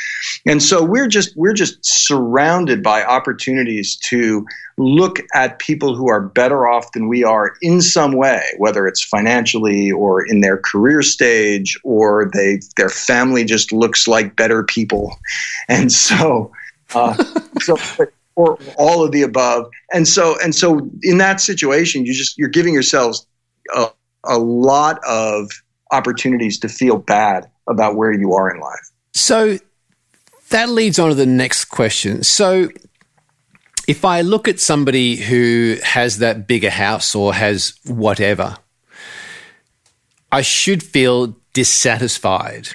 and 0.46 0.62
so 0.62 0.84
we're 0.84 1.08
just 1.08 1.36
we're 1.36 1.52
just 1.52 1.84
surrounded 1.84 2.82
by 2.82 3.04
opportunities 3.04 3.96
to 3.96 4.46
look 4.78 5.18
at 5.34 5.58
people 5.58 5.96
who 5.96 6.08
are 6.08 6.20
better 6.20 6.68
off 6.68 6.92
than 6.92 7.08
we 7.08 7.24
are 7.24 7.54
in 7.60 7.82
some 7.82 8.12
way, 8.12 8.42
whether 8.58 8.86
it's 8.86 9.02
financially 9.02 9.90
or 9.90 10.24
in 10.24 10.40
their 10.42 10.56
career 10.58 11.02
stage, 11.02 11.76
or 11.82 12.30
they 12.32 12.60
their 12.76 12.88
family 12.88 13.44
just 13.44 13.72
looks 13.72 14.06
like 14.06 14.36
better 14.36 14.62
people, 14.62 15.16
and 15.68 15.90
so. 15.90 16.52
Uh, 16.92 17.14
so 17.60 17.76
or 18.40 18.58
all 18.76 19.04
of 19.04 19.12
the 19.12 19.22
above. 19.22 19.66
And 19.92 20.06
so 20.06 20.36
and 20.42 20.54
so 20.54 20.88
in 21.02 21.18
that 21.18 21.40
situation, 21.40 22.06
you 22.06 22.14
just 22.14 22.38
you're 22.38 22.48
giving 22.48 22.74
yourselves 22.74 23.26
a, 23.74 23.88
a 24.24 24.38
lot 24.38 25.00
of 25.06 25.50
opportunities 25.92 26.58
to 26.60 26.68
feel 26.68 26.98
bad 26.98 27.50
about 27.68 27.96
where 27.96 28.12
you 28.12 28.32
are 28.32 28.50
in 28.50 28.60
life. 28.60 28.90
So 29.12 29.58
that 30.50 30.68
leads 30.68 30.98
on 30.98 31.08
to 31.10 31.14
the 31.14 31.26
next 31.26 31.66
question. 31.66 32.22
So 32.22 32.68
if 33.86 34.04
I 34.04 34.20
look 34.20 34.48
at 34.48 34.60
somebody 34.60 35.16
who 35.16 35.76
has 35.82 36.18
that 36.18 36.46
bigger 36.46 36.70
house 36.70 37.14
or 37.14 37.34
has 37.34 37.74
whatever, 37.86 38.56
I 40.32 40.42
should 40.42 40.82
feel 40.82 41.36
dissatisfied. 41.52 42.68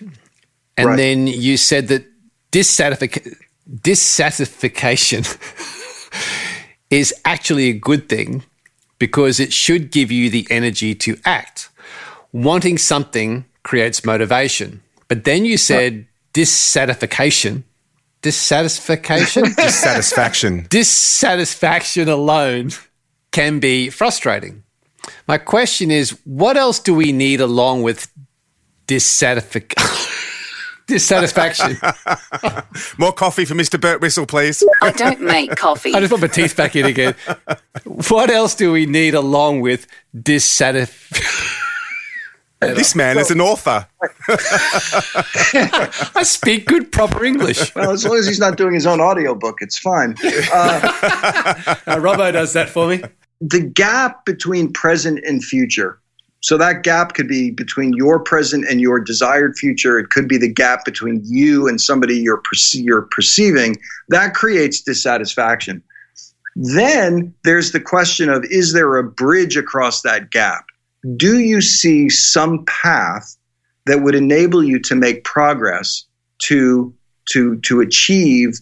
And 0.77 0.89
Right. 0.89 0.97
then 0.97 1.27
you 1.27 1.57
said 1.57 1.87
that 1.87 2.05
dissatisfaction 2.51 3.35
dissatisfaction 3.81 5.23
is 6.89 7.13
actually 7.25 7.69
a 7.69 7.73
good 7.73 8.07
thing 8.07 8.43
because 8.99 9.39
it 9.39 9.51
should 9.51 9.91
give 9.91 10.11
you 10.11 10.29
the 10.29 10.47
energy 10.49 10.95
to 10.95 11.17
act. 11.25 11.69
Wanting 12.31 12.77
something 12.77 13.45
creates 13.63 14.05
motivation. 14.05 14.81
But 15.07 15.23
then 15.23 15.45
you 15.45 15.57
said 15.57 16.07
dissatisfaction. 16.33 17.63
Dissatisfaction? 18.21 19.43
Dissatisfaction. 19.57 20.67
dissatisfaction 20.69 22.09
alone 22.09 22.71
can 23.31 23.59
be 23.59 23.89
frustrating. 23.89 24.63
My 25.27 25.37
question 25.37 25.91
is 25.91 26.17
what 26.23 26.57
else 26.57 26.79
do 26.79 26.95
we 26.95 27.11
need 27.11 27.39
along 27.39 27.83
with 27.83 28.11
dissatisfaction? 28.87 29.77
dissatisfaction. 30.87 31.77
More 32.97 33.11
coffee 33.13 33.45
for 33.45 33.53
Mr. 33.55 33.79
Burt 33.79 34.01
Whistle, 34.01 34.25
please. 34.25 34.63
I 34.81 34.91
don't 34.91 35.21
make 35.21 35.55
coffee. 35.55 35.93
I 35.93 35.99
just 35.99 36.11
put 36.11 36.21
my 36.21 36.27
teeth 36.27 36.55
back 36.55 36.75
in 36.75 36.85
again. 36.85 37.15
What 38.09 38.29
else 38.29 38.55
do 38.55 38.71
we 38.71 38.85
need 38.85 39.13
along 39.15 39.61
with 39.61 39.87
dissatisfaction? 40.19 41.51
This 42.61 42.95
man 42.95 43.17
is 43.19 43.29
an 43.29 43.41
author. 43.41 43.85
I 44.29 46.23
speak 46.23 46.65
good 46.65 46.91
proper 46.91 47.23
English. 47.23 47.75
Well, 47.75 47.91
as 47.91 48.05
long 48.05 48.17
as 48.17 48.25
he's 48.25 48.39
not 48.39 48.57
doing 48.57 48.73
his 48.73 48.87
own 48.87 48.99
audiobook, 49.01 49.57
it's 49.61 49.77
fine. 49.77 50.15
Uh, 50.23 50.91
Uh, 51.85 51.97
Robbo 51.97 52.31
does 52.31 52.53
that 52.53 52.69
for 52.69 52.87
me. 52.87 53.03
the 53.41 53.59
gap 53.59 54.25
between 54.25 54.71
present 54.73 55.19
and 55.25 55.43
future. 55.43 55.99
So 56.45 56.59
that 56.59 56.83
gap 56.83 57.15
could 57.15 57.27
be 57.27 57.49
between 57.49 57.93
your 57.93 58.19
present 58.19 58.65
and 58.69 58.79
your 58.79 58.99
desired 58.99 59.57
future. 59.57 59.97
It 59.97 60.11
could 60.11 60.27
be 60.27 60.37
the 60.37 60.47
gap 60.47 60.85
between 60.85 61.21
you 61.23 61.67
and 61.67 61.81
somebody 61.81 62.17
you're, 62.17 62.37
perce- 62.37 62.75
you're 62.75 63.09
perceiving. 63.09 63.77
That 64.09 64.35
creates 64.35 64.81
dissatisfaction. 64.81 65.81
Then 66.55 67.33
there's 67.45 67.71
the 67.71 67.79
question 67.79 68.29
of 68.29 68.45
is 68.51 68.73
there 68.73 68.95
a 68.97 69.03
bridge 69.03 69.57
across 69.57 70.03
that 70.03 70.29
gap? 70.29 70.65
Do 71.17 71.39
you 71.39 71.61
see 71.61 72.09
some 72.09 72.63
path 72.65 73.35
that 73.87 74.03
would 74.03 74.13
enable 74.13 74.63
you 74.63 74.77
to 74.81 74.93
make 74.93 75.23
progress 75.23 76.05
to, 76.43 76.93
to, 77.31 77.57
to 77.61 77.81
achieve 77.81 78.59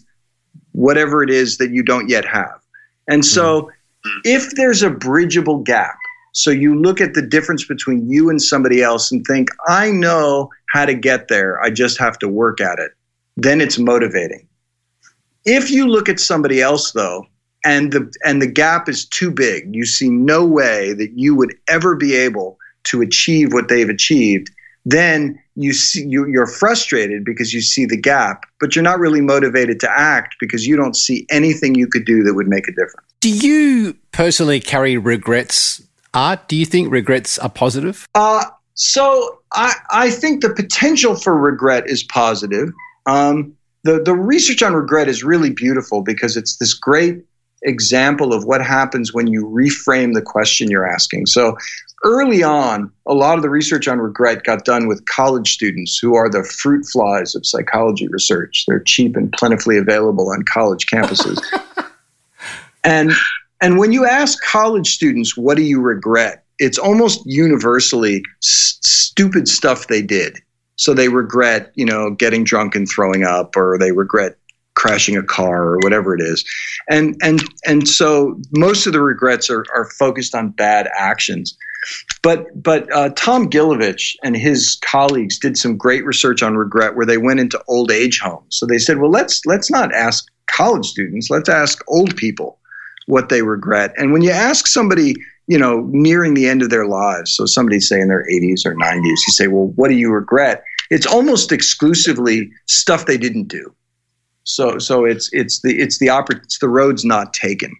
whatever 0.72 1.22
it 1.22 1.28
is 1.28 1.58
that 1.58 1.70
you 1.70 1.82
don't 1.82 2.08
yet 2.08 2.24
have? 2.24 2.62
And 3.08 3.26
so 3.26 3.64
mm-hmm. 3.64 4.20
if 4.24 4.52
there's 4.52 4.82
a 4.82 4.88
bridgeable 4.88 5.58
gap, 5.58 5.98
so 6.34 6.50
you 6.50 6.74
look 6.74 7.00
at 7.00 7.14
the 7.14 7.22
difference 7.22 7.64
between 7.64 8.10
you 8.10 8.28
and 8.28 8.42
somebody 8.42 8.82
else 8.82 9.12
and 9.12 9.24
think, 9.24 9.48
I 9.68 9.92
know 9.92 10.50
how 10.72 10.84
to 10.84 10.92
get 10.92 11.28
there, 11.28 11.62
I 11.62 11.70
just 11.70 11.96
have 12.00 12.18
to 12.18 12.28
work 12.28 12.60
at 12.60 12.80
it, 12.80 12.90
then 13.36 13.60
it's 13.60 13.78
motivating. 13.78 14.48
If 15.44 15.70
you 15.70 15.86
look 15.86 16.08
at 16.08 16.18
somebody 16.18 16.60
else 16.60 16.90
though, 16.90 17.26
and 17.64 17.92
the 17.92 18.12
and 18.24 18.42
the 18.42 18.48
gap 18.48 18.88
is 18.88 19.06
too 19.06 19.30
big, 19.30 19.74
you 19.74 19.86
see 19.86 20.10
no 20.10 20.44
way 20.44 20.92
that 20.94 21.12
you 21.14 21.36
would 21.36 21.54
ever 21.68 21.94
be 21.94 22.14
able 22.14 22.58
to 22.84 23.00
achieve 23.00 23.52
what 23.52 23.68
they've 23.68 23.88
achieved, 23.88 24.50
then 24.84 25.38
you 25.54 25.72
see 25.72 26.04
you, 26.04 26.26
you're 26.26 26.48
frustrated 26.48 27.24
because 27.24 27.54
you 27.54 27.60
see 27.60 27.86
the 27.86 27.96
gap, 27.96 28.44
but 28.58 28.74
you're 28.74 28.82
not 28.82 28.98
really 28.98 29.20
motivated 29.20 29.78
to 29.80 29.90
act 29.90 30.34
because 30.40 30.66
you 30.66 30.76
don't 30.76 30.96
see 30.96 31.26
anything 31.30 31.76
you 31.76 31.86
could 31.86 32.04
do 32.04 32.24
that 32.24 32.34
would 32.34 32.48
make 32.48 32.66
a 32.66 32.72
difference. 32.72 33.06
Do 33.20 33.30
you 33.30 33.96
personally 34.10 34.58
carry 34.58 34.98
regrets? 34.98 35.80
Art, 36.14 36.48
do 36.48 36.56
you 36.56 36.64
think 36.64 36.90
regrets 36.90 37.38
are 37.38 37.50
positive? 37.50 38.08
Uh, 38.14 38.44
so 38.74 39.40
I, 39.52 39.74
I 39.90 40.10
think 40.10 40.42
the 40.42 40.50
potential 40.50 41.16
for 41.16 41.36
regret 41.36 41.88
is 41.88 42.02
positive. 42.04 42.72
Um, 43.06 43.56
the, 43.82 44.02
the 44.02 44.14
research 44.14 44.62
on 44.62 44.74
regret 44.74 45.08
is 45.08 45.22
really 45.22 45.50
beautiful 45.50 46.02
because 46.02 46.36
it's 46.36 46.56
this 46.56 46.72
great 46.72 47.24
example 47.62 48.32
of 48.32 48.44
what 48.44 48.64
happens 48.64 49.12
when 49.12 49.26
you 49.26 49.46
reframe 49.46 50.14
the 50.14 50.22
question 50.22 50.70
you're 50.70 50.88
asking. 50.88 51.26
So 51.26 51.56
early 52.04 52.42
on, 52.42 52.92
a 53.06 53.14
lot 53.14 53.36
of 53.36 53.42
the 53.42 53.50
research 53.50 53.88
on 53.88 53.98
regret 53.98 54.44
got 54.44 54.64
done 54.64 54.86
with 54.86 55.04
college 55.06 55.52
students 55.52 55.98
who 55.98 56.14
are 56.14 56.28
the 56.28 56.44
fruit 56.44 56.84
flies 56.86 57.34
of 57.34 57.46
psychology 57.46 58.08
research. 58.08 58.64
They're 58.66 58.80
cheap 58.80 59.16
and 59.16 59.32
plentifully 59.32 59.78
available 59.78 60.30
on 60.30 60.42
college 60.44 60.86
campuses. 60.86 61.38
and 62.84 63.12
and 63.64 63.78
when 63.78 63.92
you 63.92 64.04
ask 64.04 64.42
college 64.44 64.94
students, 64.94 65.38
what 65.38 65.56
do 65.56 65.62
you 65.62 65.80
regret? 65.80 66.44
It's 66.58 66.76
almost 66.76 67.22
universally 67.24 68.22
s- 68.42 68.76
stupid 68.82 69.48
stuff 69.48 69.86
they 69.86 70.02
did. 70.02 70.36
So 70.76 70.92
they 70.92 71.08
regret, 71.08 71.72
you 71.74 71.86
know, 71.86 72.10
getting 72.10 72.44
drunk 72.44 72.74
and 72.74 72.86
throwing 72.86 73.24
up, 73.24 73.56
or 73.56 73.78
they 73.78 73.90
regret 73.92 74.36
crashing 74.74 75.16
a 75.16 75.22
car, 75.22 75.62
or 75.64 75.78
whatever 75.78 76.14
it 76.14 76.20
is. 76.20 76.44
And 76.90 77.16
and 77.22 77.42
and 77.64 77.88
so 77.88 78.38
most 78.52 78.86
of 78.86 78.92
the 78.92 79.00
regrets 79.00 79.48
are, 79.48 79.64
are 79.74 79.88
focused 79.98 80.34
on 80.34 80.50
bad 80.50 80.90
actions. 80.94 81.56
But 82.22 82.62
but 82.62 82.92
uh, 82.92 83.10
Tom 83.16 83.48
Gilovich 83.48 84.14
and 84.22 84.36
his 84.36 84.78
colleagues 84.84 85.38
did 85.38 85.56
some 85.56 85.78
great 85.78 86.04
research 86.04 86.42
on 86.42 86.58
regret, 86.58 86.96
where 86.96 87.06
they 87.06 87.18
went 87.18 87.40
into 87.40 87.62
old 87.66 87.90
age 87.90 88.20
homes. 88.20 88.44
So 88.50 88.66
they 88.66 88.78
said, 88.78 88.98
well, 88.98 89.10
let's 89.10 89.40
let's 89.46 89.70
not 89.70 89.90
ask 89.94 90.26
college 90.48 90.84
students, 90.84 91.30
let's 91.30 91.48
ask 91.48 91.82
old 91.88 92.14
people 92.16 92.58
what 93.06 93.28
they 93.28 93.42
regret. 93.42 93.92
And 93.96 94.12
when 94.12 94.22
you 94.22 94.30
ask 94.30 94.66
somebody, 94.66 95.14
you 95.46 95.58
know, 95.58 95.88
nearing 95.90 96.34
the 96.34 96.48
end 96.48 96.62
of 96.62 96.70
their 96.70 96.86
lives, 96.86 97.34
so 97.34 97.46
somebody 97.46 97.80
say 97.80 98.00
in 98.00 98.08
their 98.08 98.26
80s 98.30 98.64
or 98.64 98.74
90s, 98.74 99.04
you 99.04 99.32
say, 99.32 99.46
well, 99.46 99.68
what 99.76 99.88
do 99.88 99.94
you 99.94 100.10
regret? 100.10 100.64
It's 100.90 101.06
almost 101.06 101.52
exclusively 101.52 102.50
stuff 102.66 103.06
they 103.06 103.18
didn't 103.18 103.48
do. 103.48 103.74
So 104.44 104.78
so 104.78 105.04
it's 105.04 105.30
it's 105.32 105.62
the 105.62 105.80
it's 105.80 105.98
the 105.98 106.08
oppor- 106.08 106.42
it's 106.42 106.58
the 106.58 106.68
roads 106.68 107.04
not 107.04 107.32
taken. 107.32 107.74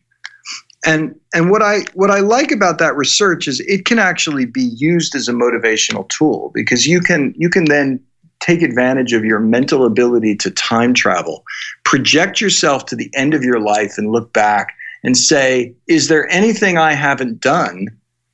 And 0.87 1.15
and 1.35 1.51
what 1.51 1.63
I 1.63 1.81
what 1.95 2.11
I 2.11 2.21
like 2.21 2.51
about 2.51 2.79
that 2.79 2.97
research 2.97 3.47
is 3.47 3.61
it 3.61 3.85
can 3.85 3.99
actually 3.99 4.47
be 4.47 4.71
used 4.77 5.15
as 5.15 5.29
a 5.29 5.33
motivational 5.33 6.09
tool 6.09 6.51
because 6.55 6.87
you 6.87 7.01
can 7.01 7.35
you 7.37 7.51
can 7.51 7.67
then 7.67 8.01
take 8.41 8.63
advantage 8.63 9.13
of 9.13 9.25
your 9.25 9.41
mental 9.41 9.87
ability 9.87 10.37
to 10.37 10.51
time 10.51 10.93
travel, 10.93 11.45
project 11.85 12.41
yourself 12.41 12.85
to 12.87 12.97
the 12.97 13.11
end 13.15 13.33
of 13.33 13.43
your 13.43 13.61
life 13.61 13.95
and 13.97 14.11
look 14.11 14.33
back 14.33 14.75
and 15.05 15.17
say, 15.17 15.75
is 15.87 16.09
there 16.09 16.29
anything 16.31 16.79
I 16.79 16.95
haven't 16.95 17.41
done 17.41 17.89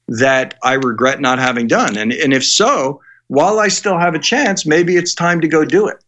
that 0.08 0.54
I 0.62 0.74
regret 0.74 1.20
not 1.20 1.38
having 1.38 1.66
done? 1.66 1.96
And 1.96 2.12
and 2.12 2.32
if 2.32 2.44
so, 2.44 3.02
while 3.26 3.58
I 3.58 3.68
still 3.68 3.98
have 3.98 4.14
a 4.14 4.18
chance, 4.18 4.64
maybe 4.64 4.96
it's 4.96 5.14
time 5.14 5.40
to 5.40 5.48
go 5.48 5.64
do 5.64 5.86
it. 5.88 6.02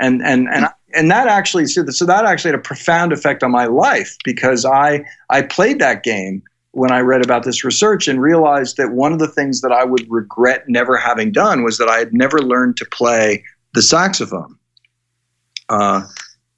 And 0.00 0.20
and 0.22 0.48
and 0.48 0.66
and 0.94 1.10
that 1.10 1.28
actually 1.28 1.66
so 1.66 1.82
that 1.82 2.24
actually 2.26 2.50
had 2.50 2.60
a 2.60 2.62
profound 2.62 3.12
effect 3.12 3.42
on 3.42 3.50
my 3.50 3.66
life 3.66 4.16
because 4.24 4.64
I 4.66 5.04
I 5.30 5.42
played 5.42 5.78
that 5.78 6.02
game 6.02 6.42
when 6.72 6.92
I 6.92 7.00
read 7.00 7.24
about 7.24 7.44
this 7.44 7.64
research 7.64 8.06
and 8.06 8.20
realized 8.20 8.76
that 8.76 8.92
one 8.92 9.12
of 9.12 9.18
the 9.18 9.28
things 9.28 9.62
that 9.62 9.72
I 9.72 9.84
would 9.84 10.04
regret 10.10 10.68
never 10.68 10.98
having 10.98 11.32
done 11.32 11.64
was 11.64 11.78
that 11.78 11.88
I 11.88 11.98
had 11.98 12.12
never 12.12 12.38
learned 12.40 12.76
to 12.78 12.86
play 12.92 13.42
the 13.72 13.80
saxophone. 13.80 14.58
Uh, 15.70 16.02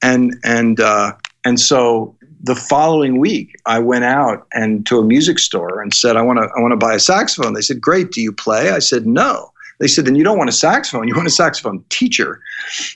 and 0.02 0.34
and 0.44 0.80
uh, 0.80 1.12
and 1.44 1.60
so 1.60 2.16
the 2.42 2.54
following 2.54 3.18
week, 3.18 3.54
I 3.66 3.78
went 3.78 4.04
out 4.04 4.46
and 4.52 4.86
to 4.86 4.98
a 4.98 5.04
music 5.04 5.38
store 5.38 5.80
and 5.80 5.94
said, 5.94 6.16
"I 6.16 6.22
want 6.22 6.38
to 6.38 6.48
I 6.56 6.60
want 6.60 6.72
to 6.72 6.76
buy 6.76 6.94
a 6.94 7.00
saxophone." 7.00 7.54
They 7.54 7.62
said, 7.62 7.80
"Great, 7.80 8.12
do 8.12 8.20
you 8.20 8.32
play?" 8.32 8.70
I 8.70 8.78
said, 8.78 9.06
"No." 9.06 9.52
They 9.80 9.88
said, 9.88 10.06
"Then 10.06 10.14
you 10.14 10.24
don't 10.24 10.38
want 10.38 10.50
a 10.50 10.52
saxophone. 10.52 11.08
You 11.08 11.14
want 11.14 11.26
a 11.26 11.30
saxophone 11.30 11.84
teacher." 11.88 12.40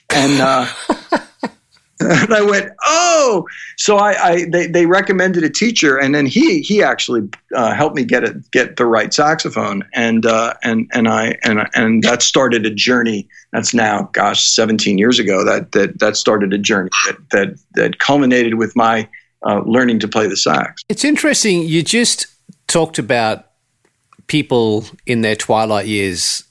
And 0.09 0.41
uh, 0.41 0.67
and 1.99 2.33
I 2.33 2.41
went, 2.41 2.71
oh. 2.85 3.47
So 3.77 3.97
I, 3.97 4.11
I 4.23 4.45
they, 4.49 4.67
they 4.67 4.85
recommended 4.85 5.43
a 5.43 5.49
teacher, 5.49 5.97
and 5.97 6.13
then 6.13 6.25
he 6.25 6.61
he 6.61 6.83
actually 6.83 7.27
uh, 7.55 7.73
helped 7.73 7.95
me 7.95 8.03
get 8.03 8.23
it 8.23 8.51
get 8.51 8.75
the 8.77 8.85
right 8.85 9.13
saxophone, 9.13 9.83
and 9.93 10.25
uh, 10.25 10.53
and 10.63 10.89
and 10.93 11.07
I 11.07 11.37
and 11.43 11.67
and 11.73 12.03
that 12.03 12.21
started 12.21 12.65
a 12.65 12.69
journey. 12.69 13.27
That's 13.51 13.73
now, 13.73 14.09
gosh, 14.13 14.43
17 14.43 14.97
years 14.97 15.19
ago. 15.19 15.43
That 15.43 15.71
that 15.73 15.99
that 15.99 16.17
started 16.17 16.53
a 16.53 16.57
journey 16.57 16.89
that 17.05 17.17
that 17.31 17.59
that 17.73 17.99
culminated 17.99 18.55
with 18.55 18.75
my 18.75 19.07
uh, 19.45 19.61
learning 19.65 19.99
to 19.99 20.07
play 20.07 20.27
the 20.27 20.37
sax. 20.37 20.83
It's 20.89 21.03
interesting. 21.03 21.63
You 21.63 21.83
just 21.83 22.27
talked 22.67 22.99
about 22.99 23.47
people 24.27 24.85
in 25.05 25.21
their 25.21 25.35
twilight 25.35 25.87
years, 25.87 26.43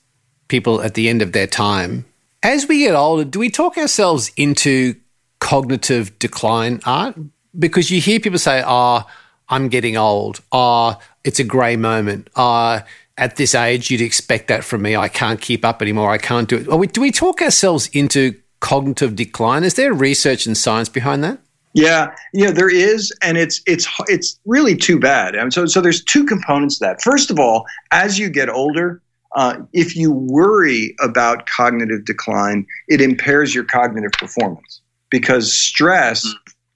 people 0.49 0.83
at 0.83 0.95
the 0.95 1.09
end 1.09 1.23
of 1.23 1.33
their 1.33 1.47
time. 1.47 2.05
As 2.43 2.67
we 2.67 2.79
get 2.81 2.95
older, 2.95 3.25
do 3.25 3.39
we 3.39 3.51
talk 3.51 3.77
ourselves 3.77 4.33
into 4.37 4.97
cognitive 5.41 6.19
decline 6.19 6.81
art? 6.85 7.17
Because 7.59 7.91
you 7.91 8.01
hear 8.01 8.21
people 8.21 8.39
say, 8.39 8.63
oh, 8.67 9.05
I'm 9.49 9.69
getting 9.69 9.97
old. 9.97 10.41
Oh, 10.51 10.99
it's 11.25 11.39
a 11.39 11.45
grey 11.45 11.77
moment. 11.77 12.31
Oh, 12.37 12.81
at 13.19 13.37
this 13.37 13.55
age, 13.55 13.91
you'd 13.91 14.01
expect 14.01 14.49
that 14.49 14.65
from 14.65 14.83
me. 14.83 14.97
I 14.97 15.09
can't 15.09 15.41
keep 15.41 15.65
up 15.65 15.83
anymore. 15.83 16.11
I 16.11 16.19
can't 16.19 16.49
do 16.49 16.57
it. 16.57 16.93
do 16.93 17.01
we 17.01 17.11
talk 17.11 17.43
ourselves 17.43 17.89
into 17.89 18.41
cognitive 18.61 19.15
decline? 19.15 19.65
Is 19.65 19.75
there 19.75 19.93
research 19.93 20.47
and 20.47 20.57
science 20.57 20.89
behind 20.89 21.23
that? 21.25 21.39
Yeah, 21.75 22.15
yeah, 22.35 22.51
there 22.51 22.69
is, 22.69 23.13
and 23.23 23.39
it's 23.39 23.63
it's 23.67 23.89
it's 24.07 24.39
really 24.45 24.77
too 24.77 24.99
bad. 24.99 25.35
And 25.35 25.53
so 25.53 25.67
so 25.67 25.81
there's 25.81 26.05
two 26.05 26.25
components 26.25 26.79
to 26.79 26.85
that. 26.85 27.03
First 27.03 27.31
of 27.31 27.39
all, 27.39 27.65
as 27.93 28.19
you 28.19 28.29
get 28.29 28.51
older, 28.51 29.01
uh, 29.37 29.59
if 29.73 29.97
you 29.97 30.13
worry 30.13 30.95
about 31.01 31.47
cognitive 31.47 32.05
decline, 32.05 32.67
it 32.89 33.01
impairs 33.01 33.55
your 33.55 33.65
cognitive 33.65 34.13
performance 34.13 34.83
because 35.11 35.53
stress 35.53 36.27
mm. 36.27 36.33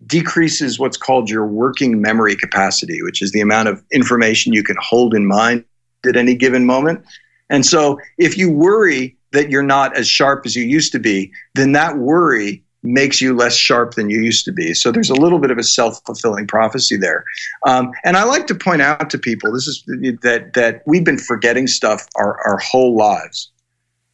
decreases 0.07 0.79
what's 0.79 0.97
called 0.97 1.29
your 1.29 1.47
working 1.47 2.01
memory 2.01 2.35
capacity, 2.35 3.03
which 3.03 3.21
is 3.21 3.33
the 3.33 3.41
amount 3.41 3.69
of 3.69 3.83
information 3.93 4.55
you 4.55 4.63
can 4.63 4.77
hold 4.81 5.15
in 5.15 5.27
mind 5.27 5.65
at 6.07 6.17
any 6.17 6.35
given 6.35 6.65
moment. 6.65 7.05
And 7.51 7.67
so 7.67 7.99
if 8.17 8.39
you 8.39 8.51
worry 8.51 9.17
that 9.33 9.51
you're 9.51 9.63
not 9.63 9.95
as 9.97 10.09
sharp 10.09 10.47
as 10.47 10.57
you 10.57 10.65
used 10.65 10.93
to 10.93 10.99
be, 10.99 11.31
then 11.55 11.73
that 11.73 11.99
worry 11.99 12.63
makes 12.87 13.21
you 13.21 13.35
less 13.35 13.55
sharp 13.55 13.95
than 13.95 14.11
you 14.11 14.21
used 14.21 14.45
to 14.45 14.53
be. 14.53 14.75
So 14.75 14.91
there's 14.91 15.11
a 15.11 15.15
little 15.15 15.39
bit 15.39 15.51
of 15.51 15.59
a 15.59 15.63
self-fulfilling 15.63 16.47
prophecy 16.47 16.97
there. 16.97 17.25
Um, 17.67 17.91
and 18.05 18.17
I 18.17 18.25
like 18.25 18.47
to 18.49 18.55
point 18.55 18.83
out 18.83 19.11
to 19.11 19.19
people 19.19 19.53
this 19.53 19.67
is 19.67 19.83
that 20.23 20.53
that 20.55 20.83
we've 20.87 21.05
been 21.05 21.19
forgetting 21.19 21.67
stuff 21.67 22.07
our, 22.17 22.41
our 22.47 22.59
whole 22.59 22.97
lives. 22.97 23.51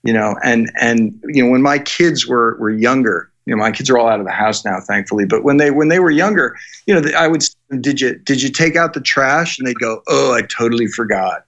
You 0.05 0.13
know, 0.13 0.37
and 0.43 0.71
and 0.81 1.23
you 1.29 1.45
know 1.45 1.51
when 1.51 1.63
my 1.63 1.79
kids 1.79 2.27
were 2.27 2.57
were 2.59 2.71
younger, 2.71 3.31
you 3.47 3.55
know 3.55 3.61
my 3.61 3.71
kids 3.71 3.91
are 3.91 3.99
all 3.99 4.09
out 4.09 4.21
of 4.21 4.27
the 4.27 4.33
house 4.33 4.65
now 4.65 4.81
thankfully 4.81 5.25
but 5.25 5.43
when 5.43 5.57
they 5.57 5.71
when 5.71 5.89
they 5.89 5.99
were 5.99 6.11
younger 6.11 6.57
you 6.87 6.95
know 6.95 7.11
i 7.17 7.27
would 7.27 7.43
did 7.81 8.01
you 8.01 8.17
did 8.19 8.43
you 8.43 8.49
take 8.49 8.77
out 8.77 8.95
the 8.95 9.01
trash 9.01 9.59
and 9.59 9.67
they'd 9.67 9.79
go 9.79 10.03
oh 10.09 10.33
i 10.33 10.43
totally 10.43 10.87
forgot 10.87 11.45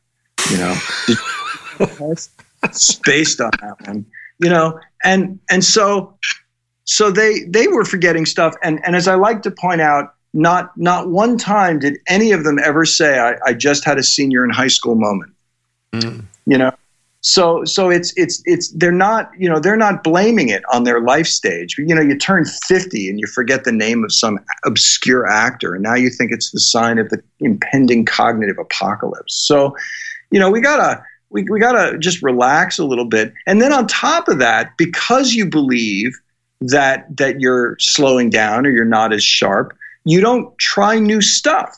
you 0.50 0.56
know 0.58 0.74
spaced 2.72 3.40
on 3.40 3.50
that 3.60 3.76
one 3.86 4.04
you 4.38 4.48
know 4.48 4.78
and 5.04 5.38
and 5.50 5.64
so 5.64 6.16
so 6.84 7.10
they 7.10 7.40
they 7.48 7.66
were 7.68 7.84
forgetting 7.84 8.26
stuff. 8.26 8.54
And 8.62 8.80
and 8.84 8.94
as 8.96 9.08
i 9.08 9.14
like 9.14 9.42
to 9.42 9.50
point 9.50 9.80
out 9.80 10.14
not 10.32 10.76
not 10.76 11.08
one 11.08 11.38
time 11.38 11.78
did 11.78 11.98
any 12.08 12.32
of 12.32 12.44
them 12.44 12.58
ever 12.58 12.84
say 12.84 13.18
i, 13.18 13.34
I 13.46 13.54
just 13.54 13.84
had 13.84 13.98
a 13.98 14.02
senior 14.02 14.44
in 14.44 14.50
high 14.50 14.68
school 14.68 14.94
moment. 14.94 15.32
Mm. 15.92 16.24
you 16.46 16.58
know? 16.58 16.72
So 17.20 17.64
so 17.64 17.88
it's 17.88 18.12
it's 18.16 18.42
it's 18.44 18.68
they're 18.72 18.92
not 18.92 19.30
you 19.38 19.48
know 19.48 19.58
they're 19.58 19.78
not 19.78 20.04
blaming 20.04 20.50
it 20.50 20.62
on 20.70 20.84
their 20.84 21.00
life 21.00 21.26
stage. 21.26 21.76
You 21.78 21.94
know 21.94 22.02
you 22.02 22.18
turn 22.18 22.44
50 22.44 23.08
and 23.08 23.18
you 23.18 23.26
forget 23.26 23.64
the 23.64 23.72
name 23.72 24.04
of 24.04 24.12
some 24.12 24.38
obscure 24.66 25.26
actor. 25.26 25.72
And 25.72 25.82
now 25.82 25.94
you 25.94 26.10
think 26.10 26.32
it's 26.32 26.50
the 26.50 26.60
sign 26.60 26.98
of 26.98 27.08
the 27.08 27.22
impending 27.40 28.04
cognitive 28.04 28.58
apocalypse. 28.58 29.34
So 29.34 29.74
you 30.30 30.38
know 30.38 30.50
we 30.50 30.60
gotta 30.60 31.02
we, 31.30 31.44
we 31.44 31.58
gotta 31.58 31.96
just 31.96 32.22
relax 32.22 32.78
a 32.78 32.84
little 32.84 33.06
bit. 33.06 33.32
And 33.46 33.62
then 33.62 33.72
on 33.72 33.86
top 33.86 34.28
of 34.28 34.38
that 34.40 34.76
because 34.76 35.32
you 35.32 35.46
believe 35.46 36.20
that 36.68 37.16
that 37.16 37.40
you're 37.40 37.76
slowing 37.78 38.30
down 38.30 38.66
or 38.66 38.70
you're 38.70 38.84
not 38.84 39.12
as 39.12 39.22
sharp 39.22 39.76
you 40.04 40.20
don't 40.20 40.56
try 40.58 40.98
new 40.98 41.20
stuff 41.20 41.76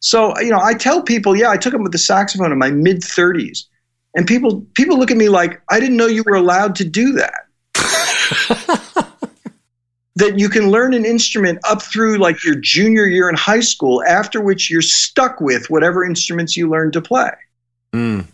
so 0.00 0.38
you 0.40 0.50
know 0.50 0.60
i 0.60 0.74
tell 0.74 1.02
people 1.02 1.36
yeah 1.36 1.50
i 1.50 1.56
took 1.56 1.74
up 1.74 1.80
with 1.80 1.92
the 1.92 1.98
saxophone 1.98 2.52
in 2.52 2.58
my 2.58 2.70
mid 2.70 3.00
30s 3.00 3.64
and 4.14 4.26
people 4.26 4.66
people 4.74 4.98
look 4.98 5.10
at 5.10 5.16
me 5.16 5.28
like 5.28 5.62
I 5.70 5.78
didn't 5.80 5.96
know 5.96 6.06
you 6.06 6.24
were 6.26 6.34
allowed 6.34 6.74
to 6.76 6.84
do 6.84 7.12
that. 7.12 7.44
that 10.16 10.38
you 10.38 10.48
can 10.48 10.72
learn 10.72 10.94
an 10.94 11.04
instrument 11.04 11.60
up 11.62 11.80
through 11.80 12.18
like 12.18 12.42
your 12.44 12.56
junior 12.56 13.04
year 13.04 13.28
in 13.28 13.36
high 13.36 13.60
school, 13.60 14.02
after 14.08 14.40
which 14.40 14.70
you're 14.70 14.82
stuck 14.82 15.40
with 15.40 15.70
whatever 15.70 16.04
instruments 16.04 16.56
you 16.56 16.68
learn 16.68 16.90
to 16.90 17.00
play. 17.00 17.30
Mm. 17.92 18.26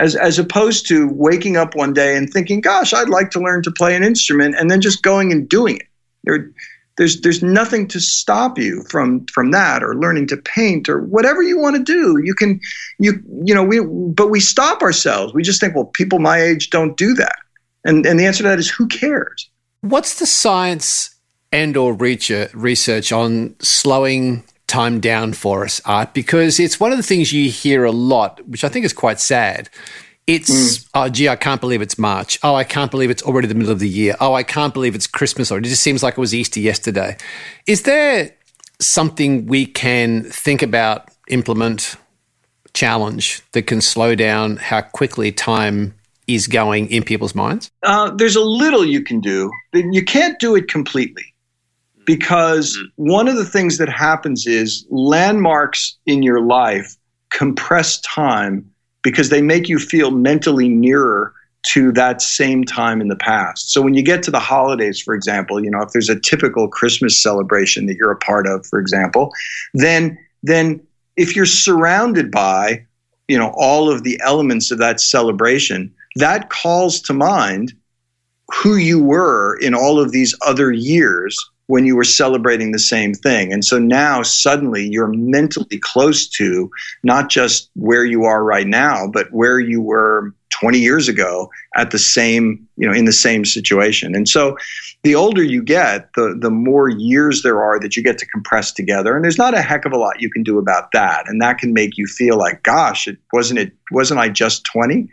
As, 0.00 0.16
as 0.16 0.40
opposed 0.40 0.88
to 0.88 1.08
waking 1.08 1.56
up 1.56 1.76
one 1.76 1.92
day 1.92 2.16
and 2.16 2.28
thinking, 2.28 2.60
gosh, 2.60 2.92
I'd 2.92 3.08
like 3.08 3.30
to 3.30 3.40
learn 3.40 3.62
to 3.62 3.70
play 3.70 3.94
an 3.94 4.02
instrument, 4.02 4.56
and 4.58 4.70
then 4.70 4.80
just 4.80 5.02
going 5.02 5.30
and 5.30 5.48
doing 5.48 5.76
it. 5.76 5.86
There, 6.24 6.50
there's 6.96 7.20
there's 7.22 7.42
nothing 7.42 7.88
to 7.88 8.00
stop 8.00 8.58
you 8.58 8.84
from 8.88 9.26
from 9.26 9.50
that 9.50 9.82
or 9.82 9.96
learning 9.96 10.28
to 10.28 10.36
paint 10.36 10.88
or 10.88 11.00
whatever 11.00 11.42
you 11.42 11.58
want 11.58 11.76
to 11.76 11.82
do. 11.82 12.20
You 12.24 12.34
can 12.34 12.60
you 12.98 13.20
you 13.44 13.54
know 13.54 13.64
we 13.64 13.80
but 13.80 14.30
we 14.30 14.40
stop 14.40 14.82
ourselves. 14.82 15.34
We 15.34 15.42
just 15.42 15.60
think 15.60 15.74
well 15.74 15.86
people 15.86 16.18
my 16.18 16.40
age 16.40 16.70
don't 16.70 16.96
do 16.96 17.14
that. 17.14 17.36
And 17.84 18.06
and 18.06 18.18
the 18.18 18.26
answer 18.26 18.44
to 18.44 18.48
that 18.48 18.58
is 18.58 18.70
who 18.70 18.86
cares? 18.86 19.50
What's 19.80 20.18
the 20.18 20.26
science 20.26 21.14
and 21.52 21.76
or 21.76 21.94
research 21.94 23.12
on 23.12 23.54
slowing 23.60 24.44
time 24.74 25.00
down 25.00 25.32
for 25.32 25.64
us 25.64 25.80
art 25.84 26.12
because 26.14 26.58
it's 26.58 26.80
one 26.80 26.90
of 26.90 26.96
the 26.96 27.08
things 27.10 27.32
you 27.32 27.50
hear 27.50 27.84
a 27.84 27.92
lot 27.92 28.44
which 28.48 28.64
i 28.64 28.68
think 28.68 28.84
is 28.84 28.92
quite 28.92 29.20
sad 29.20 29.68
it's, 30.26 30.50
mm. 30.50 30.88
oh, 30.94 31.08
gee, 31.08 31.28
I 31.28 31.36
can't 31.36 31.60
believe 31.60 31.82
it's 31.82 31.98
March. 31.98 32.38
Oh, 32.42 32.54
I 32.54 32.64
can't 32.64 32.90
believe 32.90 33.10
it's 33.10 33.22
already 33.22 33.46
the 33.46 33.54
middle 33.54 33.72
of 33.72 33.78
the 33.78 33.88
year. 33.88 34.16
Oh, 34.20 34.32
I 34.32 34.42
can't 34.42 34.72
believe 34.72 34.94
it's 34.94 35.06
Christmas 35.06 35.50
already. 35.50 35.68
It 35.68 35.70
just 35.70 35.82
seems 35.82 36.02
like 36.02 36.14
it 36.14 36.20
was 36.20 36.34
Easter 36.34 36.60
yesterday. 36.60 37.16
Is 37.66 37.82
there 37.82 38.30
something 38.80 39.46
we 39.46 39.66
can 39.66 40.22
think 40.24 40.62
about, 40.62 41.10
implement, 41.28 41.96
challenge 42.72 43.42
that 43.52 43.66
can 43.66 43.80
slow 43.80 44.14
down 44.14 44.56
how 44.56 44.80
quickly 44.80 45.30
time 45.30 45.94
is 46.26 46.46
going 46.46 46.90
in 46.90 47.02
people's 47.02 47.34
minds? 47.34 47.70
Uh, 47.82 48.10
there's 48.10 48.36
a 48.36 48.42
little 48.42 48.84
you 48.84 49.02
can 49.02 49.20
do. 49.20 49.50
You 49.74 50.04
can't 50.04 50.38
do 50.40 50.56
it 50.56 50.68
completely 50.68 51.33
because 52.06 52.76
mm. 52.76 52.86
one 52.96 53.28
of 53.28 53.36
the 53.36 53.44
things 53.44 53.78
that 53.78 53.88
happens 53.88 54.46
is 54.46 54.86
landmarks 54.90 55.96
in 56.06 56.22
your 56.22 56.40
life 56.40 56.96
compress 57.30 58.00
time 58.00 58.68
because 59.02 59.28
they 59.28 59.42
make 59.42 59.68
you 59.68 59.78
feel 59.78 60.10
mentally 60.10 60.68
nearer 60.68 61.32
to 61.64 61.92
that 61.92 62.20
same 62.20 62.64
time 62.64 63.00
in 63.00 63.08
the 63.08 63.16
past. 63.16 63.72
So 63.72 63.80
when 63.80 63.94
you 63.94 64.02
get 64.02 64.22
to 64.24 64.30
the 64.30 64.40
holidays, 64.40 65.00
for 65.00 65.14
example, 65.14 65.62
you 65.64 65.70
know, 65.70 65.80
if 65.80 65.90
there's 65.90 66.10
a 66.10 66.20
typical 66.20 66.68
Christmas 66.68 67.20
celebration 67.20 67.86
that 67.86 67.96
you're 67.96 68.10
a 68.10 68.16
part 68.16 68.46
of, 68.46 68.66
for 68.66 68.78
example, 68.78 69.32
then 69.72 70.18
then 70.42 70.80
if 71.16 71.34
you're 71.34 71.46
surrounded 71.46 72.30
by, 72.30 72.84
you 73.28 73.38
know, 73.38 73.52
all 73.56 73.90
of 73.90 74.02
the 74.02 74.20
elements 74.22 74.70
of 74.70 74.78
that 74.78 75.00
celebration, 75.00 75.92
that 76.16 76.50
calls 76.50 77.00
to 77.00 77.14
mind 77.14 77.72
who 78.52 78.76
you 78.76 79.02
were 79.02 79.56
in 79.60 79.74
all 79.74 79.98
of 79.98 80.12
these 80.12 80.36
other 80.46 80.70
years 80.70 81.38
when 81.66 81.86
you 81.86 81.96
were 81.96 82.04
celebrating 82.04 82.72
the 82.72 82.78
same 82.78 83.14
thing. 83.14 83.52
And 83.52 83.64
so 83.64 83.78
now 83.78 84.22
suddenly 84.22 84.86
you're 84.86 85.08
mentally 85.08 85.78
close 85.78 86.28
to 86.30 86.70
not 87.02 87.30
just 87.30 87.70
where 87.74 88.04
you 88.04 88.24
are 88.24 88.44
right 88.44 88.66
now, 88.66 89.06
but 89.06 89.32
where 89.32 89.58
you 89.58 89.80
were 89.80 90.34
20 90.50 90.78
years 90.78 91.08
ago 91.08 91.50
at 91.74 91.90
the 91.90 91.98
same, 91.98 92.66
you 92.76 92.86
know, 92.86 92.94
in 92.94 93.06
the 93.06 93.12
same 93.12 93.44
situation. 93.44 94.14
And 94.14 94.28
so 94.28 94.56
the 95.02 95.14
older 95.14 95.42
you 95.42 95.62
get, 95.62 96.12
the 96.14 96.36
the 96.38 96.50
more 96.50 96.88
years 96.88 97.42
there 97.42 97.62
are 97.62 97.80
that 97.80 97.96
you 97.96 98.02
get 98.02 98.18
to 98.18 98.26
compress 98.26 98.72
together. 98.72 99.16
And 99.16 99.24
there's 99.24 99.38
not 99.38 99.54
a 99.54 99.62
heck 99.62 99.84
of 99.84 99.92
a 99.92 99.98
lot 99.98 100.20
you 100.20 100.30
can 100.30 100.42
do 100.42 100.58
about 100.58 100.92
that. 100.92 101.28
And 101.28 101.40
that 101.42 101.58
can 101.58 101.72
make 101.72 101.98
you 101.98 102.06
feel 102.06 102.38
like, 102.38 102.62
gosh, 102.62 103.08
it 103.08 103.18
wasn't 103.32 103.58
it 103.58 103.72
wasn't 103.90 104.20
I 104.20 104.28
just 104.28 104.64
20? 104.64 105.08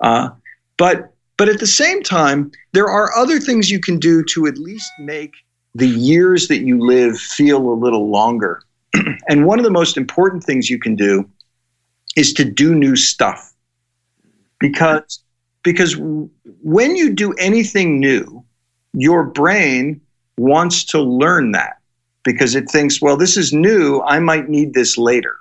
Uh, 0.00 0.30
but 0.76 1.12
but 1.36 1.48
at 1.48 1.60
the 1.60 1.66
same 1.66 2.02
time, 2.02 2.50
there 2.72 2.88
are 2.88 3.16
other 3.16 3.40
things 3.40 3.70
you 3.70 3.80
can 3.80 3.98
do 3.98 4.22
to 4.32 4.46
at 4.46 4.58
least 4.58 4.90
make 5.00 5.32
the 5.74 5.88
years 5.88 6.48
that 6.48 6.60
you 6.62 6.84
live 6.84 7.18
feel 7.18 7.70
a 7.70 7.74
little 7.74 8.10
longer. 8.10 8.62
and 9.28 9.46
one 9.46 9.58
of 9.58 9.64
the 9.64 9.70
most 9.70 9.96
important 9.96 10.44
things 10.44 10.68
you 10.68 10.78
can 10.78 10.94
do 10.94 11.28
is 12.16 12.32
to 12.34 12.44
do 12.44 12.74
new 12.74 12.96
stuff. 12.96 13.54
Because 14.60 15.22
because 15.62 15.96
when 15.98 16.96
you 16.96 17.12
do 17.12 17.32
anything 17.34 18.00
new, 18.00 18.44
your 18.94 19.24
brain 19.24 20.00
wants 20.36 20.84
to 20.84 21.00
learn 21.00 21.52
that 21.52 21.78
because 22.24 22.54
it 22.54 22.68
thinks, 22.68 23.00
well, 23.00 23.16
this 23.16 23.36
is 23.36 23.52
new, 23.52 24.00
I 24.02 24.18
might 24.18 24.48
need 24.48 24.74
this 24.74 24.98
later. 24.98 25.36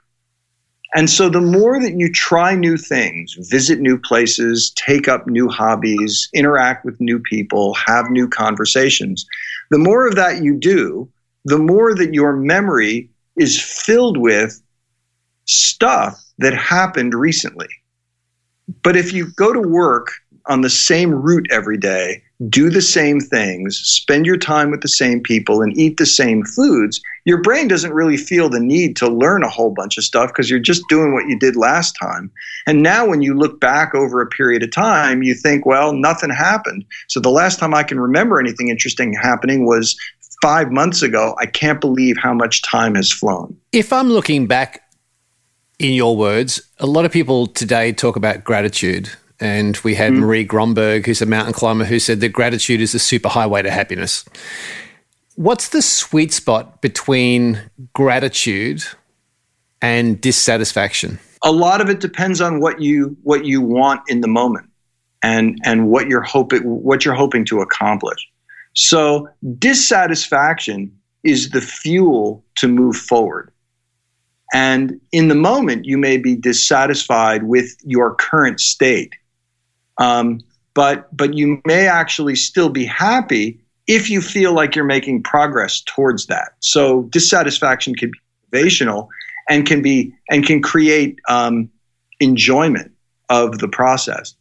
And 0.93 1.09
so 1.09 1.29
the 1.29 1.41
more 1.41 1.79
that 1.79 1.97
you 1.97 2.11
try 2.11 2.55
new 2.55 2.75
things, 2.75 3.35
visit 3.49 3.79
new 3.79 3.97
places, 3.97 4.73
take 4.75 5.07
up 5.07 5.25
new 5.25 5.47
hobbies, 5.47 6.27
interact 6.33 6.83
with 6.83 6.99
new 6.99 7.19
people, 7.19 7.73
have 7.75 8.09
new 8.09 8.27
conversations, 8.27 9.25
the 9.69 9.77
more 9.77 10.05
of 10.05 10.15
that 10.15 10.43
you 10.43 10.57
do, 10.57 11.09
the 11.45 11.57
more 11.57 11.95
that 11.95 12.13
your 12.13 12.35
memory 12.35 13.09
is 13.37 13.59
filled 13.59 14.17
with 14.17 14.61
stuff 15.45 16.21
that 16.39 16.53
happened 16.53 17.13
recently. 17.13 17.69
But 18.83 18.97
if 18.97 19.13
you 19.13 19.31
go 19.31 19.53
to 19.53 19.61
work 19.61 20.11
on 20.47 20.61
the 20.61 20.69
same 20.69 21.13
route 21.13 21.47
every 21.51 21.77
day, 21.77 22.21
do 22.49 22.69
the 22.69 22.81
same 22.81 23.19
things, 23.19 23.77
spend 23.77 24.25
your 24.25 24.37
time 24.37 24.71
with 24.71 24.81
the 24.81 24.87
same 24.87 25.21
people, 25.21 25.61
and 25.61 25.77
eat 25.77 25.97
the 25.97 26.05
same 26.05 26.43
foods, 26.43 27.01
your 27.25 27.41
brain 27.41 27.67
doesn't 27.67 27.93
really 27.93 28.17
feel 28.17 28.49
the 28.49 28.59
need 28.59 28.95
to 28.97 29.07
learn 29.07 29.43
a 29.43 29.49
whole 29.49 29.69
bunch 29.69 29.97
of 29.97 30.03
stuff 30.03 30.29
because 30.29 30.49
you're 30.49 30.59
just 30.59 30.81
doing 30.89 31.13
what 31.13 31.27
you 31.27 31.37
did 31.37 31.55
last 31.55 31.95
time. 32.01 32.31
And 32.65 32.81
now, 32.81 33.07
when 33.07 33.21
you 33.21 33.35
look 33.35 33.59
back 33.59 33.93
over 33.93 34.21
a 34.21 34.27
period 34.27 34.63
of 34.63 34.71
time, 34.71 35.21
you 35.21 35.35
think, 35.35 35.65
well, 35.65 35.93
nothing 35.93 36.31
happened. 36.31 36.85
So 37.07 37.19
the 37.19 37.29
last 37.29 37.59
time 37.59 37.73
I 37.73 37.83
can 37.83 37.99
remember 37.99 38.39
anything 38.39 38.69
interesting 38.69 39.13
happening 39.13 39.65
was 39.65 39.95
five 40.41 40.71
months 40.71 41.03
ago. 41.03 41.35
I 41.39 41.45
can't 41.45 41.79
believe 41.79 42.17
how 42.17 42.33
much 42.33 42.63
time 42.63 42.95
has 42.95 43.11
flown. 43.11 43.55
If 43.71 43.93
I'm 43.93 44.09
looking 44.09 44.47
back 44.47 44.83
in 45.77 45.93
your 45.93 46.15
words, 46.15 46.61
a 46.79 46.87
lot 46.87 47.05
of 47.05 47.11
people 47.11 47.47
today 47.47 47.91
talk 47.91 48.15
about 48.15 48.43
gratitude. 48.43 49.11
And 49.41 49.75
we 49.83 49.95
had 49.95 50.13
mm. 50.13 50.19
Marie 50.19 50.45
Gromberg, 50.45 51.05
who's 51.05 51.21
a 51.21 51.25
mountain 51.25 51.53
climber, 51.53 51.83
who 51.83 51.99
said 51.99 52.21
that 52.21 52.29
gratitude 52.29 52.79
is 52.79 52.91
the 52.91 52.99
superhighway 52.99 53.63
to 53.63 53.71
happiness. 53.71 54.23
What's 55.35 55.69
the 55.69 55.81
sweet 55.81 56.31
spot 56.31 56.81
between 56.81 57.59
gratitude 57.93 58.83
and 59.81 60.21
dissatisfaction? 60.21 61.19
A 61.43 61.51
lot 61.51 61.81
of 61.81 61.89
it 61.89 61.99
depends 61.99 62.39
on 62.39 62.59
what 62.59 62.81
you 62.81 63.17
what 63.23 63.45
you 63.45 63.61
want 63.61 64.01
in 64.07 64.21
the 64.21 64.27
moment 64.27 64.69
and 65.23 65.59
and 65.65 65.87
what 65.87 66.07
you're 66.07 66.21
hoping 66.21 66.61
what 66.61 67.03
you're 67.03 67.15
hoping 67.15 67.45
to 67.45 67.61
accomplish. 67.61 68.29
So 68.75 69.27
dissatisfaction 69.57 70.95
is 71.23 71.49
the 71.49 71.61
fuel 71.61 72.43
to 72.57 72.67
move 72.67 72.95
forward. 72.95 73.51
And 74.53 74.99
in 75.11 75.29
the 75.29 75.35
moment, 75.35 75.85
you 75.85 75.97
may 75.97 76.17
be 76.17 76.35
dissatisfied 76.35 77.43
with 77.43 77.75
your 77.83 78.15
current 78.15 78.59
state. 78.59 79.13
Um, 80.01 80.41
but, 80.73 81.15
but 81.15 81.33
you 81.33 81.61
may 81.65 81.87
actually 81.87 82.35
still 82.35 82.69
be 82.69 82.85
happy 82.85 83.59
if 83.87 84.09
you 84.09 84.21
feel 84.21 84.53
like 84.53 84.75
you're 84.75 84.85
making 84.85 85.23
progress 85.23 85.81
towards 85.81 86.27
that. 86.27 86.53
So 86.59 87.03
dissatisfaction 87.03 87.95
can 87.95 88.11
be 88.11 88.19
motivational 88.59 89.07
and 89.49 89.65
can 89.65 89.81
be 89.81 90.13
and 90.29 90.45
can 90.45 90.61
create 90.61 91.19
um, 91.27 91.69
enjoyment 92.19 92.91
of 93.29 93.59
the 93.59 93.67
process. 93.67 94.35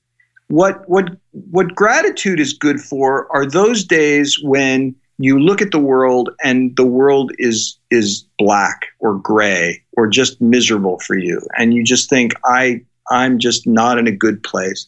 What 0.49 0.89
what 0.89 1.11
what 1.33 1.75
gratitude 1.75 2.41
is 2.41 2.53
good 2.53 2.81
for 2.81 3.31
are 3.35 3.47
those 3.47 3.85
days 3.85 4.39
when 4.43 4.95
you 5.19 5.39
look 5.39 5.61
at 5.61 5.71
the 5.71 5.79
world 5.79 6.31
and 6.43 6.77
the 6.77 6.87
world 6.87 7.33
is 7.39 7.79
is 7.91 8.25
black 8.39 8.87
or 8.99 9.17
gray 9.17 9.83
or 9.97 10.07
just 10.07 10.41
miserable 10.41 10.99
for 11.01 11.17
you 11.17 11.41
and 11.59 11.75
you 11.75 11.85
just 11.85 12.09
think 12.09 12.33
i 12.45 12.81
i'm 13.11 13.39
just 13.39 13.67
not 13.67 13.99
in 13.99 14.07
a 14.07 14.13
good 14.13 14.43
place 14.43 14.87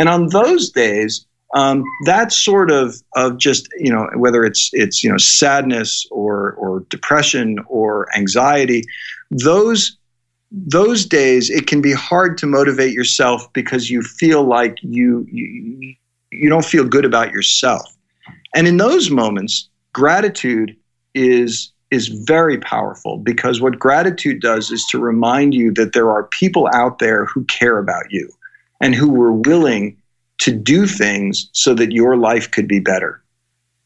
and 0.00 0.08
on 0.08 0.28
those 0.28 0.70
days 0.70 1.26
um, 1.54 1.84
that 2.06 2.32
sort 2.32 2.70
of 2.70 2.94
of 3.16 3.36
just 3.38 3.68
you 3.78 3.92
know 3.92 4.08
whether 4.16 4.44
it's 4.44 4.70
it's 4.72 5.04
you 5.04 5.10
know 5.10 5.18
sadness 5.18 6.06
or 6.10 6.54
or 6.54 6.80
depression 6.88 7.58
or 7.68 8.08
anxiety 8.16 8.82
those 9.30 9.96
those 10.50 11.04
days 11.04 11.50
it 11.50 11.66
can 11.66 11.80
be 11.80 11.92
hard 11.92 12.38
to 12.38 12.46
motivate 12.46 12.92
yourself 12.92 13.52
because 13.52 13.90
you 13.90 14.02
feel 14.02 14.42
like 14.42 14.78
you 14.82 15.26
you, 15.30 15.94
you 16.32 16.48
don't 16.48 16.64
feel 16.64 16.84
good 16.84 17.04
about 17.04 17.30
yourself. 17.30 17.96
And 18.54 18.66
in 18.66 18.78
those 18.78 19.10
moments 19.10 19.68
gratitude 19.92 20.76
is 21.14 21.72
is 21.90 22.06
very 22.08 22.58
powerful 22.58 23.18
because 23.18 23.60
what 23.60 23.78
gratitude 23.78 24.40
does 24.40 24.70
is 24.70 24.86
to 24.90 24.98
remind 24.98 25.52
you 25.52 25.72
that 25.74 25.92
there 25.92 26.10
are 26.10 26.24
people 26.24 26.68
out 26.72 27.00
there 27.00 27.26
who 27.26 27.44
care 27.44 27.78
about 27.78 28.04
you 28.10 28.30
and 28.80 28.94
who 28.94 29.10
were 29.10 29.32
willing 29.32 29.96
to 30.38 30.52
do 30.52 30.86
things 30.86 31.48
so 31.52 31.74
that 31.74 31.92
your 31.92 32.16
life 32.16 32.50
could 32.50 32.66
be 32.66 32.80
better. 32.80 33.22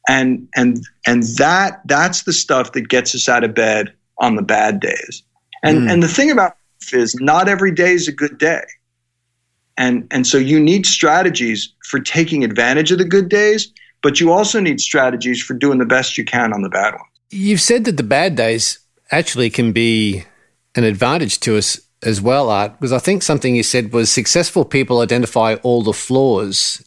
And 0.09 0.49
and 0.55 0.85
and 1.07 1.23
that 1.39 1.81
that's 1.87 2.23
the 2.25 2.33
stuff 2.33 2.73
that 2.73 2.89
gets 2.89 3.15
us 3.15 3.29
out 3.29 3.45
of 3.45 3.55
bed 3.55 3.93
on 4.19 4.37
the 4.37 4.43
bad 4.43 4.81
days. 4.81 5.23
And 5.63 5.83
mm. 5.83 5.93
and 5.93 6.03
the 6.03 6.09
thing 6.09 6.31
about 6.31 6.57
is 6.93 7.15
not 7.17 7.49
every 7.49 7.73
day 7.73 7.93
is 7.93 8.07
a 8.09 8.13
good 8.13 8.39
day. 8.39 8.63
And 9.79 10.07
and 10.11 10.27
so 10.27 10.37
you 10.37 10.61
need 10.61 10.85
strategies 10.85 11.73
for 11.89 12.01
taking 12.01 12.45
advantage 12.45 12.93
of 12.93 12.99
the 12.99 13.05
good 13.05 13.29
days 13.29 13.73
but 14.05 14.21
you 14.21 14.31
also 14.31 14.61
need 14.61 14.81
strategies 14.81 15.43
for 15.43 15.55
doing 15.55 15.79
the 15.79 15.87
best 15.87 16.19
you 16.19 16.27
can 16.27 16.53
on 16.53 16.61
the 16.61 16.69
bad 16.69 16.93
ones. 16.93 17.09
You've 17.31 17.63
said 17.63 17.87
that 17.87 17.97
the 17.97 18.03
bad 18.03 18.37
days 18.37 18.79
actually 19.11 19.49
can 19.49 19.73
be 19.73 20.25
an 20.75 20.85
advantage 20.85 21.41
to 21.41 21.57
us 21.57 21.81
as 22.05 22.21
well, 22.21 22.51
Art, 22.51 22.79
because 22.81 22.93
I 22.93 22.99
think 22.99 23.23
something 23.23 23.55
you 23.55 23.63
said 23.63 23.93
was 23.93 24.11
successful 24.11 24.65
people 24.65 25.01
identify 25.01 25.55
all 25.63 25.83
the 25.83 25.93
flaws 25.93 26.85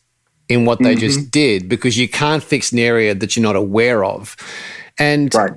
in 0.49 0.65
what 0.65 0.80
they 0.80 0.91
mm-hmm. 0.91 0.99
just 0.99 1.32
did 1.32 1.68
because 1.68 1.97
you 1.97 2.07
can't 2.07 2.43
fix 2.43 2.72
an 2.72 2.80
area 2.80 3.13
that 3.13 3.36
you're 3.36 3.43
not 3.43 3.55
aware 3.55 4.05
of. 4.05 4.36
And 4.97 5.34
right 5.36 5.53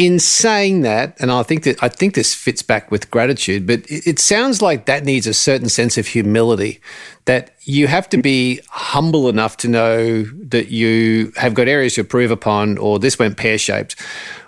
in 0.00 0.18
saying 0.18 0.80
that, 0.80 1.14
and 1.20 1.30
I 1.30 1.42
think 1.42 1.64
that 1.64 1.82
I 1.82 1.90
think 1.90 2.14
this 2.14 2.34
fits 2.34 2.62
back 2.62 2.90
with 2.90 3.10
gratitude, 3.10 3.66
but 3.66 3.80
it, 3.80 4.06
it, 4.06 4.18
sounds 4.18 4.62
like 4.62 4.86
that 4.86 5.04
needs 5.04 5.26
a 5.26 5.34
certain 5.34 5.68
sense 5.68 5.98
of 5.98 6.06
humility. 6.06 6.80
That 7.26 7.54
you 7.64 7.86
have 7.86 8.08
to 8.08 8.16
be 8.16 8.62
humble 8.70 9.28
enough 9.28 9.58
to 9.58 9.68
know 9.68 10.22
that 10.22 10.68
you 10.68 11.34
have 11.36 11.52
got 11.52 11.68
areas 11.68 11.96
to 11.96 12.00
improve 12.00 12.30
upon, 12.30 12.78
or 12.78 12.98
this 12.98 13.18
went 13.18 13.36
pear 13.36 13.58
shaped. 13.58 13.94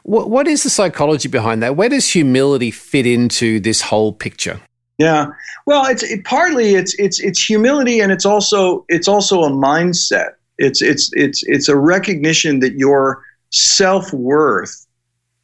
What, 0.04 0.30
what 0.30 0.48
is 0.48 0.62
the 0.62 0.70
psychology 0.70 1.28
behind 1.28 1.62
that? 1.62 1.76
Where 1.76 1.90
does 1.90 2.08
humility 2.08 2.70
fit 2.70 3.06
into 3.06 3.60
this 3.60 3.82
whole 3.82 4.14
picture? 4.14 4.58
Yeah, 4.96 5.26
well, 5.66 5.84
it's 5.84 6.02
it, 6.02 6.24
partly 6.24 6.76
it's 6.76 6.94
it's 6.98 7.20
it's 7.20 7.44
humility, 7.44 8.00
and 8.00 8.10
it's 8.10 8.24
also 8.24 8.86
it's 8.88 9.06
also 9.06 9.42
a 9.42 9.50
mindset. 9.50 10.30
It's 10.56 10.80
it's 10.80 11.10
it's 11.12 11.42
it's 11.42 11.68
a 11.68 11.76
recognition 11.76 12.60
that 12.60 12.78
your 12.78 13.22
self 13.50 14.14
worth 14.14 14.86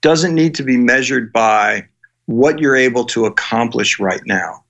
doesn't 0.01 0.35
need 0.35 0.55
to 0.57 0.63
be 0.63 0.77
measured 0.77 1.33
by 1.33 1.87
what 2.27 2.59
you're 2.59 2.77
able 2.77 3.05
to 3.07 3.25
accomplish 3.25 3.99
right 3.99 4.21
now. 4.27 4.63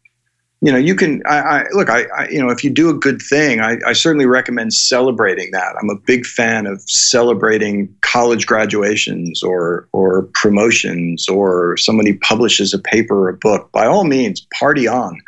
You 0.61 0.73
know, 0.73 0.79
you 0.79 0.97
can. 0.97 1.23
I, 1.25 1.39
I 1.39 1.65
look. 1.71 1.89
I, 1.89 2.05
I, 2.17 2.29
you 2.29 2.43
know, 2.43 2.51
if 2.51 2.65
you 2.65 2.71
do 2.71 2.91
a 2.91 2.95
good 2.95 3.23
thing, 3.23 3.61
I, 3.61 3.77
I 3.87 3.93
certainly 3.93 4.27
recommend 4.27 4.75
celebrating 4.75 5.53
that. 5.53 5.77
I'm 5.81 5.89
a 5.89 5.95
big 5.95 6.27
fan 6.27 6.67
of 6.67 6.83
celebrating 6.83 7.95
college 8.01 8.45
graduations 8.45 9.41
or 9.41 9.89
or 9.93 10.29
promotions 10.35 11.29
or 11.29 11.77
somebody 11.77 12.15
publishes 12.15 12.75
a 12.75 12.79
paper 12.81 13.27
or 13.27 13.29
a 13.29 13.37
book. 13.37 13.71
By 13.71 13.87
all 13.87 14.03
means, 14.03 14.45
party 14.59 14.89
on. 14.89 15.21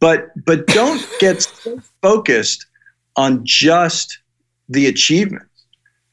But 0.00 0.32
but 0.44 0.66
don't 0.66 1.06
get 1.18 1.42
so 1.42 1.80
focused 2.02 2.66
on 3.16 3.40
just 3.44 4.18
the 4.68 4.86
achievements. 4.86 5.46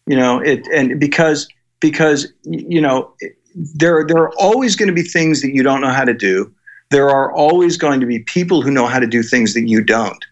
You 0.08 0.16
know, 0.16 0.40
it 0.40 0.66
and 0.74 0.98
because 0.98 1.46
because 1.90 2.32
you 2.44 2.82
know 2.82 3.14
there 3.56 4.06
there 4.08 4.18
are 4.18 4.34
always 4.38 4.76
going 4.76 4.88
to 4.88 4.94
be 4.94 5.04
things 5.04 5.42
that 5.42 5.54
you 5.54 5.64
don't 5.64 5.82
know 5.82 5.92
how 5.92 6.04
to 6.04 6.14
do. 6.14 6.52
There 6.92 7.10
are 7.10 7.32
always 7.32 7.78
going 7.78 8.00
to 8.00 8.06
be 8.06 8.20
people 8.20 8.62
who 8.62 8.72
know 8.72 8.88
how 8.88 9.00
to 9.00 9.08
do 9.08 9.22
things 9.24 9.54
that 9.54 9.68
you 9.68 9.84
don't. 9.84 10.24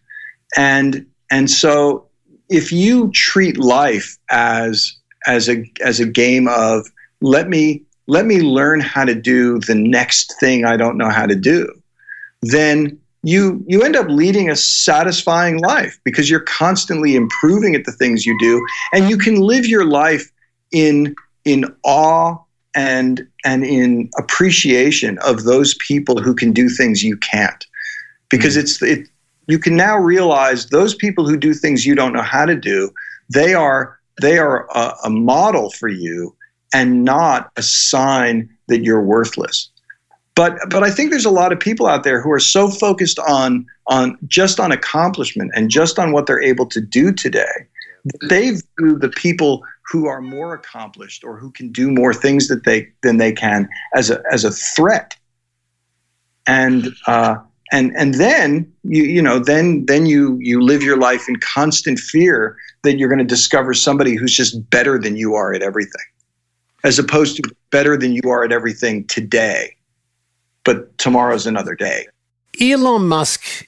And 0.57 1.05
and 1.29 1.49
so 1.49 2.07
if 2.49 2.71
you 2.71 3.11
treat 3.11 3.57
life 3.57 4.17
as 4.31 4.95
as 5.27 5.47
a 5.47 5.69
as 5.81 5.99
a 5.99 6.05
game 6.05 6.47
of 6.47 6.87
let 7.21 7.49
me 7.49 7.83
let 8.07 8.25
me 8.25 8.41
learn 8.41 8.79
how 8.79 9.05
to 9.05 9.15
do 9.15 9.59
the 9.59 9.75
next 9.75 10.33
thing 10.39 10.65
I 10.65 10.75
don't 10.75 10.97
know 10.97 11.09
how 11.09 11.25
to 11.25 11.35
do, 11.35 11.71
then 12.41 12.99
you 13.23 13.63
you 13.67 13.83
end 13.83 13.95
up 13.95 14.07
leading 14.09 14.49
a 14.49 14.55
satisfying 14.55 15.59
life 15.59 15.99
because 16.03 16.29
you're 16.29 16.41
constantly 16.41 17.15
improving 17.15 17.75
at 17.75 17.85
the 17.85 17.91
things 17.91 18.25
you 18.25 18.37
do 18.39 18.65
and 18.91 19.09
you 19.09 19.17
can 19.17 19.35
live 19.35 19.65
your 19.65 19.85
life 19.85 20.29
in 20.73 21.15
in 21.45 21.65
awe 21.83 22.37
and 22.75 23.27
and 23.45 23.63
in 23.63 24.09
appreciation 24.17 25.17
of 25.19 25.43
those 25.43 25.75
people 25.75 26.21
who 26.21 26.33
can 26.33 26.51
do 26.51 26.69
things 26.69 27.03
you 27.03 27.17
can't 27.17 27.65
because 28.29 28.55
mm-hmm. 28.55 28.61
it's 28.61 28.81
it 28.81 29.07
you 29.47 29.59
can 29.59 29.75
now 29.75 29.97
realize 29.97 30.67
those 30.67 30.95
people 30.95 31.27
who 31.27 31.37
do 31.37 31.53
things 31.53 31.85
you 31.85 31.95
don't 31.95 32.13
know 32.13 32.21
how 32.21 32.45
to 32.45 32.55
do 32.55 32.91
they 33.33 33.53
are 33.53 33.99
they 34.21 34.37
are 34.37 34.67
a, 34.75 34.93
a 35.05 35.09
model 35.09 35.69
for 35.71 35.87
you 35.87 36.35
and 36.73 37.03
not 37.03 37.51
a 37.57 37.61
sign 37.61 38.49
that 38.67 38.83
you're 38.83 39.03
worthless 39.03 39.69
but 40.35 40.57
but 40.69 40.83
I 40.83 40.89
think 40.89 41.11
there's 41.11 41.25
a 41.25 41.31
lot 41.31 41.51
of 41.51 41.59
people 41.59 41.87
out 41.87 42.03
there 42.03 42.21
who 42.21 42.31
are 42.31 42.39
so 42.39 42.69
focused 42.69 43.19
on 43.19 43.65
on 43.87 44.17
just 44.27 44.59
on 44.59 44.71
accomplishment 44.71 45.51
and 45.53 45.69
just 45.69 45.99
on 45.99 46.11
what 46.11 46.25
they're 46.25 46.41
able 46.41 46.65
to 46.67 46.81
do 46.81 47.11
today. 47.11 47.67
They 48.29 48.51
view 48.51 48.97
the 48.97 49.11
people 49.15 49.63
who 49.93 50.07
are 50.07 50.21
more 50.21 50.55
accomplished 50.55 51.23
or 51.23 51.37
who 51.37 51.51
can 51.51 51.71
do 51.71 51.91
more 51.91 52.15
things 52.15 52.47
that 52.47 52.63
they 52.63 52.91
than 53.03 53.17
they 53.17 53.31
can 53.31 53.69
as 53.95 54.09
a 54.09 54.21
as 54.31 54.43
a 54.43 54.49
threat 54.49 55.15
and 56.47 56.87
uh, 57.05 57.35
and 57.71 57.91
and 57.95 58.15
then 58.15 58.73
you 58.83 59.03
you 59.03 59.21
know 59.21 59.37
then 59.37 59.85
then 59.85 60.07
you 60.07 60.35
you 60.41 60.59
live 60.61 60.81
your 60.81 60.97
life 60.97 61.29
in 61.29 61.35
constant 61.35 61.99
fear 61.99 62.57
that 62.81 62.97
you're 62.97 63.07
going 63.07 63.19
to 63.19 63.23
discover 63.25 63.75
somebody 63.75 64.15
who's 64.15 64.35
just 64.35 64.67
better 64.71 64.97
than 64.97 65.15
you 65.15 65.35
are 65.35 65.53
at 65.53 65.61
everything, 65.61 66.05
as 66.83 66.97
opposed 66.97 67.37
to 67.37 67.43
better 67.69 67.95
than 67.95 68.13
you 68.13 68.31
are 68.31 68.43
at 68.43 68.51
everything 68.51 69.05
today, 69.05 69.75
but 70.63 70.97
tomorrow's 70.97 71.45
another 71.45 71.75
day. 71.75 72.07
Elon 72.59 73.07
Musk 73.07 73.67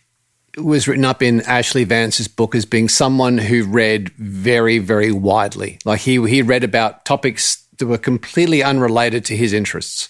was 0.57 0.87
written 0.87 1.05
up 1.05 1.21
in 1.21 1.41
Ashley 1.41 1.83
Vance's 1.83 2.27
book 2.27 2.55
as 2.55 2.65
being 2.65 2.89
someone 2.89 3.37
who 3.37 3.65
read 3.65 4.09
very, 4.17 4.79
very 4.79 5.11
widely. 5.11 5.79
Like 5.85 6.01
he 6.01 6.25
he 6.27 6.41
read 6.41 6.63
about 6.63 7.05
topics 7.05 7.65
that 7.77 7.87
were 7.87 7.97
completely 7.97 8.63
unrelated 8.63 9.25
to 9.25 9.35
his 9.35 9.53
interests, 9.53 10.09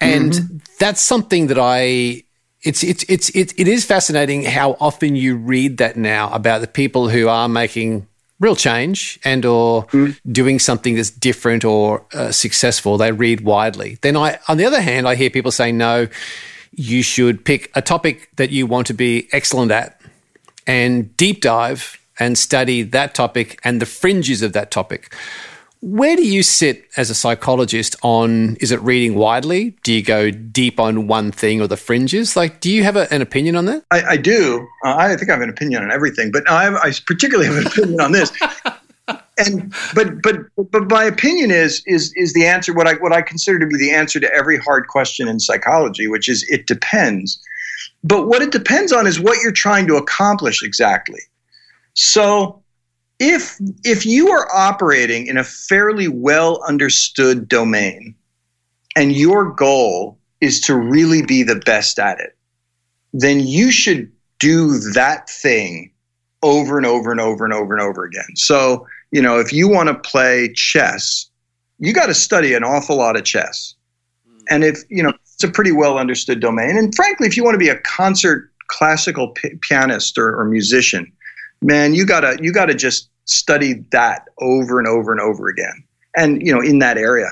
and 0.00 0.32
mm-hmm. 0.32 0.56
that's 0.78 1.00
something 1.00 1.48
that 1.48 1.58
I. 1.58 2.22
It's 2.62 2.82
it's 2.82 3.04
it's 3.08 3.28
it, 3.30 3.52
it 3.58 3.68
is 3.68 3.84
fascinating 3.84 4.44
how 4.44 4.76
often 4.80 5.16
you 5.16 5.36
read 5.36 5.78
that 5.78 5.96
now 5.96 6.32
about 6.32 6.62
the 6.62 6.66
people 6.66 7.10
who 7.10 7.28
are 7.28 7.48
making 7.48 8.06
real 8.40 8.56
change 8.56 9.18
and 9.24 9.44
or 9.44 9.86
mm. 9.86 10.18
doing 10.30 10.58
something 10.58 10.94
that's 10.94 11.10
different 11.10 11.64
or 11.64 12.06
uh, 12.14 12.32
successful. 12.32 12.96
They 12.96 13.12
read 13.12 13.42
widely. 13.42 13.98
Then 14.00 14.16
I, 14.16 14.38
on 14.48 14.56
the 14.56 14.64
other 14.64 14.80
hand, 14.80 15.06
I 15.06 15.14
hear 15.14 15.30
people 15.30 15.52
saying 15.52 15.76
no 15.76 16.08
you 16.76 17.02
should 17.02 17.44
pick 17.44 17.70
a 17.74 17.82
topic 17.82 18.30
that 18.36 18.50
you 18.50 18.66
want 18.66 18.86
to 18.88 18.94
be 18.94 19.28
excellent 19.32 19.70
at 19.70 20.00
and 20.66 21.16
deep 21.16 21.40
dive 21.40 21.98
and 22.18 22.38
study 22.38 22.82
that 22.82 23.14
topic 23.14 23.60
and 23.64 23.80
the 23.80 23.86
fringes 23.86 24.42
of 24.42 24.52
that 24.52 24.70
topic. 24.70 25.14
Where 25.80 26.16
do 26.16 26.26
you 26.26 26.42
sit 26.42 26.88
as 26.96 27.10
a 27.10 27.14
psychologist 27.14 27.94
on 28.02 28.56
is 28.56 28.72
it 28.72 28.80
reading 28.80 29.16
widely? 29.16 29.76
Do 29.82 29.92
you 29.92 30.02
go 30.02 30.30
deep 30.30 30.80
on 30.80 31.06
one 31.08 31.30
thing 31.30 31.60
or 31.60 31.66
the 31.66 31.76
fringes? 31.76 32.36
Like, 32.36 32.60
do 32.60 32.70
you 32.70 32.84
have 32.84 32.96
a, 32.96 33.12
an 33.12 33.20
opinion 33.20 33.54
on 33.54 33.66
that? 33.66 33.84
I, 33.90 34.02
I 34.02 34.16
do. 34.16 34.66
Uh, 34.82 34.94
I 34.96 35.14
think 35.16 35.28
I 35.28 35.34
have 35.34 35.42
an 35.42 35.50
opinion 35.50 35.82
on 35.82 35.90
everything, 35.90 36.30
but 36.30 36.48
I, 36.48 36.64
have, 36.64 36.74
I 36.76 36.92
particularly 37.06 37.48
have 37.48 37.58
an 37.58 37.66
opinion 37.66 38.00
on 38.00 38.12
this. 38.12 38.32
and 39.36 39.74
but 39.94 40.22
but 40.22 40.36
but 40.70 40.88
my 40.88 41.04
opinion 41.04 41.50
is 41.50 41.82
is 41.86 42.12
is 42.14 42.32
the 42.34 42.46
answer 42.46 42.72
what 42.72 42.86
I 42.86 42.94
what 42.94 43.12
I 43.12 43.22
consider 43.22 43.58
to 43.58 43.66
be 43.66 43.76
the 43.76 43.92
answer 43.92 44.20
to 44.20 44.32
every 44.32 44.58
hard 44.58 44.88
question 44.88 45.28
in 45.28 45.40
psychology, 45.40 46.06
which 46.06 46.28
is 46.28 46.44
it 46.48 46.66
depends. 46.66 47.42
But 48.02 48.28
what 48.28 48.42
it 48.42 48.52
depends 48.52 48.92
on 48.92 49.06
is 49.06 49.18
what 49.18 49.38
you're 49.42 49.52
trying 49.52 49.86
to 49.88 49.96
accomplish 49.96 50.62
exactly. 50.62 51.20
So 51.94 52.62
if 53.18 53.58
if 53.84 54.06
you 54.06 54.28
are 54.30 54.48
operating 54.54 55.26
in 55.26 55.36
a 55.36 55.44
fairly 55.44 56.08
well 56.08 56.62
understood 56.68 57.48
domain 57.48 58.14
and 58.96 59.12
your 59.12 59.50
goal 59.50 60.18
is 60.40 60.60
to 60.60 60.76
really 60.76 61.24
be 61.24 61.42
the 61.42 61.56
best 61.56 61.98
at 61.98 62.20
it, 62.20 62.36
then 63.12 63.40
you 63.40 63.72
should 63.72 64.12
do 64.38 64.78
that 64.92 65.28
thing 65.28 65.90
over 66.42 66.76
and 66.76 66.86
over 66.86 67.10
and 67.10 67.20
over 67.20 67.44
and 67.44 67.54
over 67.54 67.74
and 67.74 67.82
over 67.82 68.04
again. 68.04 68.36
So 68.36 68.86
you 69.14 69.22
know, 69.22 69.38
if 69.38 69.52
you 69.52 69.68
want 69.68 69.88
to 69.88 69.94
play 69.94 70.52
chess, 70.54 71.30
you 71.78 71.92
got 71.92 72.06
to 72.06 72.14
study 72.14 72.52
an 72.52 72.64
awful 72.64 72.96
lot 72.96 73.16
of 73.16 73.22
chess. 73.22 73.76
Hmm. 74.28 74.38
And 74.50 74.64
if, 74.64 74.78
you 74.88 75.04
know, 75.04 75.12
it's 75.22 75.44
a 75.44 75.48
pretty 75.48 75.70
well 75.70 75.98
understood 75.98 76.40
domain. 76.40 76.76
And 76.76 76.92
frankly, 76.92 77.28
if 77.28 77.36
you 77.36 77.44
want 77.44 77.54
to 77.54 77.58
be 77.58 77.68
a 77.68 77.78
concert 77.78 78.50
classical 78.66 79.28
p- 79.28 79.54
pianist 79.62 80.18
or, 80.18 80.36
or 80.36 80.44
musician, 80.44 81.12
man, 81.62 81.94
you 81.94 82.04
gotta 82.04 82.36
you 82.40 82.52
gotta 82.52 82.74
just 82.74 83.08
study 83.24 83.84
that 83.92 84.26
over 84.40 84.80
and 84.80 84.88
over 84.88 85.12
and 85.12 85.20
over 85.20 85.48
again. 85.48 85.84
And 86.16 86.44
you 86.44 86.52
know, 86.52 86.60
in 86.60 86.80
that 86.80 86.98
area. 86.98 87.30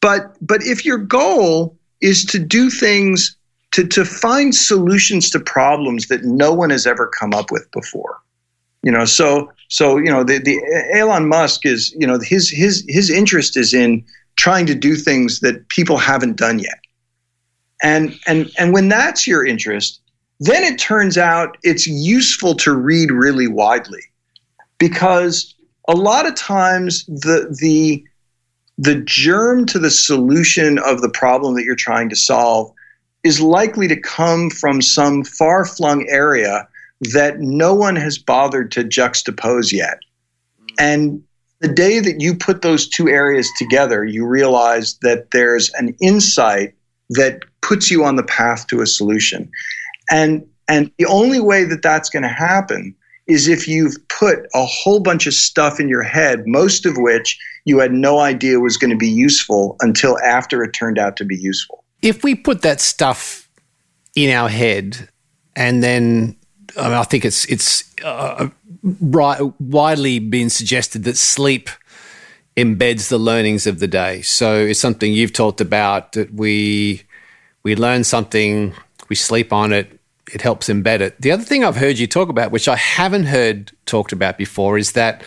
But 0.00 0.34
but 0.40 0.62
if 0.62 0.86
your 0.86 0.96
goal 0.98 1.76
is 2.00 2.24
to 2.26 2.38
do 2.38 2.70
things 2.70 3.36
to, 3.72 3.86
to 3.88 4.06
find 4.06 4.54
solutions 4.54 5.28
to 5.30 5.38
problems 5.38 6.08
that 6.08 6.24
no 6.24 6.52
one 6.52 6.70
has 6.70 6.86
ever 6.86 7.06
come 7.06 7.34
up 7.34 7.50
with 7.50 7.70
before. 7.72 8.20
You 8.82 8.92
know, 8.92 9.04
so 9.04 9.52
so 9.68 9.98
you 9.98 10.10
know 10.10 10.24
the 10.24 10.38
the 10.38 10.58
Elon 10.94 11.28
Musk 11.28 11.66
is 11.66 11.94
you 11.98 12.06
know 12.06 12.18
his 12.18 12.48
his 12.50 12.84
his 12.88 13.10
interest 13.10 13.56
is 13.56 13.74
in 13.74 14.04
trying 14.36 14.66
to 14.66 14.74
do 14.74 14.96
things 14.96 15.40
that 15.40 15.68
people 15.68 15.98
haven't 15.98 16.36
done 16.36 16.58
yet. 16.58 16.78
And 17.82 18.18
and 18.26 18.50
and 18.58 18.72
when 18.72 18.88
that's 18.88 19.26
your 19.26 19.44
interest, 19.44 20.00
then 20.38 20.64
it 20.64 20.78
turns 20.78 21.18
out 21.18 21.58
it's 21.62 21.86
useful 21.86 22.54
to 22.56 22.74
read 22.74 23.10
really 23.10 23.48
widely 23.48 24.02
because 24.78 25.54
a 25.88 25.94
lot 25.94 26.26
of 26.26 26.34
times 26.34 27.04
the 27.06 27.54
the 27.60 28.02
the 28.78 29.02
germ 29.04 29.66
to 29.66 29.78
the 29.78 29.90
solution 29.90 30.78
of 30.78 31.02
the 31.02 31.10
problem 31.10 31.54
that 31.54 31.64
you're 31.64 31.76
trying 31.76 32.08
to 32.08 32.16
solve 32.16 32.72
is 33.22 33.40
likely 33.40 33.86
to 33.86 34.00
come 34.00 34.48
from 34.48 34.80
some 34.80 35.22
far-flung 35.22 36.08
area 36.08 36.66
that 37.00 37.40
no 37.40 37.74
one 37.74 37.96
has 37.96 38.18
bothered 38.18 38.70
to 38.72 38.84
juxtapose 38.84 39.72
yet. 39.72 39.98
And 40.78 41.22
the 41.60 41.68
day 41.68 42.00
that 42.00 42.20
you 42.20 42.34
put 42.34 42.62
those 42.62 42.88
two 42.88 43.08
areas 43.08 43.48
together, 43.58 44.04
you 44.04 44.26
realize 44.26 44.98
that 45.02 45.30
there's 45.30 45.70
an 45.74 45.94
insight 46.00 46.74
that 47.10 47.40
puts 47.62 47.90
you 47.90 48.04
on 48.04 48.16
the 48.16 48.22
path 48.22 48.66
to 48.68 48.80
a 48.80 48.86
solution. 48.86 49.50
And 50.10 50.46
and 50.68 50.90
the 50.98 51.06
only 51.06 51.40
way 51.40 51.64
that 51.64 51.82
that's 51.82 52.08
going 52.08 52.22
to 52.22 52.28
happen 52.28 52.94
is 53.26 53.48
if 53.48 53.66
you've 53.66 53.96
put 54.08 54.46
a 54.54 54.64
whole 54.64 55.00
bunch 55.00 55.26
of 55.26 55.34
stuff 55.34 55.80
in 55.80 55.88
your 55.88 56.02
head, 56.02 56.46
most 56.46 56.86
of 56.86 56.94
which 56.96 57.38
you 57.64 57.78
had 57.80 57.92
no 57.92 58.20
idea 58.20 58.60
was 58.60 58.76
going 58.76 58.90
to 58.90 58.96
be 58.96 59.08
useful 59.08 59.76
until 59.80 60.18
after 60.20 60.62
it 60.62 60.72
turned 60.72 60.98
out 60.98 61.16
to 61.16 61.24
be 61.24 61.36
useful. 61.36 61.84
If 62.02 62.22
we 62.22 62.34
put 62.34 62.62
that 62.62 62.80
stuff 62.80 63.48
in 64.14 64.30
our 64.30 64.48
head 64.48 65.08
and 65.56 65.82
then 65.82 66.36
I 66.76 66.84
mean, 66.84 66.92
I 66.92 67.02
think 67.04 67.24
it's 67.24 67.44
it's 67.46 67.84
uh, 68.04 68.48
widely 68.82 70.18
been 70.18 70.50
suggested 70.50 71.04
that 71.04 71.16
sleep 71.16 71.70
embeds 72.56 73.08
the 73.08 73.18
learnings 73.18 73.66
of 73.66 73.78
the 73.78 73.88
day. 73.88 74.22
So 74.22 74.56
it's 74.56 74.80
something 74.80 75.12
you've 75.12 75.32
talked 75.32 75.60
about 75.60 76.12
that 76.12 76.32
we 76.32 77.02
we 77.62 77.76
learn 77.76 78.04
something, 78.04 78.74
we 79.08 79.16
sleep 79.16 79.52
on 79.52 79.72
it, 79.72 80.00
it 80.32 80.40
helps 80.40 80.68
embed 80.68 81.00
it. 81.00 81.20
The 81.20 81.32
other 81.32 81.42
thing 81.42 81.64
I've 81.64 81.76
heard 81.76 81.98
you 81.98 82.06
talk 82.06 82.28
about, 82.28 82.50
which 82.50 82.68
I 82.68 82.76
haven't 82.76 83.24
heard 83.24 83.72
talked 83.86 84.12
about 84.12 84.38
before, 84.38 84.78
is 84.78 84.92
that 84.92 85.22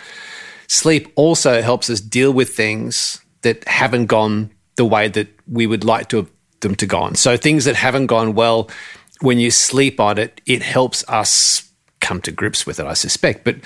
sleep 0.68 1.12
also 1.16 1.62
helps 1.62 1.90
us 1.90 2.02
deal 2.02 2.32
with 2.32 2.50
things 2.50 3.20
that 3.42 3.68
haven't 3.68 4.08
gone 4.08 4.52
the 4.76 4.86
way 4.86 5.08
that 5.10 5.28
we 5.48 5.68
would 5.68 5.84
like 5.84 6.10
to 6.10 6.18
have 6.18 6.32
them 6.62 6.76
to 6.76 6.88
go 6.88 6.98
on. 6.98 7.16
So 7.16 7.38
things 7.38 7.66
that 7.66 7.76
haven't 7.76 8.08
gone 8.08 8.34
well 8.34 8.70
when 9.22 9.40
you 9.40 9.52
sleep 9.52 10.00
on 10.00 10.18
it, 10.18 10.42
it 10.46 10.62
helps 10.62 11.08
us 11.08 11.70
come 12.02 12.22
to 12.22 12.32
grips 12.32 12.66
with 12.66 12.80
it, 12.80 12.86
I 12.86 12.94
suspect. 12.94 13.44
But 13.44 13.58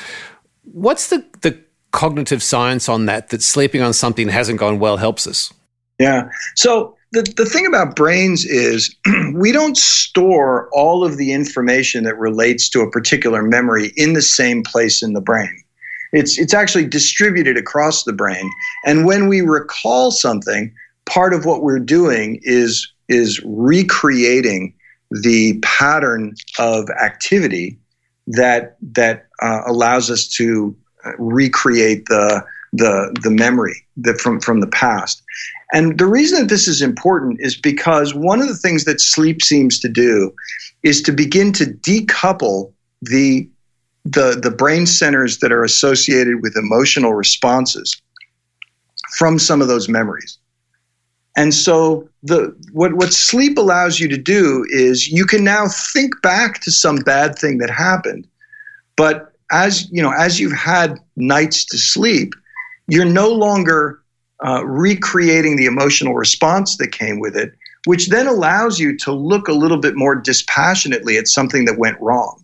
what's 0.63 1.09
the, 1.09 1.25
the 1.41 1.59
cognitive 1.91 2.43
science 2.43 2.87
on 2.87 3.05
that, 3.07 3.29
that 3.29 3.41
sleeping 3.41 3.81
on 3.81 3.93
something 3.93 4.27
that 4.27 4.33
hasn't 4.33 4.59
gone 4.59 4.79
well 4.79 4.97
helps 4.97 5.25
us? 5.25 5.51
Yeah. 5.99 6.29
So 6.55 6.95
the, 7.11 7.23
the 7.35 7.45
thing 7.45 7.65
about 7.65 7.95
brains 7.95 8.45
is 8.45 8.95
we 9.33 9.51
don't 9.51 9.77
store 9.77 10.69
all 10.71 11.03
of 11.03 11.17
the 11.17 11.33
information 11.33 12.03
that 12.03 12.17
relates 12.17 12.69
to 12.69 12.81
a 12.81 12.91
particular 12.91 13.41
memory 13.41 13.91
in 13.95 14.13
the 14.13 14.21
same 14.21 14.63
place 14.63 15.01
in 15.01 15.13
the 15.13 15.21
brain. 15.21 15.63
It's, 16.13 16.37
it's 16.37 16.53
actually 16.53 16.85
distributed 16.85 17.57
across 17.57 18.03
the 18.03 18.13
brain. 18.13 18.49
And 18.85 19.05
when 19.05 19.27
we 19.27 19.41
recall 19.41 20.11
something, 20.11 20.73
part 21.05 21.33
of 21.33 21.45
what 21.45 21.63
we're 21.63 21.79
doing 21.79 22.39
is, 22.43 22.87
is 23.09 23.41
recreating 23.43 24.73
the 25.11 25.59
pattern 25.59 26.35
of 26.59 26.89
activity 26.89 27.77
that 28.27 28.77
that 28.81 29.27
uh, 29.41 29.61
allows 29.65 30.11
us 30.11 30.27
to 30.27 30.75
uh, 31.05 31.11
recreate 31.17 32.05
the 32.05 32.43
the 32.73 33.15
the 33.23 33.31
memory 33.31 33.85
that 33.97 34.19
from 34.19 34.39
from 34.39 34.59
the 34.59 34.67
past. 34.67 35.21
And 35.73 35.97
the 35.97 36.05
reason 36.05 36.39
that 36.41 36.49
this 36.49 36.67
is 36.67 36.81
important 36.81 37.39
is 37.41 37.57
because 37.57 38.13
one 38.13 38.41
of 38.41 38.47
the 38.47 38.55
things 38.55 38.85
that 38.85 39.01
sleep 39.01 39.41
seems 39.41 39.79
to 39.79 39.89
do 39.89 40.33
is 40.83 41.01
to 41.03 41.11
begin 41.11 41.51
to 41.53 41.65
decouple 41.65 42.71
the 43.01 43.49
the 44.03 44.39
the 44.41 44.51
brain 44.51 44.85
centers 44.85 45.39
that 45.39 45.51
are 45.51 45.63
associated 45.63 46.41
with 46.41 46.55
emotional 46.57 47.13
responses 47.13 48.01
from 49.17 49.39
some 49.39 49.61
of 49.61 49.67
those 49.67 49.87
memories. 49.87 50.37
And 51.37 51.53
so 51.53 52.09
the 52.23 52.53
what 52.73 52.93
what 52.95 53.13
sleep 53.13 53.59
allows 53.59 53.99
you 53.99 54.07
to 54.09 54.17
do 54.17 54.65
is 54.69 55.07
you 55.07 55.23
can 55.23 55.43
now 55.43 55.67
think 55.67 56.19
back 56.23 56.59
to 56.61 56.71
some 56.71 56.97
bad 56.97 57.37
thing 57.37 57.59
that 57.59 57.69
happened. 57.69 58.27
But 58.97 59.31
as 59.51 59.89
you 59.91 60.01
know, 60.01 60.11
as 60.11 60.39
you've 60.39 60.57
had 60.57 60.99
nights 61.15 61.63
to 61.65 61.77
sleep, 61.77 62.33
you're 62.87 63.05
no 63.05 63.29
longer 63.29 64.01
uh, 64.43 64.65
recreating 64.65 65.57
the 65.57 65.67
emotional 65.67 66.15
response 66.15 66.77
that 66.77 66.87
came 66.87 67.19
with 67.19 67.37
it, 67.37 67.53
which 67.85 68.09
then 68.09 68.25
allows 68.25 68.79
you 68.79 68.97
to 68.97 69.11
look 69.11 69.47
a 69.47 69.53
little 69.53 69.77
bit 69.79 69.95
more 69.95 70.15
dispassionately 70.15 71.17
at 71.17 71.27
something 71.27 71.65
that 71.65 71.77
went 71.77 72.01
wrong. 72.01 72.43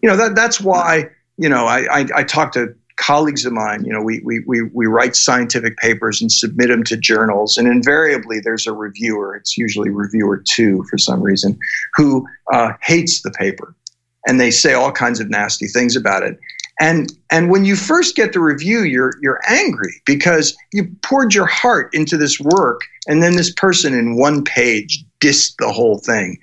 You 0.00 0.08
know 0.08 0.16
that 0.16 0.36
that's 0.36 0.60
why 0.60 1.10
you 1.38 1.48
know 1.48 1.66
I 1.66 1.80
I, 1.90 2.06
I 2.14 2.22
talk 2.22 2.52
to 2.52 2.72
colleagues 2.98 3.46
of 3.46 3.52
mine, 3.52 3.84
you 3.84 3.92
know, 3.92 4.02
we, 4.02 4.20
we, 4.24 4.40
we, 4.46 4.62
we 4.62 4.86
write 4.86 5.16
scientific 5.16 5.76
papers 5.78 6.20
and 6.20 6.30
submit 6.30 6.68
them 6.68 6.84
to 6.84 6.96
journals, 6.96 7.56
and 7.56 7.66
invariably 7.68 8.40
there's 8.40 8.66
a 8.66 8.72
reviewer, 8.72 9.34
it's 9.36 9.56
usually 9.56 9.88
reviewer 9.88 10.42
two 10.46 10.84
for 10.90 10.98
some 10.98 11.22
reason, 11.22 11.58
who 11.94 12.26
uh, 12.52 12.72
hates 12.82 13.22
the 13.22 13.30
paper. 13.30 13.74
And 14.26 14.40
they 14.40 14.50
say 14.50 14.74
all 14.74 14.92
kinds 14.92 15.20
of 15.20 15.30
nasty 15.30 15.68
things 15.68 15.96
about 15.96 16.22
it. 16.22 16.38
And, 16.80 17.12
and 17.30 17.50
when 17.50 17.64
you 17.64 17.76
first 17.76 18.14
get 18.14 18.32
the 18.32 18.40
review, 18.40 18.82
you're, 18.82 19.14
you're 19.22 19.40
angry 19.48 19.94
because 20.04 20.56
you 20.72 20.94
poured 21.02 21.34
your 21.34 21.46
heart 21.46 21.94
into 21.94 22.16
this 22.16 22.38
work, 22.38 22.82
and 23.06 23.22
then 23.22 23.36
this 23.36 23.52
person 23.52 23.94
in 23.94 24.16
one 24.18 24.44
page 24.44 25.04
dissed 25.20 25.54
the 25.58 25.72
whole 25.72 25.98
thing. 25.98 26.38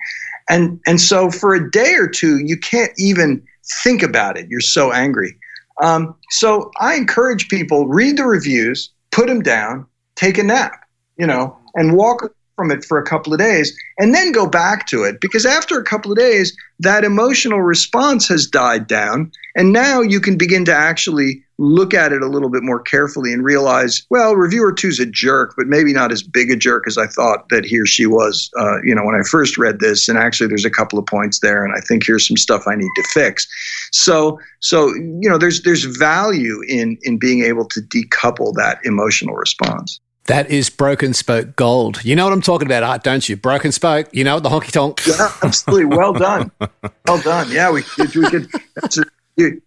And, 0.48 0.80
and 0.86 1.00
so 1.00 1.30
for 1.30 1.54
a 1.54 1.70
day 1.70 1.94
or 1.94 2.08
two, 2.08 2.38
you 2.38 2.56
can't 2.56 2.92
even 2.98 3.42
think 3.84 4.02
about 4.02 4.36
it. 4.36 4.48
You're 4.48 4.60
so 4.60 4.92
angry. 4.92 5.36
Um, 5.82 6.14
so 6.30 6.70
I 6.80 6.94
encourage 6.94 7.48
people 7.48 7.86
read 7.86 8.16
the 8.16 8.24
reviews, 8.24 8.90
put 9.10 9.26
them 9.26 9.42
down, 9.42 9.86
take 10.14 10.38
a 10.38 10.42
nap, 10.42 10.84
you 11.16 11.26
know, 11.26 11.56
and 11.74 11.96
walk 11.96 12.32
from 12.56 12.70
it 12.70 12.84
for 12.84 12.98
a 12.98 13.04
couple 13.04 13.32
of 13.32 13.38
days 13.38 13.76
and 13.98 14.14
then 14.14 14.32
go 14.32 14.46
back 14.46 14.86
to 14.88 15.04
it. 15.04 15.20
Because 15.20 15.44
after 15.44 15.78
a 15.78 15.84
couple 15.84 16.10
of 16.10 16.18
days 16.18 16.56
that 16.80 17.04
emotional 17.04 17.60
response 17.60 18.26
has 18.28 18.46
died 18.46 18.86
down 18.86 19.30
and 19.54 19.72
now 19.72 20.00
you 20.00 20.20
can 20.20 20.38
begin 20.38 20.64
to 20.64 20.74
actually 20.74 21.44
look 21.58 21.94
at 21.94 22.12
it 22.12 22.22
a 22.22 22.26
little 22.26 22.50
bit 22.50 22.62
more 22.62 22.80
carefully 22.80 23.32
and 23.32 23.42
realize 23.42 24.06
well 24.10 24.34
reviewer 24.36 24.72
two's 24.72 25.00
a 25.00 25.06
jerk 25.06 25.54
but 25.56 25.66
maybe 25.66 25.92
not 25.92 26.12
as 26.12 26.22
big 26.22 26.50
a 26.50 26.56
jerk 26.56 26.84
as 26.86 26.98
i 26.98 27.06
thought 27.06 27.48
that 27.48 27.64
he 27.64 27.78
or 27.78 27.86
she 27.86 28.06
was 28.06 28.50
uh, 28.58 28.80
you 28.82 28.94
know 28.94 29.04
when 29.04 29.14
i 29.14 29.22
first 29.22 29.56
read 29.56 29.80
this 29.80 30.08
and 30.08 30.18
actually 30.18 30.46
there's 30.46 30.64
a 30.64 30.70
couple 30.70 30.98
of 30.98 31.06
points 31.06 31.40
there 31.40 31.64
and 31.64 31.74
i 31.74 31.80
think 31.80 32.04
here's 32.04 32.26
some 32.26 32.36
stuff 32.36 32.64
i 32.66 32.74
need 32.74 32.90
to 32.94 33.02
fix 33.14 33.46
so 33.92 34.38
so 34.60 34.88
you 34.94 35.28
know 35.28 35.38
there's 35.38 35.62
there's 35.62 35.84
value 35.84 36.60
in 36.68 36.98
in 37.02 37.18
being 37.18 37.42
able 37.42 37.64
to 37.64 37.80
decouple 37.80 38.54
that 38.54 38.78
emotional 38.84 39.34
response 39.34 40.00
that 40.26 40.50
is 40.50 40.70
broken 40.70 41.14
spoke 41.14 41.54
gold. 41.56 42.04
You 42.04 42.16
know 42.16 42.24
what 42.24 42.32
I'm 42.32 42.42
talking 42.42 42.66
about, 42.66 42.82
Art, 42.82 43.04
don't 43.04 43.28
you? 43.28 43.36
Broken 43.36 43.70
spoke. 43.72 44.08
You 44.12 44.24
know 44.24 44.40
the 44.40 44.48
honky 44.48 44.72
tonk. 44.72 45.06
Yeah, 45.06 45.32
absolutely. 45.42 45.96
Well 45.96 46.12
done. 46.12 46.50
well 47.06 47.22
done. 47.22 47.50
Yeah, 47.50 47.70
we, 47.70 47.84
we 47.98 48.28
could. 48.28 48.48
That's 48.74 48.98
a, 48.98 49.04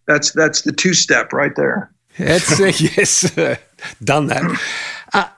that's 0.08 0.32
that's 0.32 0.64
the 0.64 0.72
two 0.72 0.94
step 0.94 1.34
right 1.34 1.56
there. 1.56 1.92
That's 2.18 2.60
uh, 2.60 2.66
yes, 2.98 3.38
uh, 3.38 3.56
done 4.04 4.28
that. 4.28 4.62
Uh, 5.14 5.30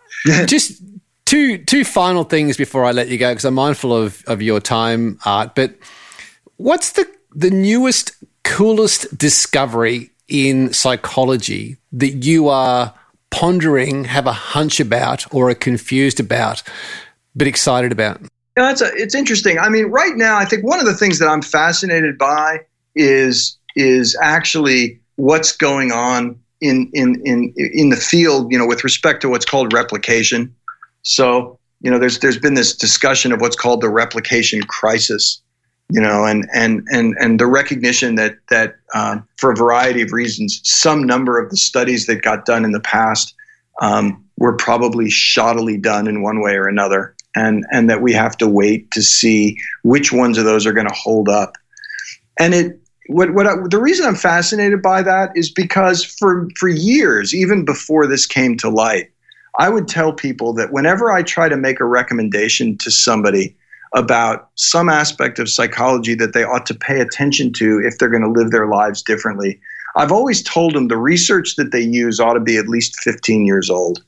just 0.45 0.81
two 1.25 1.57
two 1.57 1.83
final 1.83 2.23
things 2.23 2.57
before 2.57 2.85
I 2.85 2.91
let 2.91 3.09
you 3.09 3.17
go 3.17 3.31
because 3.31 3.45
I'm 3.45 3.53
mindful 3.53 3.95
of 3.95 4.23
of 4.27 4.41
your 4.41 4.59
time, 4.59 5.19
Art. 5.25 5.55
But 5.55 5.75
what's 6.57 6.93
the 6.93 7.07
the 7.33 7.49
newest, 7.49 8.11
coolest 8.43 9.17
discovery 9.17 10.11
in 10.27 10.73
psychology 10.73 11.77
that 11.93 12.25
you 12.25 12.49
are 12.49 12.93
pondering, 13.29 14.05
have 14.05 14.27
a 14.27 14.33
hunch 14.33 14.79
about, 14.79 15.33
or 15.33 15.49
are 15.49 15.55
confused 15.55 16.19
about, 16.19 16.63
but 17.35 17.47
excited 17.47 17.91
about? 17.91 18.21
Yeah, 18.57 18.63
that's 18.67 18.81
a, 18.81 18.91
it's 18.95 19.15
interesting. 19.15 19.57
I 19.59 19.69
mean, 19.69 19.85
right 19.85 20.15
now, 20.15 20.37
I 20.37 20.45
think 20.45 20.65
one 20.65 20.79
of 20.79 20.85
the 20.85 20.93
things 20.93 21.19
that 21.19 21.27
I'm 21.27 21.41
fascinated 21.41 22.17
by 22.17 22.65
is 22.95 23.57
is 23.75 24.17
actually 24.21 24.99
what's 25.15 25.55
going 25.55 25.91
on 25.91 26.39
in 26.61 26.89
in 26.93 27.21
in 27.25 27.53
in 27.55 27.89
the 27.89 27.95
field. 27.95 28.51
You 28.51 28.57
know, 28.57 28.67
with 28.67 28.83
respect 28.83 29.21
to 29.21 29.29
what's 29.29 29.45
called 29.45 29.73
replication. 29.73 30.53
So, 31.03 31.57
you 31.81 31.89
know, 31.89 31.99
there's 31.99 32.19
there's 32.19 32.37
been 32.37 32.53
this 32.53 32.75
discussion 32.75 33.31
of 33.31 33.41
what's 33.41 33.55
called 33.55 33.81
the 33.81 33.89
replication 33.89 34.61
crisis. 34.63 35.41
You 35.89 35.99
know, 35.99 36.23
and 36.23 36.47
and 36.53 36.87
and 36.91 37.15
and 37.19 37.39
the 37.39 37.47
recognition 37.47 38.15
that 38.15 38.35
that 38.49 38.75
uh, 38.93 39.17
for 39.37 39.51
a 39.51 39.55
variety 39.55 40.01
of 40.01 40.13
reasons, 40.13 40.61
some 40.63 41.03
number 41.03 41.37
of 41.37 41.49
the 41.49 41.57
studies 41.57 42.05
that 42.05 42.21
got 42.21 42.45
done 42.45 42.63
in 42.63 42.71
the 42.71 42.79
past 42.79 43.35
um, 43.81 44.23
were 44.37 44.55
probably 44.55 45.07
shoddily 45.07 45.81
done 45.81 46.07
in 46.07 46.21
one 46.21 46.41
way 46.41 46.55
or 46.55 46.67
another, 46.67 47.13
and 47.35 47.65
and 47.71 47.89
that 47.89 48.01
we 48.01 48.13
have 48.13 48.37
to 48.37 48.47
wait 48.47 48.89
to 48.91 49.01
see 49.01 49.57
which 49.83 50.13
ones 50.13 50.37
of 50.37 50.45
those 50.45 50.65
are 50.65 50.71
going 50.71 50.87
to 50.87 50.93
hold 50.93 51.27
up. 51.27 51.57
And 52.39 52.53
it 52.53 52.80
what 53.07 53.33
what 53.33 53.47
I, 53.47 53.55
the 53.69 53.79
reason 53.79 54.05
I'm 54.05 54.15
fascinated 54.15 54.81
by 54.81 55.01
that 55.03 55.31
is 55.35 55.49
because 55.49 56.03
for 56.03 56.47
for 56.57 56.69
years, 56.69 57.33
even 57.33 57.65
before 57.65 58.07
this 58.07 58.25
came 58.25 58.57
to 58.57 58.69
light, 58.69 59.11
I 59.57 59.69
would 59.69 59.87
tell 59.87 60.13
people 60.13 60.53
that 60.53 60.71
whenever 60.71 61.11
I 61.11 61.23
try 61.23 61.49
to 61.49 61.57
make 61.57 61.79
a 61.79 61.85
recommendation 61.85 62.77
to 62.79 62.91
somebody 62.91 63.55
about 63.93 64.49
some 64.55 64.87
aspect 64.87 65.39
of 65.39 65.49
psychology 65.49 66.15
that 66.15 66.33
they 66.33 66.43
ought 66.43 66.65
to 66.65 66.73
pay 66.73 67.01
attention 67.01 67.51
to 67.51 67.81
if 67.83 67.97
they're 67.97 68.09
going 68.09 68.23
to 68.23 68.29
live 68.29 68.51
their 68.51 68.67
lives 68.67 69.01
differently. 69.01 69.59
I've 69.97 70.11
always 70.11 70.41
told 70.41 70.73
them 70.73 70.87
the 70.87 70.97
research 70.97 71.55
that 71.57 71.71
they 71.71 71.81
use 71.81 72.19
ought 72.19 72.35
to 72.35 72.39
be 72.39 72.55
at 72.55 72.69
least 72.69 72.97
15 73.01 73.45
years 73.45 73.69
old. 73.69 74.01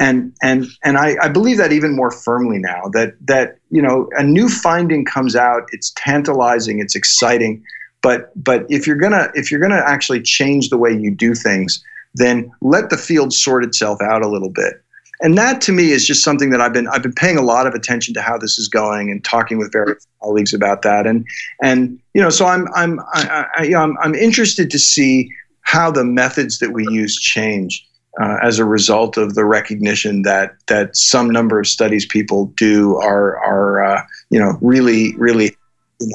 And 0.00 0.34
and 0.42 0.66
and 0.82 0.98
I, 0.98 1.16
I 1.22 1.28
believe 1.28 1.56
that 1.58 1.70
even 1.70 1.94
more 1.94 2.10
firmly 2.10 2.58
now 2.58 2.88
that 2.94 3.14
that 3.26 3.58
you 3.70 3.80
know 3.80 4.08
a 4.16 4.24
new 4.24 4.48
finding 4.48 5.04
comes 5.04 5.36
out, 5.36 5.68
it's 5.70 5.92
tantalizing, 5.94 6.80
it's 6.80 6.96
exciting, 6.96 7.62
but 8.04 8.30
but 8.42 8.64
if 8.68 8.86
you're 8.86 8.96
gonna 9.04 9.28
if 9.34 9.50
you're 9.50 9.60
gonna 9.60 9.82
actually 9.84 10.22
change 10.22 10.68
the 10.68 10.78
way 10.78 10.92
you 10.92 11.10
do 11.10 11.34
things, 11.34 11.82
then 12.14 12.52
let 12.60 12.90
the 12.90 12.96
field 12.96 13.32
sort 13.32 13.64
itself 13.64 14.00
out 14.00 14.22
a 14.22 14.28
little 14.28 14.50
bit 14.50 14.84
and 15.20 15.38
that 15.38 15.60
to 15.62 15.72
me 15.72 15.90
is 15.90 16.06
just 16.06 16.22
something 16.22 16.50
that 16.50 16.60
I've 16.60 16.72
been 16.72 16.88
I've 16.88 17.02
been 17.02 17.12
paying 17.12 17.36
a 17.36 17.42
lot 17.42 17.66
of 17.66 17.74
attention 17.74 18.14
to 18.14 18.22
how 18.22 18.36
this 18.36 18.58
is 18.58 18.68
going 18.68 19.10
and 19.10 19.24
talking 19.24 19.58
with 19.58 19.72
various 19.72 20.06
colleagues 20.22 20.52
about 20.52 20.82
that 20.82 21.06
and 21.06 21.26
and 21.62 21.98
you 22.14 22.22
know 22.22 22.30
so 22.30 22.46
I'm 22.46 22.68
I'm 22.74 23.00
I, 23.12 23.46
I, 23.56 23.62
you 23.64 23.70
know, 23.70 23.80
I'm, 23.80 23.96
I'm 24.02 24.14
interested 24.14 24.70
to 24.70 24.78
see 24.78 25.30
how 25.62 25.90
the 25.90 26.04
methods 26.04 26.58
that 26.58 26.72
we 26.72 26.86
use 26.88 27.16
change 27.16 27.86
uh, 28.20 28.36
as 28.42 28.58
a 28.58 28.64
result 28.64 29.16
of 29.16 29.34
the 29.34 29.44
recognition 29.44 30.22
that 30.22 30.56
that 30.66 30.96
some 30.96 31.30
number 31.30 31.58
of 31.58 31.66
studies 31.66 32.06
people 32.06 32.46
do 32.56 32.96
are 32.96 33.38
are 33.38 33.84
uh, 33.84 34.02
you 34.30 34.38
know 34.38 34.58
really 34.60 35.14
really 35.16 35.56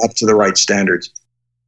up 0.03 0.13
to 0.15 0.25
the 0.25 0.35
right 0.35 0.57
standards. 0.57 1.09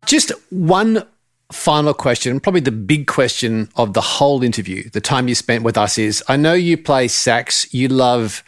Just 0.05 0.31
one 0.49 1.05
final 1.51 1.93
question, 1.93 2.39
probably 2.39 2.61
the 2.61 2.71
big 2.71 3.07
question 3.07 3.69
of 3.75 3.93
the 3.93 4.01
whole 4.01 4.43
interview, 4.43 4.89
the 4.89 5.01
time 5.01 5.27
you 5.27 5.35
spent 5.35 5.63
with 5.63 5.77
us 5.77 5.97
is 5.97 6.23
I 6.27 6.37
know 6.37 6.53
you 6.53 6.77
play 6.77 7.07
sax, 7.07 7.73
you 7.73 7.87
love 7.87 8.43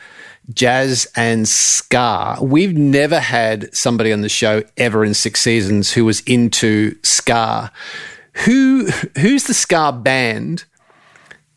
jazz 0.54 1.08
and 1.16 1.48
ska. 1.48 2.38
We've 2.42 2.76
never 2.76 3.20
had 3.20 3.74
somebody 3.76 4.12
on 4.12 4.22
the 4.22 4.30
show 4.30 4.64
ever 4.78 5.06
in 5.06 5.14
six 5.14 5.42
seasons 5.42 5.92
who 5.92 6.06
was 6.06 6.22
into 6.22 6.96
ska. 7.04 7.72
Who 8.46 8.88
who's 9.18 9.46
the 9.46 9.54
ska 9.54 9.92
band 9.92 10.66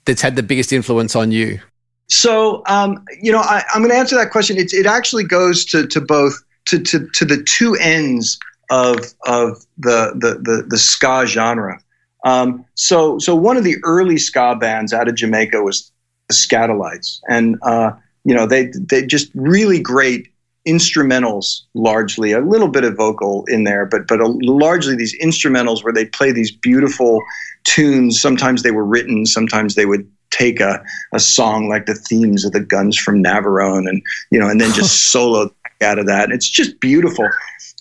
that's 0.04 0.22
had 0.22 0.36
the 0.36 0.42
biggest 0.42 0.72
influence 0.72 1.16
on 1.16 1.32
you? 1.32 1.60
So, 2.08 2.62
um, 2.66 3.04
you 3.20 3.32
know, 3.32 3.40
I, 3.40 3.64
am 3.74 3.80
going 3.80 3.90
to 3.90 3.96
answer 3.96 4.14
that 4.16 4.30
question. 4.30 4.56
It, 4.56 4.72
it 4.72 4.86
actually 4.86 5.24
goes 5.24 5.64
to, 5.66 5.88
to 5.88 6.00
both 6.00 6.40
to, 6.66 6.78
to, 6.78 7.08
to 7.14 7.24
the 7.24 7.42
two 7.42 7.74
ends 7.76 8.38
of 8.70 8.98
of 9.26 9.64
the 9.78 10.12
the 10.14 10.40
the, 10.42 10.64
the 10.68 10.78
ska 10.78 11.26
genre. 11.26 11.80
Um, 12.24 12.64
so 12.74 13.18
so 13.18 13.34
one 13.34 13.56
of 13.56 13.64
the 13.64 13.76
early 13.84 14.18
ska 14.18 14.56
bands 14.56 14.92
out 14.92 15.08
of 15.08 15.14
Jamaica 15.14 15.62
was 15.62 15.90
the 16.28 16.34
Skatalites, 16.34 17.20
and 17.28 17.56
uh, 17.62 17.92
you 18.24 18.34
know 18.34 18.46
they 18.46 18.70
they 18.78 19.06
just 19.06 19.30
really 19.34 19.80
great 19.80 20.28
instrumentals 20.66 21.62
largely. 21.74 22.32
A 22.32 22.40
little 22.40 22.68
bit 22.68 22.82
of 22.82 22.96
vocal 22.96 23.44
in 23.46 23.64
there 23.64 23.86
but 23.86 24.08
but 24.08 24.20
a, 24.20 24.26
largely 24.26 24.96
these 24.96 25.16
instrumentals 25.20 25.84
where 25.84 25.92
they 25.92 26.06
play 26.06 26.32
these 26.32 26.50
beautiful 26.50 27.22
tunes. 27.64 28.20
Sometimes 28.20 28.62
they 28.62 28.72
were 28.72 28.84
written 28.84 29.26
sometimes 29.26 29.74
they 29.74 29.86
would 29.86 30.10
take 30.30 30.60
a, 30.60 30.84
a 31.12 31.20
song 31.20 31.68
like 31.68 31.86
the 31.86 31.94
themes 31.94 32.44
of 32.44 32.52
the 32.52 32.60
guns 32.60 32.96
from 32.96 33.22
navarone 33.22 33.88
and 33.88 34.02
you 34.30 34.38
know 34.38 34.48
and 34.48 34.60
then 34.60 34.72
just 34.72 35.06
solo 35.12 35.50
out 35.82 35.98
of 35.98 36.06
that 36.06 36.30
it's 36.30 36.48
just 36.48 36.78
beautiful 36.80 37.28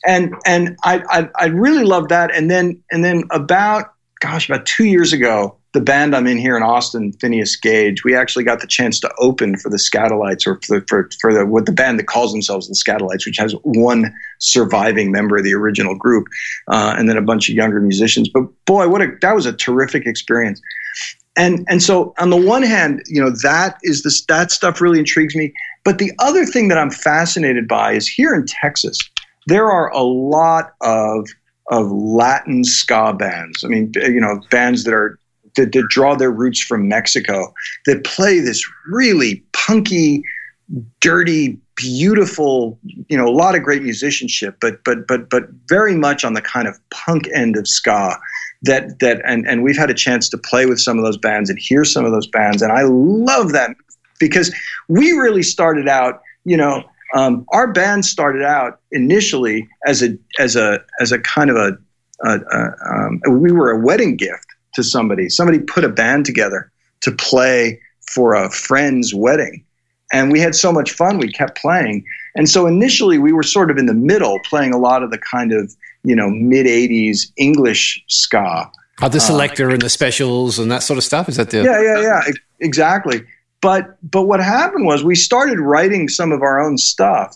and 0.05 0.35
and 0.45 0.77
I, 0.83 1.03
I 1.09 1.29
I 1.35 1.45
really 1.47 1.83
love 1.83 2.09
that. 2.09 2.33
And 2.33 2.49
then 2.49 2.81
and 2.91 3.03
then 3.03 3.23
about 3.31 3.93
gosh 4.21 4.47
about 4.47 4.65
two 4.65 4.85
years 4.85 5.13
ago, 5.13 5.57
the 5.73 5.81
band 5.81 6.15
I'm 6.15 6.27
in 6.27 6.37
here 6.37 6.55
in 6.55 6.63
Austin, 6.63 7.11
Phineas 7.13 7.55
Gage, 7.55 8.03
we 8.03 8.15
actually 8.15 8.43
got 8.43 8.61
the 8.61 8.67
chance 8.67 8.99
to 9.01 9.11
open 9.19 9.57
for 9.57 9.69
the 9.69 9.77
Skatalites 9.77 10.47
or 10.47 10.59
for, 10.65 10.81
for, 10.87 11.09
for 11.19 11.33
the 11.33 11.45
what 11.45 11.65
the 11.65 11.71
band 11.71 11.99
that 11.99 12.07
calls 12.07 12.31
themselves 12.31 12.67
the 12.67 12.75
Skatalites, 12.75 13.25
which 13.25 13.37
has 13.37 13.53
one 13.63 14.13
surviving 14.39 15.11
member 15.11 15.37
of 15.37 15.43
the 15.43 15.53
original 15.53 15.95
group, 15.95 16.27
uh, 16.67 16.95
and 16.97 17.09
then 17.09 17.17
a 17.17 17.21
bunch 17.21 17.49
of 17.49 17.55
younger 17.55 17.81
musicians. 17.81 18.29
But 18.29 18.43
boy, 18.65 18.87
what 18.87 19.01
a 19.01 19.07
that 19.21 19.35
was 19.35 19.45
a 19.45 19.53
terrific 19.53 20.05
experience. 20.05 20.61
And 21.37 21.65
and 21.67 21.83
so 21.83 22.13
on 22.17 22.29
the 22.29 22.37
one 22.37 22.63
hand, 22.63 23.03
you 23.07 23.21
know 23.21 23.31
that 23.43 23.77
is 23.83 24.03
this 24.03 24.23
that 24.25 24.51
stuff 24.51 24.79
really 24.79 24.99
intrigues 24.99 25.35
me. 25.35 25.53
But 25.85 25.99
the 25.99 26.11
other 26.19 26.45
thing 26.45 26.67
that 26.67 26.77
I'm 26.77 26.91
fascinated 26.91 27.67
by 27.67 27.93
is 27.93 28.07
here 28.07 28.33
in 28.33 28.45
Texas 28.45 28.99
there 29.47 29.69
are 29.69 29.89
a 29.91 30.01
lot 30.01 30.73
of 30.81 31.27
of 31.71 31.91
Latin 31.91 32.63
ska 32.63 33.13
bands. 33.13 33.63
I 33.63 33.67
mean, 33.67 33.91
you 33.95 34.21
know, 34.21 34.39
bands 34.51 34.83
that 34.83 34.93
are 34.93 35.19
that, 35.55 35.71
that 35.71 35.87
draw 35.89 36.15
their 36.15 36.31
roots 36.31 36.61
from 36.61 36.87
Mexico 36.87 37.53
that 37.85 38.03
play 38.03 38.39
this 38.39 38.61
really 38.87 39.43
punky, 39.53 40.21
dirty, 40.99 41.57
beautiful, 41.75 42.77
you 43.07 43.17
know, 43.17 43.27
a 43.27 43.31
lot 43.31 43.55
of 43.55 43.63
great 43.63 43.81
musicianship, 43.81 44.57
but 44.61 44.83
but 44.83 45.07
but 45.07 45.29
but 45.29 45.43
very 45.67 45.95
much 45.95 46.23
on 46.23 46.33
the 46.33 46.41
kind 46.41 46.67
of 46.67 46.77
punk 46.89 47.27
end 47.33 47.55
of 47.55 47.67
ska. 47.67 48.17
That 48.63 48.99
that 48.99 49.21
and 49.25 49.47
and 49.47 49.63
we've 49.63 49.77
had 49.77 49.89
a 49.89 49.95
chance 49.95 50.29
to 50.29 50.37
play 50.37 50.65
with 50.65 50.79
some 50.79 50.97
of 50.97 51.03
those 51.03 51.17
bands 51.17 51.49
and 51.49 51.59
hear 51.59 51.83
some 51.83 52.05
of 52.05 52.11
those 52.11 52.27
bands, 52.27 52.61
and 52.61 52.71
I 52.71 52.83
love 52.83 53.51
that 53.53 53.75
because 54.19 54.53
we 54.87 55.11
really 55.11 55.43
started 55.43 55.87
out, 55.87 56.21
you 56.43 56.57
know. 56.57 56.83
Um, 57.13 57.45
our 57.53 57.71
band 57.71 58.03
started 58.03 58.41
out 58.41 58.79
initially 58.91 59.69
as 59.85 60.01
a 60.01 60.17
as 60.39 60.55
a 60.55 60.83
as 60.99 61.11
a 61.11 61.19
kind 61.19 61.49
of 61.49 61.55
a, 61.55 61.77
a, 62.27 62.39
a 62.39 62.73
um, 62.93 63.21
we 63.39 63.51
were 63.51 63.71
a 63.71 63.79
wedding 63.79 64.17
gift 64.17 64.47
to 64.73 64.83
somebody. 64.83 65.29
Somebody 65.29 65.59
put 65.59 65.83
a 65.83 65.89
band 65.89 66.25
together 66.25 66.71
to 67.01 67.11
play 67.11 67.79
for 68.13 68.33
a 68.33 68.49
friend's 68.49 69.13
wedding, 69.13 69.63
and 70.11 70.31
we 70.31 70.39
had 70.39 70.55
so 70.55 70.71
much 70.71 70.91
fun. 70.91 71.19
We 71.19 71.31
kept 71.31 71.57
playing, 71.57 72.03
and 72.35 72.49
so 72.49 72.67
initially 72.67 73.17
we 73.17 73.31
were 73.31 73.43
sort 73.43 73.71
of 73.71 73.77
in 73.77 73.85
the 73.85 73.93
middle, 73.93 74.39
playing 74.43 74.73
a 74.73 74.77
lot 74.77 75.03
of 75.03 75.11
the 75.11 75.19
kind 75.19 75.53
of 75.53 75.73
you 76.03 76.15
know 76.15 76.29
mid 76.29 76.65
'80s 76.65 77.31
English 77.37 78.03
ska. 78.07 78.69
Oh, 79.01 79.09
the 79.09 79.17
Selecter 79.17 79.69
uh, 79.69 79.73
and 79.73 79.81
the 79.81 79.89
specials 79.89 80.57
and 80.57 80.71
that 80.71 80.81
sort 80.81 80.97
of 80.97 81.03
stuff. 81.03 81.27
Is 81.27 81.35
that 81.35 81.49
the 81.49 81.63
yeah 81.63 81.81
yeah 81.81 82.01
yeah 82.01 82.33
exactly. 82.59 83.23
But 83.65 83.97
but 84.03 84.27
what 84.27 84.39
happened 84.41 84.85
was 84.85 85.03
we 85.03 85.15
started 85.15 85.59
writing 85.59 86.07
some 86.07 86.31
of 86.31 86.43
our 86.43 86.61
own 86.61 86.77
stuff, 86.77 87.35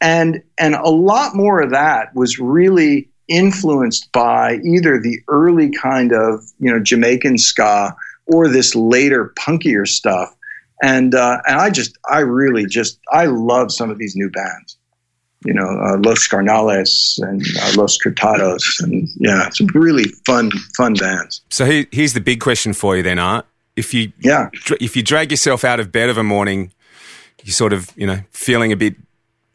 and 0.00 0.42
and 0.56 0.74
a 0.74 0.88
lot 0.88 1.36
more 1.36 1.60
of 1.60 1.68
that 1.68 2.14
was 2.14 2.38
really 2.38 3.10
influenced 3.28 4.10
by 4.10 4.54
either 4.64 4.98
the 4.98 5.18
early 5.28 5.68
kind 5.70 6.14
of 6.14 6.42
you 6.58 6.72
know 6.72 6.80
Jamaican 6.80 7.36
ska 7.36 7.94
or 8.24 8.48
this 8.48 8.74
later 8.74 9.34
punkier 9.38 9.86
stuff. 9.86 10.34
And 10.82 11.14
uh, 11.14 11.42
and 11.46 11.60
I 11.60 11.68
just 11.68 11.98
I 12.08 12.20
really 12.20 12.64
just 12.64 12.98
I 13.12 13.26
love 13.26 13.70
some 13.70 13.90
of 13.90 13.98
these 13.98 14.16
new 14.16 14.30
bands, 14.30 14.78
you 15.44 15.52
know, 15.52 15.68
uh, 15.68 15.98
Los 15.98 16.26
Skarnales 16.26 17.18
and 17.18 17.42
uh, 17.60 17.72
Los 17.76 17.98
Cortados, 17.98 18.64
and 18.80 19.06
yeah, 19.16 19.50
some 19.50 19.66
really 19.74 20.04
fun 20.24 20.50
fun 20.74 20.94
bands. 20.94 21.42
So 21.50 21.66
he, 21.66 21.86
here's 21.92 22.14
the 22.14 22.22
big 22.22 22.40
question 22.40 22.72
for 22.72 22.96
you 22.96 23.02
then, 23.02 23.18
Art 23.18 23.44
if 23.76 23.92
you 23.94 24.12
yeah 24.20 24.50
if 24.80 24.96
you 24.96 25.02
drag 25.02 25.30
yourself 25.30 25.64
out 25.64 25.78
of 25.80 25.92
bed 25.92 26.08
of 26.08 26.18
a 26.18 26.24
morning, 26.24 26.72
you're 27.44 27.52
sort 27.52 27.72
of 27.72 27.92
you 27.96 28.06
know 28.06 28.20
feeling 28.30 28.72
a 28.72 28.76
bit 28.76 28.96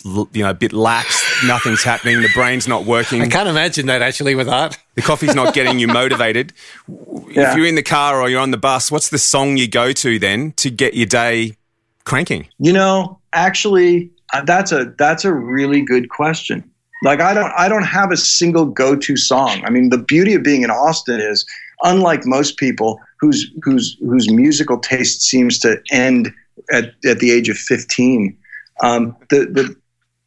you 0.03 0.43
know 0.43 0.49
a 0.49 0.53
bit 0.53 0.73
lax. 0.73 1.43
Nothing's 1.45 1.83
happening. 1.83 2.21
The 2.21 2.29
brain's 2.33 2.67
not 2.67 2.85
working. 2.85 3.21
I 3.21 3.27
can't 3.27 3.49
imagine 3.49 3.87
that 3.87 4.01
actually 4.01 4.35
with 4.35 4.47
art. 4.47 4.77
The 4.95 5.01
coffee's 5.01 5.35
not 5.35 5.53
getting 5.53 5.79
you 5.79 5.87
motivated. 6.01 6.53
Yeah. 6.87 7.51
If 7.51 7.57
you're 7.57 7.65
in 7.65 7.75
the 7.75 7.83
car 7.83 8.21
or 8.21 8.29
you're 8.29 8.39
on 8.39 8.51
the 8.51 8.57
bus, 8.57 8.91
what's 8.91 9.09
the 9.09 9.17
song 9.17 9.57
you 9.57 9.67
go 9.67 9.91
to 9.91 10.19
then 10.19 10.53
to 10.53 10.69
get 10.69 10.93
your 10.93 11.07
day 11.07 11.55
cranking? 12.03 12.47
You 12.59 12.73
know, 12.73 13.19
actually, 13.33 14.11
uh, 14.33 14.43
that's 14.43 14.71
a 14.71 14.93
that's 14.97 15.25
a 15.25 15.33
really 15.33 15.81
good 15.81 16.09
question. 16.09 16.63
Like 17.03 17.19
I 17.19 17.33
don't 17.33 17.51
I 17.57 17.67
don't 17.67 17.83
have 17.83 18.11
a 18.11 18.17
single 18.17 18.65
go-to 18.65 19.17
song. 19.17 19.63
I 19.65 19.69
mean, 19.71 19.89
the 19.89 19.97
beauty 19.97 20.35
of 20.35 20.43
being 20.43 20.61
in 20.61 20.69
Austin 20.69 21.19
is 21.19 21.45
unlike 21.83 22.25
most 22.25 22.57
people 22.57 22.99
whose 23.21 23.51
whose 23.61 23.97
whose 24.01 24.29
musical 24.29 24.79
taste 24.79 25.21
seems 25.21 25.59
to 25.59 25.81
end 25.91 26.33
at, 26.71 26.93
at 27.05 27.19
the 27.19 27.31
age 27.31 27.47
of 27.49 27.57
15. 27.57 28.35
Um, 28.83 29.15
the, 29.29 29.45
the 29.45 29.75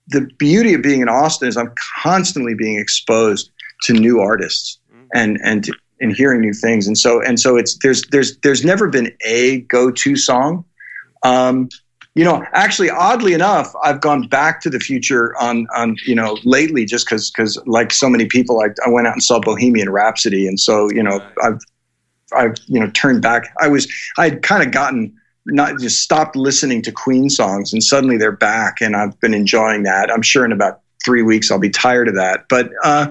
the 0.08 0.28
beauty 0.38 0.74
of 0.74 0.82
being 0.82 1.00
in 1.00 1.08
Austin 1.08 1.48
is 1.48 1.56
I'm 1.56 1.72
constantly 2.02 2.54
being 2.54 2.78
exposed 2.78 3.50
to 3.82 3.92
new 3.92 4.20
artists 4.20 4.78
and 5.12 5.38
and 5.42 5.68
and 6.00 6.14
hearing 6.14 6.40
new 6.40 6.52
things. 6.52 6.86
And 6.86 6.96
so 6.96 7.20
and 7.20 7.40
so 7.40 7.56
it's 7.56 7.76
there's 7.82 8.02
there's 8.12 8.36
there's 8.38 8.64
never 8.64 8.88
been 8.88 9.12
a 9.24 9.60
go-to 9.62 10.16
song. 10.16 10.64
Um, 11.24 11.68
you 12.14 12.22
know, 12.22 12.44
actually, 12.52 12.90
oddly 12.90 13.32
enough, 13.32 13.74
I've 13.82 14.00
gone 14.00 14.28
back 14.28 14.60
to 14.60 14.70
the 14.70 14.78
future 14.78 15.36
on 15.40 15.66
on 15.74 15.96
you 16.06 16.14
know 16.14 16.38
lately 16.44 16.84
just 16.84 17.06
because 17.06 17.30
because 17.30 17.60
like 17.66 17.92
so 17.92 18.08
many 18.08 18.26
people, 18.26 18.60
I, 18.60 18.68
I 18.86 18.90
went 18.90 19.08
out 19.08 19.14
and 19.14 19.22
saw 19.22 19.40
Bohemian 19.40 19.90
Rhapsody, 19.90 20.46
and 20.46 20.60
so 20.60 20.88
you 20.92 21.02
know 21.02 21.20
I've 21.42 21.58
I've 22.36 22.56
you 22.66 22.80
know 22.80 22.90
turned 22.90 23.22
back. 23.22 23.54
I 23.60 23.68
was 23.68 23.92
I 24.18 24.28
had 24.28 24.42
kind 24.42 24.62
of 24.62 24.72
gotten 24.72 25.14
not 25.46 25.78
just 25.78 26.00
stopped 26.00 26.36
listening 26.36 26.82
to 26.82 26.92
Queen 26.92 27.28
songs, 27.28 27.72
and 27.72 27.82
suddenly 27.82 28.16
they're 28.16 28.32
back, 28.32 28.80
and 28.80 28.96
I've 28.96 29.18
been 29.20 29.34
enjoying 29.34 29.82
that. 29.84 30.10
I'm 30.10 30.22
sure 30.22 30.44
in 30.44 30.52
about 30.52 30.80
three 31.04 31.22
weeks 31.22 31.50
I'll 31.50 31.58
be 31.58 31.70
tired 31.70 32.08
of 32.08 32.14
that, 32.14 32.46
but 32.48 32.70
uh, 32.82 33.08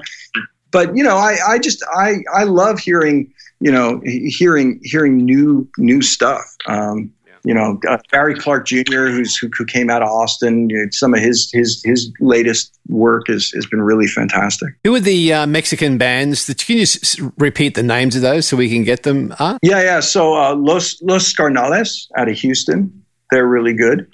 but 0.72 0.96
you 0.96 1.04
know 1.04 1.18
I 1.18 1.38
I 1.48 1.60
just 1.60 1.84
I 1.96 2.18
I 2.34 2.44
love 2.44 2.80
hearing 2.80 3.32
you 3.60 3.72
know 3.72 4.02
hearing 4.04 4.80
hearing 4.84 5.18
new 5.18 5.70
new 5.78 6.02
stuff. 6.02 6.44
Um, 6.68 7.13
you 7.44 7.54
know, 7.54 7.80
uh, 7.90 7.98
Gary 8.10 8.36
Clark 8.36 8.66
Jr., 8.66 9.08
who's 9.08 9.36
who, 9.36 9.50
who 9.58 9.66
came 9.66 9.90
out 9.90 10.02
of 10.02 10.08
Austin. 10.08 10.70
You 10.70 10.78
know, 10.78 10.86
some 10.92 11.14
of 11.14 11.20
his 11.20 11.50
his 11.52 11.82
his 11.84 12.12
latest 12.20 12.78
work 12.88 13.28
has 13.28 13.50
has 13.52 13.66
been 13.66 13.82
really 13.82 14.08
fantastic. 14.08 14.74
Who 14.84 14.96
are 14.96 15.00
the 15.00 15.34
uh, 15.34 15.48
Mexican 15.48 15.98
bands? 15.98 16.48
That, 16.48 16.66
can 16.66 16.78
you 16.78 16.84
s- 16.84 17.20
repeat 17.38 17.76
the 17.76 17.84
names 17.84 18.16
of 18.16 18.22
those 18.22 18.48
so 18.48 18.56
we 18.56 18.70
can 18.70 18.84
get 18.84 19.04
them? 19.04 19.32
Huh? 19.32 19.60
Yeah, 19.62 19.82
yeah. 19.82 20.00
So 20.00 20.36
uh, 20.36 20.56
Los 20.56 21.02
Los 21.02 21.32
Skarnales 21.34 22.08
out 22.18 22.30
of 22.30 22.38
Houston, 22.38 23.04
they're 23.30 23.48
really 23.48 23.74
good, 23.74 24.08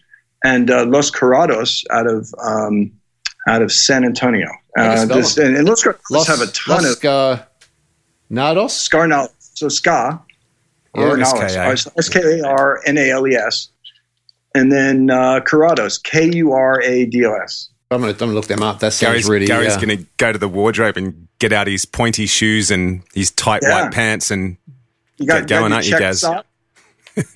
and 0.43 0.71
uh, 0.71 0.86
Los 0.86 1.11
Kurados 1.11 1.84
out 1.91 2.07
of 2.07 2.34
um, 2.43 2.91
out 3.47 3.61
of 3.61 3.71
San 3.71 4.05
Antonio. 4.05 4.49
Uh, 4.77 5.05
this, 5.05 5.38
and, 5.38 5.55
and 5.55 5.67
Los 5.67 5.86
Los, 6.09 6.27
have 6.27 6.41
a 6.41 6.47
ton 6.47 6.84
Los 6.84 7.03
of 7.03 7.45
Nados. 8.32 8.71
Scarnal. 8.71 9.30
So 9.39 9.69
ska. 9.69 10.23
Or 10.94 11.18
Skarnales, 11.18 11.88
S 11.98 12.10
K 12.10 12.40
A 12.40 12.48
R 12.48 12.82
N 12.86 12.98
A 12.98 13.12
L 13.12 13.28
E 13.28 13.36
S, 13.36 13.70
and 14.56 14.72
then 14.72 15.10
uh, 15.10 15.40
Kurados, 15.42 16.02
K 16.02 16.30
U 16.36 16.52
R 16.54 16.82
A 16.82 17.06
D 17.06 17.26
O 17.26 17.34
S. 17.36 17.70
I'm 17.92 18.02
gonna, 18.02 18.34
look 18.34 18.48
them 18.48 18.62
up. 18.62 18.80
That 18.80 18.94
sounds 18.94 19.12
Gary's, 19.12 19.30
really. 19.30 19.46
Gary's 19.48 19.76
uh, 19.76 19.80
going 19.80 19.98
to 19.98 20.06
go 20.18 20.32
to 20.32 20.38
the 20.38 20.48
wardrobe 20.48 20.96
and 20.96 21.28
get 21.40 21.52
out 21.52 21.66
his 21.66 21.86
pointy 21.86 22.28
shoes 22.28 22.70
and 22.70 23.02
his 23.16 23.32
tight 23.32 23.62
Yeah. 23.64 23.84
white 23.86 23.94
pants 23.94 24.30
and 24.30 24.58
You 25.18 25.26
got, 25.26 25.48
get 25.48 25.60
going, 25.60 25.70
got 25.70 25.76
aren't 25.78 25.86
you, 25.86 25.92
your 25.92 26.00
Gaz? 26.00 26.22
checks 26.22 26.44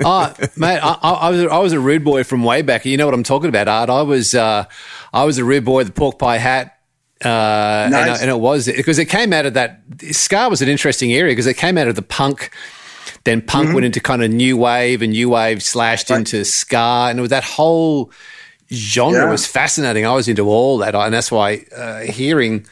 oh, 0.04 0.34
mate, 0.58 0.80
I, 0.80 0.98
I, 1.02 1.12
I 1.12 1.30
was 1.30 1.44
I 1.46 1.58
was 1.60 1.74
a 1.74 1.80
rude 1.80 2.04
boy 2.04 2.24
from 2.24 2.44
way 2.44 2.62
back. 2.62 2.86
You 2.86 2.98
know 2.98 3.06
what 3.06 3.14
I'm 3.14 3.24
talking 3.24 3.50
about, 3.50 3.68
Art. 3.68 3.90
I 3.90 4.02
was 4.02 4.34
uh, 4.36 4.66
I 5.14 5.24
was 5.26 5.38
a 5.38 5.44
rude 5.44 5.66
boy, 5.66 5.84
the 5.84 5.92
pork 5.92 6.20
pie 6.20 6.38
hat. 6.38 6.78
Uh, 7.24 7.84
and, 7.86 7.92
Nice. 7.92 8.22
and 8.22 8.30
it 8.30 8.40
was 8.40 8.66
because 8.68 9.00
it 9.00 9.06
came 9.06 9.32
out 9.32 9.46
of 9.46 9.54
that. 9.54 9.82
Ska 10.12 10.50
was 10.50 10.62
an 10.62 10.68
interesting 10.68 11.14
area 11.14 11.32
because 11.32 11.48
it 11.48 11.56
came 11.56 11.78
out 11.78 11.88
of 11.88 11.96
the 11.96 12.02
punk. 12.02 12.52
Then 13.26 13.42
punk 13.42 13.68
Mm-hmm. 13.68 13.74
went 13.76 13.86
into 13.86 14.00
kind 14.02 14.24
of 14.24 14.32
new 14.32 14.58
wave, 14.58 15.02
and 15.02 15.12
new 15.14 15.30
wave 15.30 15.64
slashed 15.64 16.12
into 16.12 16.44
ska, 16.44 17.08
and 17.10 17.20
it 17.20 17.22
was 17.22 17.30
that 17.32 17.44
whole 17.44 18.12
genre 18.72 19.26
Yeah. 19.26 19.32
was 19.32 19.46
fascinating. 19.46 20.06
I 20.06 20.14
was 20.14 20.28
into 20.28 20.50
all 20.50 20.78
that, 20.80 20.94
and 20.96 21.14
that's 21.14 21.32
why 21.32 21.66
uh, 21.76 22.02
hearing 22.02 22.66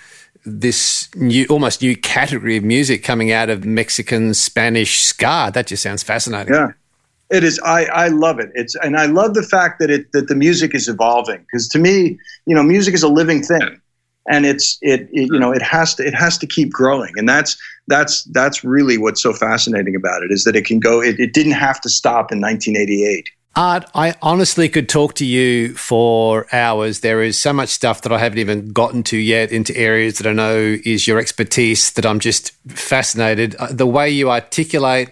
this 0.45 1.07
new, 1.15 1.45
almost 1.49 1.81
new 1.81 1.95
category 1.95 2.57
of 2.57 2.63
music 2.63 3.03
coming 3.03 3.31
out 3.31 3.49
of 3.49 3.63
Mexican 3.63 4.33
Spanish 4.33 5.01
ska 5.03 5.51
that 5.53 5.67
just 5.67 5.83
sounds 5.83 6.03
fascinating. 6.03 6.53
Yeah. 6.53 6.71
It 7.29 7.45
is. 7.45 7.59
I, 7.63 7.85
I 7.85 8.07
love 8.09 8.39
it. 8.39 8.49
It's 8.55 8.75
and 8.75 8.97
I 8.97 9.05
love 9.05 9.35
the 9.35 9.43
fact 9.43 9.79
that 9.79 9.89
it 9.89 10.11
that 10.11 10.27
the 10.27 10.35
music 10.35 10.75
is 10.75 10.89
evolving 10.89 11.39
because 11.41 11.69
to 11.69 11.79
me, 11.79 12.19
you 12.45 12.53
know, 12.53 12.61
music 12.63 12.93
is 12.93 13.03
a 13.03 13.07
living 13.07 13.41
thing, 13.41 13.79
and 14.29 14.45
it's 14.45 14.77
it, 14.81 15.01
it 15.11 15.29
you 15.31 15.39
know 15.39 15.51
it 15.51 15.61
has 15.61 15.95
to 15.95 16.05
it 16.05 16.13
has 16.13 16.37
to 16.39 16.47
keep 16.47 16.71
growing, 16.71 17.13
and 17.17 17.27
that's 17.27 17.57
that's 17.87 18.23
that's 18.25 18.63
really 18.63 18.97
what's 18.97 19.21
so 19.21 19.33
fascinating 19.33 19.95
about 19.95 20.23
it 20.23 20.31
is 20.31 20.43
that 20.43 20.55
it 20.55 20.65
can 20.65 20.79
go. 20.79 21.01
It, 21.01 21.19
it 21.19 21.33
didn't 21.33 21.53
have 21.53 21.81
to 21.81 21.89
stop 21.89 22.31
in 22.31 22.39
1988. 22.41 23.29
Art, 23.53 23.83
I 23.93 24.15
honestly 24.21 24.69
could 24.69 24.87
talk 24.87 25.15
to 25.15 25.25
you 25.25 25.73
for 25.75 26.47
hours. 26.55 27.01
There 27.01 27.21
is 27.21 27.37
so 27.37 27.51
much 27.51 27.67
stuff 27.67 28.01
that 28.03 28.11
I 28.13 28.17
haven't 28.17 28.39
even 28.39 28.71
gotten 28.71 29.03
to 29.03 29.17
yet 29.17 29.51
into 29.51 29.75
areas 29.75 30.19
that 30.19 30.27
I 30.27 30.31
know 30.31 30.77
is 30.85 31.05
your 31.05 31.19
expertise 31.19 31.91
that 31.93 32.05
I'm 32.05 32.21
just 32.21 32.51
fascinated. 32.69 33.55
Uh, 33.55 33.67
The 33.73 33.85
way 33.85 34.09
you 34.09 34.31
articulate, 34.31 35.09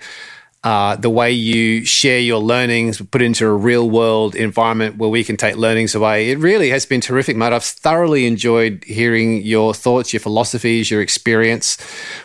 uh, 0.63 0.97
the 0.97 1.09
way 1.09 1.31
you 1.31 1.85
share 1.85 2.19
your 2.19 2.39
learnings, 2.39 3.01
put 3.01 3.21
into 3.21 3.47
a 3.47 3.53
real 3.53 3.89
world 3.89 4.35
environment 4.35 4.97
where 4.97 5.09
we 5.09 5.23
can 5.23 5.37
take 5.37 5.55
learnings 5.55 5.95
away. 5.95 6.31
It 6.31 6.39
really 6.39 6.69
has 6.69 6.85
been 6.85 6.99
terrific, 6.99 7.37
mate. 7.37 7.53
I've 7.53 7.63
thoroughly 7.63 8.27
enjoyed 8.27 8.83
hearing 8.85 9.41
your 9.41 9.73
thoughts, 9.73 10.11
your 10.11 10.19
philosophies, 10.19 10.91
your 10.91 11.01
experience. 11.01 11.77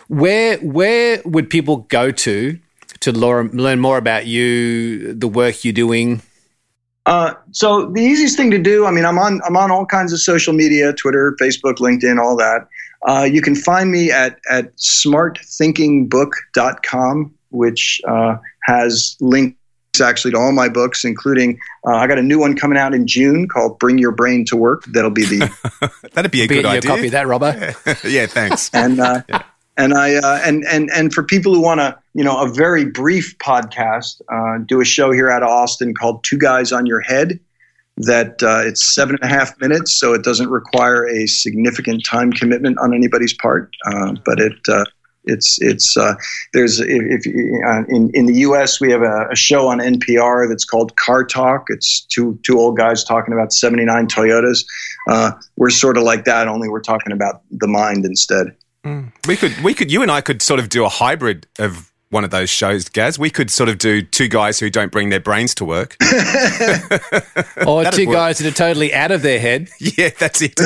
Where 0.07 0.57
where 0.57 1.21
would 1.23 1.49
people 1.49 1.77
go 1.87 2.11
to 2.11 2.59
to 3.01 3.11
learn, 3.11 3.79
more 3.79 3.97
about 3.97 4.25
you, 4.25 5.13
the 5.13 5.27
work 5.27 5.63
you're 5.63 5.73
doing? 5.73 6.21
Uh, 7.05 7.33
so 7.51 7.91
the 7.91 8.01
easiest 8.01 8.35
thing 8.35 8.49
to 8.51 8.57
do, 8.57 8.85
I 8.85 8.91
mean, 8.91 9.05
I'm 9.05 9.19
on 9.19 9.39
I'm 9.45 9.55
on 9.55 9.71
all 9.71 9.85
kinds 9.85 10.11
of 10.11 10.19
social 10.19 10.51
media, 10.53 10.91
Twitter, 10.93 11.37
Facebook, 11.39 11.75
LinkedIn, 11.75 12.19
all 12.19 12.35
that. 12.35 12.67
Uh, 13.07 13.23
you 13.23 13.41
can 13.41 13.55
find 13.55 13.91
me 13.91 14.11
at 14.11 14.39
at 14.49 14.75
smartthinkingbook.com, 14.77 17.33
which 17.55 18.01
uh, 18.07 18.37
has 18.63 19.15
links 19.19 19.57
actually 20.01 20.31
to 20.31 20.37
all 20.37 20.51
my 20.51 20.69
books, 20.69 21.05
including 21.05 21.59
uh, 21.87 21.95
I 21.95 22.07
got 22.07 22.17
a 22.17 22.23
new 22.23 22.39
one 22.39 22.55
coming 22.55 22.77
out 22.77 22.93
in 22.93 23.07
June 23.07 23.47
called 23.47 23.79
"Bring 23.79 23.97
Your 23.97 24.11
Brain 24.11 24.45
to 24.45 24.55
Work." 24.55 24.85
That'll 24.85 25.11
be 25.11 25.25
the 25.25 25.91
That'd 26.13 26.31
be 26.31 26.41
a 26.41 26.47
Be 26.47 26.55
good 26.55 26.65
idea. 26.65 26.91
copy 26.91 27.09
that, 27.09 27.27
Robbo. 27.27 27.53
yeah, 28.11 28.25
thanks. 28.25 28.69
and 28.73 28.99
uh, 28.99 29.21
and 29.77 29.93
I 29.93 30.15
uh, 30.15 30.41
and 30.43 30.65
and 30.65 30.89
and 30.95 31.13
for 31.13 31.23
people 31.23 31.53
who 31.53 31.61
want 31.61 31.79
to, 31.79 31.97
you 32.13 32.23
know, 32.23 32.41
a 32.41 32.49
very 32.49 32.85
brief 32.85 33.37
podcast, 33.37 34.21
uh, 34.31 34.63
do 34.65 34.81
a 34.81 34.85
show 34.85 35.11
here 35.11 35.29
out 35.29 35.43
of 35.43 35.49
Austin 35.49 35.93
called 35.93 36.23
Two 36.23 36.37
Guys 36.37 36.71
on 36.71 36.85
Your 36.85 37.01
Head, 37.01 37.39
that 37.97 38.41
uh, 38.43 38.61
it's 38.65 38.93
seven 38.93 39.17
and 39.21 39.31
a 39.31 39.33
half 39.33 39.59
minutes, 39.59 39.97
so 39.97 40.13
it 40.13 40.23
doesn't 40.23 40.49
require 40.49 41.07
a 41.07 41.27
significant 41.27 42.05
time 42.05 42.31
commitment 42.31 42.77
on 42.79 42.93
anybody's 42.93 43.33
part. 43.33 43.73
Uh, 43.85 44.13
but 44.25 44.39
it 44.39 44.57
uh, 44.67 44.85
it's 45.25 45.57
it's 45.61 45.97
uh, 45.97 46.15
there's 46.53 46.79
if, 46.79 46.87
if 46.89 47.63
uh, 47.65 47.83
in 47.87 48.11
in 48.13 48.25
the 48.25 48.35
U.S. 48.39 48.79
we 48.79 48.91
have 48.91 49.01
a, 49.01 49.27
a, 49.31 49.35
show 49.35 49.67
on 49.67 49.79
NPR 49.79 50.47
that's 50.47 50.65
called 50.65 50.95
Car 50.95 51.23
Talk. 51.23 51.65
It's 51.69 52.01
two 52.05 52.39
two 52.43 52.59
old 52.59 52.77
guys 52.77 53.03
talking 53.03 53.33
about 53.33 53.53
'79 53.53 54.07
Toyotas. 54.07 54.65
Uh, 55.07 55.31
we're 55.55 55.69
sort 55.69 55.97
of 55.97 56.03
like 56.03 56.25
that, 56.25 56.47
only 56.47 56.69
we're 56.69 56.81
talking 56.81 57.11
about 57.11 57.41
the 57.51 57.67
mind 57.67 58.05
instead. 58.05 58.55
Mm. 58.83 59.11
We 59.27 59.35
could 59.35 59.57
we 59.63 59.73
could 59.73 59.91
you 59.91 60.01
and 60.01 60.11
I 60.11 60.21
could 60.21 60.41
sort 60.41 60.59
of 60.59 60.69
do 60.69 60.85
a 60.85 60.89
hybrid 60.89 61.47
of 61.59 61.91
one 62.15 62.23
of 62.23 62.31
those 62.31 62.49
shows, 62.49 62.87
Gaz. 62.87 63.19
We 63.19 63.29
could 63.29 63.51
sort 63.51 63.67
of 63.67 63.77
do 63.77 64.01
two 64.01 64.29
guys 64.29 64.57
who 64.57 64.69
don't 64.69 64.89
bring 64.89 65.09
their 65.09 65.19
brains 65.19 65.53
to 65.55 65.65
work. 65.65 65.97
or 67.67 67.83
two 67.91 68.07
work. 68.07 68.15
guys 68.15 68.37
that 68.39 68.47
are 68.47 68.55
totally 68.55 68.93
out 68.93 69.11
of 69.11 69.21
their 69.21 69.39
head. 69.39 69.69
Yeah, 69.97 70.09
that's 70.17 70.41
it. 70.41 70.59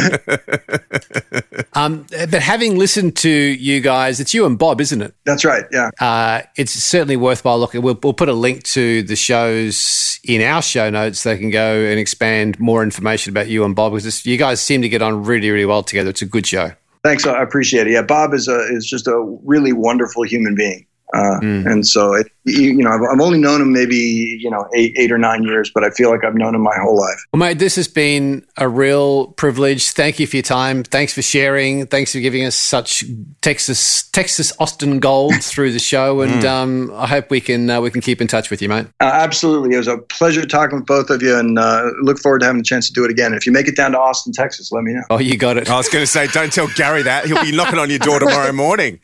um, 1.73 2.05
but 2.09 2.41
having 2.41 2.77
listened 2.77 3.17
to 3.17 3.29
you 3.29 3.81
guys, 3.81 4.19
it's 4.19 4.33
you 4.33 4.45
and 4.45 4.57
Bob, 4.57 4.79
isn't 4.79 5.01
it? 5.01 5.13
That's 5.25 5.43
right, 5.43 5.65
yeah. 5.71 5.89
Uh, 5.99 6.43
it's 6.55 6.71
certainly 6.71 7.17
worthwhile 7.17 7.59
looking. 7.59 7.81
We'll, 7.81 7.99
we'll 8.01 8.13
put 8.13 8.29
a 8.29 8.33
link 8.33 8.63
to 8.65 9.03
the 9.03 9.15
shows 9.15 10.19
in 10.23 10.41
our 10.41 10.61
show 10.61 10.89
notes. 10.89 11.23
They 11.23 11.37
can 11.37 11.49
go 11.49 11.81
and 11.81 11.99
expand 11.99 12.59
more 12.59 12.83
information 12.83 13.31
about 13.31 13.49
you 13.49 13.65
and 13.65 13.75
Bob 13.75 13.93
because 13.93 14.25
you 14.25 14.37
guys 14.37 14.61
seem 14.61 14.81
to 14.83 14.89
get 14.89 15.01
on 15.01 15.23
really, 15.23 15.49
really 15.49 15.65
well 15.65 15.83
together. 15.83 16.11
It's 16.11 16.21
a 16.21 16.27
good 16.27 16.45
show. 16.45 16.71
Thanks, 17.03 17.25
I 17.25 17.41
appreciate 17.41 17.87
it. 17.87 17.93
Yeah, 17.93 18.01
Bob 18.03 18.33
is 18.33 18.47
a, 18.47 18.59
is 18.73 18.85
just 18.85 19.07
a 19.07 19.19
really 19.43 19.73
wonderful 19.73 20.23
human 20.23 20.53
being. 20.55 20.85
Uh, 21.13 21.39
mm. 21.41 21.65
And 21.65 21.87
so, 21.87 22.13
it, 22.13 22.31
you 22.45 22.83
know, 22.83 22.91
I've, 22.91 23.01
I've, 23.01 23.19
only 23.19 23.39
known 23.39 23.61
him 23.61 23.73
maybe, 23.73 23.95
you 23.95 24.49
know, 24.49 24.67
eight, 24.75 24.93
eight 24.95 25.11
or 25.11 25.17
nine 25.17 25.43
years, 25.43 25.71
but 25.73 25.83
I 25.83 25.89
feel 25.89 26.11
like 26.11 26.23
I've 26.23 26.35
known 26.35 26.53
him 26.53 26.61
my 26.61 26.77
whole 26.77 26.97
life. 26.97 27.17
Well, 27.33 27.39
mate, 27.39 27.57
this 27.57 27.75
has 27.77 27.87
been 27.87 28.45
a 28.57 28.69
real 28.69 29.27
privilege. 29.27 29.89
Thank 29.89 30.19
you 30.19 30.27
for 30.27 30.35
your 30.35 30.43
time. 30.43 30.83
Thanks 30.83 31.13
for 31.13 31.23
sharing. 31.23 31.87
Thanks 31.87 32.11
for 32.11 32.19
giving 32.19 32.45
us 32.45 32.55
such 32.55 33.03
Texas, 33.41 34.07
Texas 34.09 34.53
Austin 34.59 34.99
gold 34.99 35.35
through 35.43 35.71
the 35.71 35.79
show. 35.79 36.21
And 36.21 36.43
mm. 36.43 36.49
um, 36.49 36.91
I 36.93 37.07
hope 37.07 37.31
we 37.31 37.41
can, 37.41 37.69
uh, 37.69 37.81
we 37.81 37.89
can 37.89 38.01
keep 38.01 38.21
in 38.21 38.27
touch 38.27 38.51
with 38.51 38.61
you, 38.61 38.69
mate. 38.69 38.85
Uh, 38.99 39.05
absolutely. 39.05 39.73
It 39.73 39.77
was 39.77 39.87
a 39.87 39.97
pleasure 39.97 40.45
talking 40.45 40.79
with 40.79 40.87
both 40.87 41.09
of 41.09 41.23
you 41.23 41.37
and 41.37 41.57
uh, 41.57 41.89
look 42.01 42.19
forward 42.19 42.39
to 42.39 42.45
having 42.45 42.59
the 42.59 42.65
chance 42.65 42.87
to 42.87 42.93
do 42.93 43.03
it 43.03 43.09
again. 43.09 43.33
If 43.33 43.47
you 43.47 43.51
make 43.51 43.67
it 43.67 43.75
down 43.75 43.93
to 43.93 43.99
Austin, 43.99 44.31
Texas, 44.31 44.71
let 44.71 44.83
me 44.83 44.93
know. 44.93 45.03
Oh, 45.09 45.19
you 45.19 45.37
got 45.37 45.57
it. 45.57 45.69
I 45.69 45.77
was 45.77 45.89
going 45.89 46.03
to 46.03 46.07
say, 46.07 46.27
don't 46.27 46.53
tell 46.53 46.67
Gary 46.75 47.01
that. 47.01 47.25
He'll 47.25 47.41
be 47.41 47.51
knocking 47.51 47.79
on 47.79 47.89
your 47.89 47.99
door 47.99 48.19
tomorrow 48.19 48.51
morning. 48.59 48.99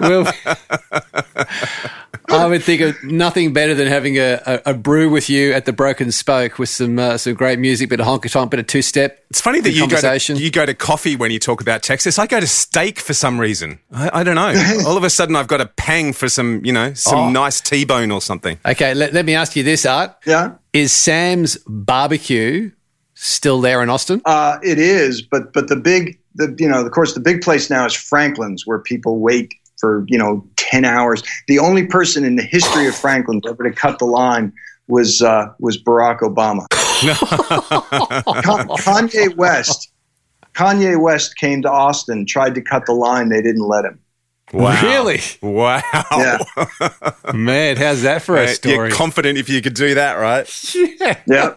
we'll, 0.00 0.26
I 2.28 2.46
would 2.46 2.62
think 2.62 2.80
of 2.80 3.02
nothing 3.02 3.52
better 3.52 3.74
than 3.74 3.88
having 3.88 4.16
a, 4.16 4.40
a, 4.46 4.60
a, 4.66 4.74
brew 4.74 5.10
with 5.10 5.28
you 5.28 5.52
at 5.52 5.64
the 5.64 5.72
Broken 5.72 6.12
Spoke 6.12 6.58
with 6.58 6.68
some 6.68 6.98
uh, 6.98 7.18
some 7.18 7.34
great 7.34 7.58
music, 7.58 7.90
bit 7.90 8.00
of 8.00 8.06
honky 8.06 8.30
tonk, 8.30 8.50
bit 8.50 8.60
of 8.60 8.66
two 8.66 8.82
step. 8.82 9.24
It's 9.30 9.40
funny 9.40 9.60
that 9.60 9.72
you 9.72 9.88
go, 9.88 10.00
to, 10.00 10.34
you 10.34 10.50
go 10.50 10.64
to 10.64 10.74
coffee 10.74 11.16
when 11.16 11.30
you 11.30 11.38
talk 11.38 11.60
about 11.60 11.82
Texas. 11.82 12.18
I 12.18 12.26
go 12.26 12.40
to 12.40 12.46
steak 12.46 12.98
for 12.98 13.12
some 13.12 13.38
reason. 13.38 13.80
I, 13.92 14.20
I 14.20 14.24
don't 14.24 14.36
know. 14.36 14.82
All 14.86 14.96
of 14.96 15.04
a 15.04 15.10
sudden, 15.10 15.36
I've 15.36 15.48
got 15.48 15.60
a 15.60 15.66
pang 15.66 16.12
for 16.12 16.28
some 16.28 16.64
you 16.64 16.72
know 16.72 16.94
some 16.94 17.18
oh. 17.18 17.30
nice 17.30 17.60
T 17.60 17.84
bone 17.84 18.10
or 18.10 18.20
something. 18.20 18.58
Okay, 18.64 18.94
let, 18.94 19.12
let 19.12 19.24
me 19.24 19.34
ask 19.34 19.56
you 19.56 19.62
this, 19.62 19.84
Art. 19.84 20.14
Yeah, 20.26 20.54
is 20.72 20.92
Sam's 20.92 21.58
barbecue 21.66 22.70
still 23.14 23.60
there 23.60 23.82
in 23.82 23.90
Austin? 23.90 24.22
Uh, 24.24 24.58
it 24.62 24.78
is, 24.78 25.22
but 25.22 25.52
but 25.52 25.68
the 25.68 25.76
big 25.76 26.18
the 26.34 26.54
you 26.58 26.68
know 26.68 26.84
of 26.84 26.90
course 26.92 27.14
the 27.14 27.20
big 27.20 27.42
place 27.42 27.68
now 27.68 27.84
is 27.84 27.94
Franklin's 27.94 28.66
where 28.66 28.78
people 28.78 29.18
wait 29.18 29.54
for 29.82 30.04
you 30.06 30.16
know 30.16 30.46
10 30.56 30.84
hours 30.84 31.22
the 31.48 31.58
only 31.58 31.84
person 31.84 32.24
in 32.24 32.36
the 32.36 32.42
history 32.42 32.86
of 32.86 32.94
franklin 32.94 33.40
ever 33.46 33.64
to 33.64 33.72
cut 33.72 33.98
the 33.98 34.04
line 34.06 34.52
was 34.86 35.20
uh, 35.20 35.52
was 35.58 35.76
barack 35.82 36.20
obama 36.20 36.66
kanye 38.78 39.36
west 39.36 39.92
kanye 40.54 40.98
west 41.00 41.36
came 41.36 41.60
to 41.60 41.70
austin 41.70 42.24
tried 42.24 42.54
to 42.54 42.62
cut 42.62 42.86
the 42.86 42.92
line 42.92 43.28
they 43.28 43.42
didn't 43.42 43.66
let 43.66 43.84
him 43.84 43.98
Wow. 44.52 44.82
Really? 44.82 45.20
Wow. 45.40 45.80
Yeah. 46.10 46.38
Man, 47.34 47.78
how's 47.78 48.02
that 48.02 48.20
for 48.20 48.36
a 48.36 48.48
story? 48.48 48.74
You're 48.74 48.90
confident 48.90 49.38
if 49.38 49.48
you 49.48 49.62
could 49.62 49.72
do 49.72 49.94
that, 49.94 50.14
right? 50.14 50.74
Yeah. 50.74 51.18
Yeah. 51.26 51.54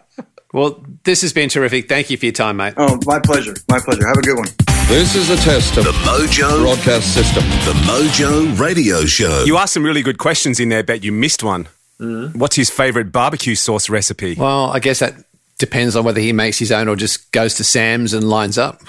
Well, 0.54 0.82
this 1.04 1.22
has 1.22 1.34
been 1.34 1.50
terrific. 1.50 1.90
Thank 1.90 2.10
you 2.10 2.16
for 2.16 2.28
your 2.28 2.32
time, 2.32 2.56
mate. 2.56 2.76
Oh, 2.78 2.98
my 3.06 3.20
pleasure. 3.20 3.54
My 3.70 3.80
pleasure. 3.80 4.08
Have 4.08 4.18
a 4.18 4.22
good 4.22 4.38
one. 4.38 4.75
This 4.88 5.16
is 5.16 5.32
a 5.32 5.36
test 5.38 5.78
of 5.78 5.84
the 5.84 5.92
Mojo 5.92 6.60
broadcast 6.62 7.14
system. 7.14 7.44
The 7.66 7.74
Mojo 7.88 8.58
Radio 8.60 9.04
Show. 9.04 9.44
You 9.44 9.58
asked 9.58 9.74
some 9.74 9.84
really 9.84 10.04
good 10.04 10.20
questions 10.20 10.60
in 10.60 10.70
there, 10.70 10.84
but 10.84 11.04
you 11.04 11.12
missed 11.12 11.44
one. 11.44 11.68
Mm. 12.00 12.36
What's 12.36 12.56
his 12.56 12.70
favorite 12.70 13.12
barbecue 13.12 13.56
sauce 13.56 13.90
recipe? 13.90 14.36
Well, 14.36 14.66
I 14.70 14.78
guess 14.80 15.00
that 15.00 15.16
depends 15.58 15.96
on 15.96 16.06
whether 16.06 16.22
he 16.22 16.34
makes 16.34 16.60
his 16.60 16.72
own 16.72 16.88
or 16.88 16.96
just 16.96 17.32
goes 17.32 17.56
to 17.56 17.64
Sam's 17.64 18.14
and 18.14 18.30
lines 18.30 18.60
up. 18.60 18.82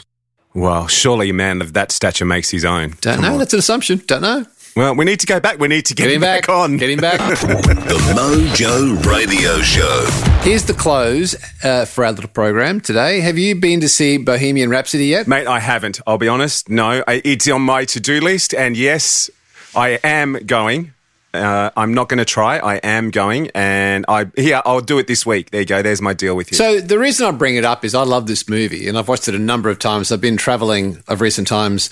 Well, 0.54 0.86
surely 0.86 1.30
a 1.30 1.34
man 1.34 1.62
of 1.62 1.72
that 1.72 1.90
stature 1.92 2.26
makes 2.26 2.50
his 2.50 2.64
own. 2.64 2.90
Don't 3.00 3.14
Come 3.16 3.22
know. 3.22 3.32
On. 3.32 3.38
That's 3.38 3.54
an 3.54 3.58
assumption. 3.58 4.02
Don't 4.06 4.22
know. 4.22 4.44
Well, 4.76 4.94
we 4.94 5.06
need 5.06 5.20
to 5.20 5.26
go 5.26 5.40
back. 5.40 5.58
We 5.58 5.68
need 5.68 5.86
to 5.86 5.94
get, 5.94 6.04
get 6.04 6.12
him, 6.12 6.20
back. 6.20 6.48
back. 6.48 6.54
on. 6.54 6.76
Get 6.76 6.90
him 6.90 7.00
back. 7.00 7.18
the 7.40 8.12
Mojo 8.14 9.02
Radio 9.06 9.62
Show. 9.62 10.06
Here's 10.42 10.64
the 10.64 10.74
close 10.74 11.34
uh, 11.64 11.86
for 11.86 12.04
our 12.04 12.12
little 12.12 12.28
program 12.28 12.82
today. 12.82 13.20
Have 13.20 13.38
you 13.38 13.54
been 13.54 13.80
to 13.80 13.88
see 13.88 14.18
Bohemian 14.18 14.68
Rhapsody 14.68 15.06
yet? 15.06 15.26
Mate, 15.26 15.46
I 15.46 15.60
haven't. 15.60 16.00
I'll 16.06 16.18
be 16.18 16.28
honest. 16.28 16.68
No, 16.68 17.02
it's 17.08 17.48
on 17.48 17.62
my 17.62 17.86
to 17.86 18.00
do 18.00 18.20
list. 18.20 18.52
And 18.52 18.76
yes, 18.76 19.30
I 19.74 19.98
am 20.04 20.34
going. 20.44 20.92
Uh, 21.32 21.70
I'm 21.74 21.94
not 21.94 22.10
going 22.10 22.18
to 22.18 22.26
try. 22.26 22.58
I 22.58 22.76
am 22.76 23.10
going, 23.10 23.50
and 23.54 24.04
I 24.08 24.26
here 24.36 24.60
I'll 24.64 24.80
do 24.80 24.98
it 24.98 25.06
this 25.06 25.24
week. 25.24 25.50
There 25.50 25.60
you 25.60 25.66
go. 25.66 25.82
There's 25.82 26.00
my 26.00 26.14
deal 26.14 26.34
with 26.36 26.50
you. 26.50 26.56
So 26.56 26.80
the 26.80 26.98
reason 26.98 27.26
I 27.26 27.30
bring 27.30 27.56
it 27.56 27.64
up 27.64 27.84
is 27.84 27.94
I 27.94 28.02
love 28.04 28.26
this 28.26 28.48
movie, 28.48 28.88
and 28.88 28.96
I've 28.96 29.08
watched 29.08 29.28
it 29.28 29.34
a 29.34 29.38
number 29.38 29.68
of 29.68 29.78
times. 29.78 30.12
I've 30.12 30.20
been 30.20 30.38
traveling 30.38 31.02
of 31.08 31.20
recent 31.20 31.46
times 31.46 31.90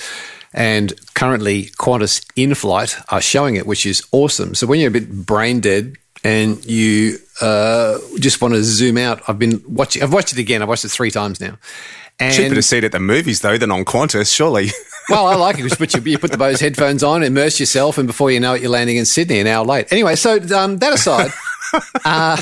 and 0.55 0.93
currently, 1.15 1.65
Qantas 1.79 2.25
in 2.37 2.55
flight 2.55 2.97
are 3.09 3.21
showing 3.21 3.57
it, 3.57 3.67
which 3.67 3.85
is 3.85 4.07
awesome. 4.13 4.55
So 4.55 4.67
when 4.67 4.81
you're 4.81 4.89
a 4.89 4.93
bit 4.93 5.11
brain 5.11 5.61
dead 5.61 5.97
and 6.23 6.65
you 6.65 7.19
uh, 7.41 7.99
just 8.21 8.41
want 8.41 8.55
to 8.55 8.63
zoom 8.63 8.97
out, 8.97 9.21
I've 9.29 9.39
been 9.39 9.63
watching. 9.67 10.03
I've 10.03 10.13
watched 10.13 10.33
it 10.33 10.39
again. 10.39 10.63
I've 10.63 10.69
watched 10.69 10.85
it 10.85 10.91
three 10.91 11.11
times 11.11 11.41
now. 11.41 11.59
And 12.21 12.33
Cheaper 12.33 12.55
to 12.55 12.63
see 12.63 12.79
it 12.79 12.85
at 12.85 12.93
the 12.93 13.01
movies 13.01 13.41
though 13.41 13.59
than 13.59 13.73
on 13.73 13.85
Qantas, 13.85 14.33
surely. 14.33 14.69
well, 15.09 15.27
I 15.27 15.35
like 15.35 15.59
it 15.59 15.69
because 15.69 15.95
you, 15.95 16.01
you 16.13 16.19
put 16.19 16.31
the 16.31 16.39
Bose 16.39 16.61
headphones 16.61 17.03
on, 17.03 17.25
immerse 17.25 17.59
yourself, 17.59 17.99
and 17.99 18.07
before 18.07 18.31
you 18.31 18.39
know 18.39 18.55
it, 18.55 18.63
you're 18.63 18.71
landing 18.71 18.97
in 18.97 19.05
Sydney 19.05 19.41
an 19.41 19.49
hour 19.49 19.65
late. 19.65 19.93
Anyway, 19.93 20.15
so 20.15 20.37
um, 20.57 20.79
that 20.79 20.93
aside. 20.93 21.31
Uh, 22.05 22.41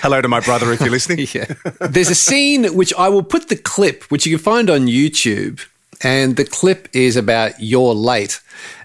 Hello 0.00 0.20
to 0.20 0.26
my 0.26 0.40
brother 0.40 0.72
if 0.72 0.80
you're 0.80 0.90
listening. 0.90 1.28
yeah. 1.32 1.54
There's 1.78 2.10
a 2.10 2.14
scene 2.14 2.74
which 2.74 2.92
I 2.94 3.08
will 3.08 3.22
put 3.22 3.48
the 3.48 3.56
clip, 3.56 4.02
which 4.10 4.26
you 4.26 4.36
can 4.36 4.42
find 4.42 4.68
on 4.68 4.86
YouTube, 4.86 5.64
and 6.02 6.36
the 6.36 6.44
clip 6.44 6.88
is 6.92 7.16
about 7.16 7.52
You're 7.58 7.94
Late. 7.94 8.40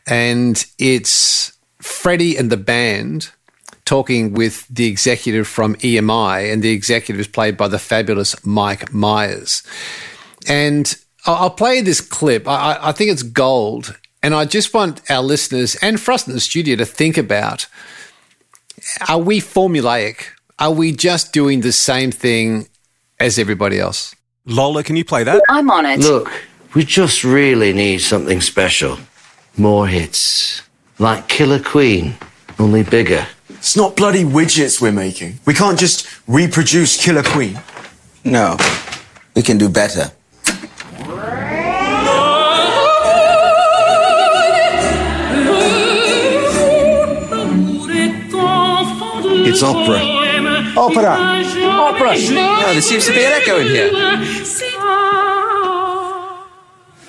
And 0.08 0.64
it's 0.80 1.58
Freddie 1.80 2.38
and 2.38 2.50
the 2.52 2.58
band 2.58 3.30
talking 3.86 4.34
with 4.34 4.68
the 4.70 4.88
executive 4.88 5.48
from 5.48 5.76
EMI, 5.76 6.52
and 6.52 6.64
the 6.64 6.72
executive 6.72 7.20
is 7.20 7.28
played 7.28 7.58
by 7.58 7.68
the 7.68 7.80
fabulous 7.80 8.46
Mike 8.46 8.94
Myers. 8.94 9.62
And 10.48 10.96
I'll 11.26 11.50
play 11.50 11.82
this 11.82 12.02
clip. 12.02 12.48
I, 12.48 12.80
I 12.82 12.92
think 12.92 13.12
it's 13.12 13.24
gold. 13.24 13.98
And 14.22 14.34
I 14.34 14.46
just 14.46 14.74
want 14.74 15.02
our 15.12 15.22
listeners 15.22 15.76
and 15.82 16.00
for 16.00 16.14
us 16.14 16.28
in 16.28 16.34
the 16.34 16.40
studio 16.40 16.78
to 16.78 16.86
think 16.86 17.18
about 17.18 17.68
are 19.08 19.20
we 19.20 19.40
formulaic? 19.40 20.28
Are 20.60 20.72
we 20.72 20.92
just 20.92 21.34
doing 21.34 21.62
the 21.62 21.72
same 21.72 22.12
thing 22.12 22.68
as 23.20 23.38
everybody 23.38 23.80
else? 23.80 24.16
Lola, 24.46 24.84
can 24.84 24.96
you 24.96 25.06
play 25.06 25.24
that? 25.24 25.42
I'm 25.50 25.70
on 25.70 25.86
it. 25.86 26.00
Look. 26.00 26.30
We 26.76 26.84
just 26.84 27.24
really 27.24 27.72
need 27.72 28.00
something 28.00 28.42
special. 28.42 28.98
More 29.58 29.86
hits. 29.86 30.64
Like 30.98 31.28
Killer 31.28 31.60
Queen, 31.60 32.16
only 32.58 32.82
bigger. 32.82 33.28
It's 33.50 33.78
not 33.78 33.96
bloody 33.96 34.24
widgets 34.24 34.82
we're 34.82 34.92
making. 34.92 35.38
We 35.46 35.54
can't 35.54 35.78
just 35.78 36.08
reproduce 36.28 36.98
Killer 37.04 37.22
Queen. 37.22 37.60
No, 38.24 38.58
we 39.36 39.44
can 39.44 39.60
do 39.60 39.70
better. 39.70 40.12
It's 49.46 49.62
opera. 49.62 50.00
Opera. 50.76 51.18
Opera. 51.70 52.14
Oh, 52.16 52.72
there 52.74 52.82
seems 52.82 53.06
to 53.06 53.12
be 53.12 53.24
an 53.24 53.34
echo 53.34 53.60
in 53.60 53.68
here. 53.68 54.83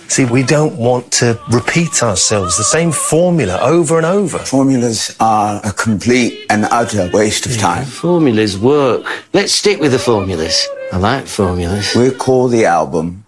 See, 0.08 0.24
we 0.24 0.42
don't 0.42 0.76
want 0.76 1.10
to 1.12 1.40
repeat 1.50 2.02
ourselves, 2.02 2.56
the 2.56 2.64
same 2.64 2.92
formula 2.92 3.58
over 3.60 3.96
and 3.96 4.06
over. 4.06 4.38
Formulas 4.38 5.16
are 5.18 5.60
a 5.64 5.72
complete 5.72 6.46
and 6.50 6.66
utter 6.66 7.10
waste 7.12 7.46
of 7.46 7.56
time. 7.58 7.84
Formulas 7.84 8.56
work. 8.56 9.04
Let's 9.32 9.52
stick 9.52 9.80
with 9.80 9.92
the 9.92 9.98
formulas. 9.98 10.66
I 10.92 10.98
like 10.98 11.26
formulas. 11.26 11.94
We 11.96 12.10
call 12.10 12.48
the 12.48 12.66
album 12.66 13.24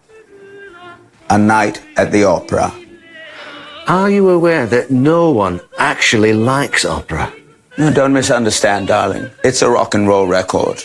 A 1.30 1.38
Night 1.38 1.82
at 1.96 2.12
the 2.12 2.24
Opera. 2.24 2.72
Are 3.88 4.10
you 4.10 4.28
aware 4.30 4.66
that 4.66 4.90
no 4.90 5.30
one 5.30 5.60
actually 5.78 6.32
likes 6.32 6.84
opera? 6.84 7.32
No, 7.78 7.92
don't 7.92 8.12
misunderstand, 8.12 8.88
darling. 8.88 9.30
It's 9.44 9.62
a 9.62 9.70
rock 9.70 9.94
and 9.94 10.08
roll 10.08 10.26
record 10.26 10.82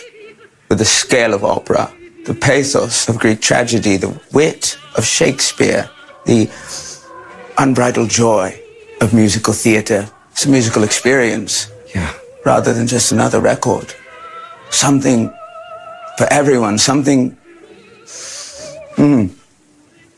with 0.68 0.78
the 0.78 0.84
scale 0.84 1.34
of 1.34 1.44
opera, 1.44 1.92
the 2.24 2.34
pathos 2.34 3.08
of 3.08 3.18
Greek 3.18 3.40
tragedy, 3.40 3.96
the 3.96 4.20
wit 4.32 4.78
of 4.96 5.04
Shakespeare, 5.04 5.90
the 6.26 6.50
unbridled 7.58 8.10
joy 8.10 8.60
of 9.00 9.12
musical 9.12 9.52
theatre. 9.52 10.08
It's 10.30 10.46
a 10.46 10.48
musical 10.50 10.84
experience. 10.84 11.70
Yeah. 11.94 12.12
Rather 12.44 12.72
than 12.72 12.86
just 12.86 13.12
another 13.12 13.40
record. 13.40 13.94
Something 14.70 15.28
for 16.16 16.26
everyone, 16.30 16.78
something. 16.78 17.36
Mm, 18.96 19.34